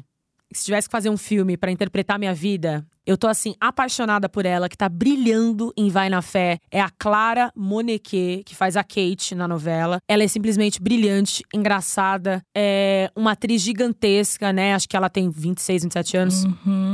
se 0.51 0.65
tivesse 0.65 0.87
que 0.87 0.91
fazer 0.91 1.09
um 1.09 1.17
filme 1.17 1.57
pra 1.57 1.71
interpretar 1.71 2.17
minha 2.17 2.33
vida, 2.33 2.85
eu 3.08 3.18
tô 3.18 3.26
assim, 3.26 3.55
apaixonada 3.58 4.28
por 4.28 4.45
ela, 4.45 4.68
que 4.68 4.78
tá 4.78 4.89
brilhando 4.89 5.72
em 5.78 5.89
Vai 5.89 6.10
na 6.10 6.22
Fé. 6.22 6.60
É 6.70 6.82
a 6.82 6.89
Clara 6.89 7.49
Monequet, 7.55 8.43
que 8.43 8.53
faz 8.53 8.76
a 8.76 8.84
Kate 8.84 9.34
na 9.34 9.47
novela. 9.47 9.99
Ela 10.10 10.24
é 10.24 10.28
simplesmente 10.28 10.82
brilhante, 10.82 11.41
engraçada, 11.53 12.43
é 12.53 13.10
uma 13.16 13.32
atriz 13.32 13.62
gigantesca, 13.62 14.51
né? 14.51 14.74
Acho 14.74 14.89
que 14.89 14.97
ela 14.97 15.10
tem 15.10 15.30
26, 15.30 15.84
27 15.84 16.18
anos. 16.18 16.43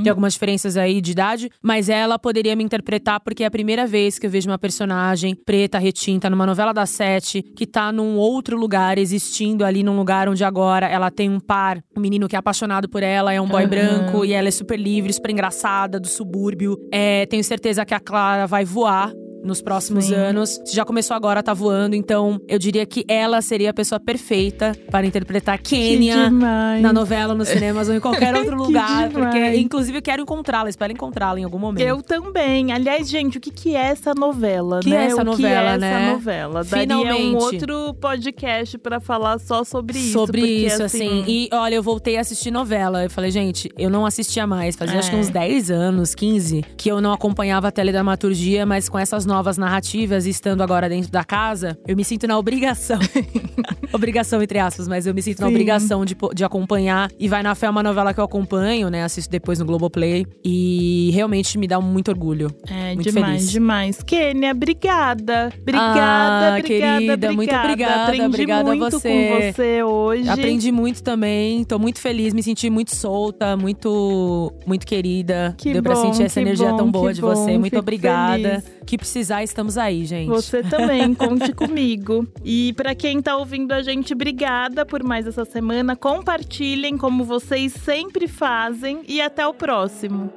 Tem 0.03 0.09
algumas 0.09 0.33
diferenças 0.33 0.77
aí 0.77 1.01
de 1.01 1.13
idade, 1.13 1.49
mas 1.63 1.89
ela 1.89 2.19
poderia 2.19 2.55
me 2.55 2.63
interpretar 2.63 3.19
porque 3.19 3.43
é 3.43 3.47
a 3.47 3.51
primeira 3.51 3.87
vez 3.87 4.19
que 4.19 4.27
eu 4.27 4.29
vejo 4.29 4.47
uma 4.47 4.59
personagem 4.59 5.33
preta, 5.33 5.79
retinta, 5.79 6.29
numa 6.29 6.45
novela 6.45 6.73
da 6.73 6.85
Sete, 6.85 7.41
que 7.41 7.65
tá 7.65 7.91
num 7.91 8.17
outro 8.17 8.55
lugar, 8.55 8.99
existindo 8.99 9.65
ali 9.65 9.81
num 9.81 9.95
lugar 9.97 10.29
onde 10.29 10.43
agora 10.43 10.87
ela 10.87 11.09
tem 11.09 11.27
um 11.27 11.39
par, 11.39 11.83
um 11.97 11.99
menino 11.99 12.27
que 12.27 12.35
é 12.35 12.39
apaixonado 12.39 12.87
por 12.87 13.01
ela, 13.01 13.33
é 13.33 13.41
um 13.41 13.47
boy 13.47 13.63
Aham. 13.63 13.69
branco 13.69 14.25
e 14.25 14.33
ela 14.33 14.47
é 14.47 14.51
super 14.51 14.79
livre, 14.79 15.11
super 15.11 15.31
engraçada, 15.31 16.02
do 16.03 16.09
subúrbio. 16.09 16.77
É, 16.91 17.25
tenho 17.25 17.43
certeza 17.43 17.83
que 17.85 17.93
a 17.93 17.99
Clara 17.99 18.45
vai 18.45 18.63
voar 18.63 19.11
nos 19.43 19.61
próximos 19.61 20.05
Sim. 20.05 20.15
anos. 20.15 20.59
Se 20.65 20.75
já 20.75 20.85
começou 20.85 21.15
agora, 21.15 21.43
tá 21.43 21.53
voando. 21.53 21.95
Então, 21.95 22.39
eu 22.47 22.57
diria 22.57 22.85
que 22.85 23.03
ela 23.07 23.41
seria 23.41 23.69
a 23.71 23.73
pessoa 23.73 23.99
perfeita 23.99 24.71
para 24.89 25.05
interpretar 25.05 25.59
demais. 25.61 26.81
na 26.81 26.93
novela, 26.93 27.33
nos 27.33 27.47
cinemas 27.49 27.89
ou 27.89 27.95
em 27.95 27.99
qualquer 27.99 28.33
outro 28.35 28.55
lugar. 28.55 29.09
Porque, 29.09 29.55
inclusive, 29.57 29.97
eu 29.97 30.01
quero 30.01 30.21
encontrá-la, 30.21 30.69
espero 30.69 30.91
encontrá-la 30.93 31.39
em 31.39 31.43
algum 31.43 31.59
momento. 31.59 31.85
Eu 31.85 32.01
também. 32.01 32.71
Aliás, 32.71 33.09
gente, 33.09 33.37
o 33.37 33.41
que, 33.41 33.51
que 33.51 33.75
é 33.75 33.87
essa 33.87 34.13
novela, 34.13 34.79
Que 34.79 34.89
né? 34.89 35.03
é 35.03 35.05
essa 35.07 35.21
o 35.21 35.25
novela, 35.25 35.69
que 35.71 35.75
é 35.75 35.77
né? 35.77 36.03
essa 36.03 36.13
novela? 36.13 36.63
Daria 36.63 36.97
um 36.97 37.01
Finalmente. 37.01 37.35
outro 37.35 37.93
podcast 37.95 38.77
pra 38.77 38.99
falar 38.99 39.39
só 39.39 39.63
sobre 39.63 39.97
isso. 39.97 40.13
Sobre 40.13 40.39
porque, 40.39 40.53
isso, 40.67 40.83
assim. 40.83 41.23
E 41.27 41.49
olha, 41.51 41.75
eu 41.75 41.83
voltei 41.83 42.17
a 42.17 42.21
assistir 42.21 42.51
novela. 42.51 43.03
Eu 43.03 43.09
falei, 43.09 43.31
gente, 43.31 43.69
eu 43.77 43.89
não 43.89 44.05
assistia 44.05 44.47
mais. 44.47 44.75
Fazia 44.75 44.99
acho 44.99 45.09
que 45.09 45.15
É. 45.15 45.19
uns 45.19 45.29
10 45.29 45.71
anos, 45.71 46.15
15, 46.15 46.63
que 46.77 46.89
eu 46.89 47.01
não 47.01 47.11
acompanhava 47.13 47.67
a 47.67 47.71
teledramaturgia, 47.71 48.65
mas 48.65 48.87
com 48.89 48.97
essas 48.97 49.25
novas 49.33 49.57
narrativas 49.57 50.27
e 50.27 50.29
estando 50.29 50.61
agora 50.61 50.87
dentro 50.87 51.11
da 51.11 51.23
casa, 51.23 51.75
eu 51.87 51.95
me 51.95 52.05
sinto 52.05 52.27
na 52.27 52.37
obrigação. 52.37 52.99
obrigação, 53.91 54.41
entre 54.43 54.59
aspas, 54.59 54.87
mas 54.87 55.07
eu 55.07 55.13
me 55.13 55.21
sinto 55.23 55.39
na 55.41 55.47
Sim. 55.47 55.53
obrigação 55.53 56.05
de, 56.05 56.15
de 56.35 56.43
acompanhar. 56.43 57.09
E 57.19 57.27
Vai 57.27 57.41
na 57.41 57.55
Fé 57.55 57.65
é 57.65 57.69
uma 57.69 57.81
novela 57.81 58.13
que 58.13 58.19
eu 58.19 58.23
acompanho, 58.23 58.89
né? 58.89 59.03
Assisto 59.03 59.31
depois 59.31 59.57
no 59.57 59.65
Globoplay. 59.65 60.25
E 60.45 61.09
realmente 61.13 61.57
me 61.57 61.67
dá 61.67 61.79
muito 61.81 62.09
orgulho. 62.09 62.53
É, 62.69 62.93
Muito 62.93 63.09
demais, 63.11 63.31
feliz. 63.37 63.51
demais. 63.51 64.03
Kênia, 64.03 64.51
obrigada. 64.51 65.51
Obrigada, 65.61 65.99
Ah, 66.01 66.57
obrigada, 66.59 66.61
querida, 66.61 67.13
obrigada. 67.13 67.33
muito 67.33 67.55
obrigada, 67.55 68.03
Aprendi 68.03 68.25
obrigada 68.25 68.71
a 68.71 68.75
muito 68.75 68.91
você. 68.99 69.09
com 69.09 69.51
você 69.53 69.83
hoje. 69.83 70.29
Aprendi 70.29 70.71
muito 70.71 71.01
também, 71.01 71.63
tô 71.63 71.79
muito 71.79 71.99
feliz, 71.99 72.33
me 72.33 72.43
senti 72.43 72.69
muito 72.69 72.95
solta, 72.95 73.57
muito 73.57 74.51
muito 74.67 74.85
querida. 74.85 75.55
Que 75.57 75.73
Deu 75.73 75.81
pra 75.81 75.95
bom, 75.95 76.01
sentir 76.01 76.23
essa 76.23 76.39
energia 76.41 76.69
bom, 76.69 76.77
tão 76.77 76.91
boa 76.91 77.13
de 77.13 77.21
bom, 77.21 77.29
você. 77.29 77.57
Muito 77.57 77.79
obrigada. 77.79 78.61
feliz. 78.61 78.83
Que 78.85 78.97
precisar, 79.23 79.43
estamos 79.43 79.77
aí, 79.77 80.05
gente. 80.05 80.27
Você 80.27 80.61
também, 80.61 81.13
conte 81.15 81.53
comigo. 81.53 82.27
E 82.43 82.73
para 82.73 82.93
quem 82.93 83.21
tá 83.21 83.37
ouvindo 83.37 83.71
a 83.71 83.81
gente, 83.81 84.13
obrigada 84.13 84.85
por 84.85 85.01
mais 85.01 85.25
essa 85.25 85.45
semana. 85.45 85.95
Compartilhem 85.95 86.97
como 86.97 87.23
vocês 87.23 87.71
sempre 87.73 88.27
fazem 88.27 89.01
e 89.07 89.21
até 89.21 89.47
o 89.47 89.53
próximo. 89.53 90.29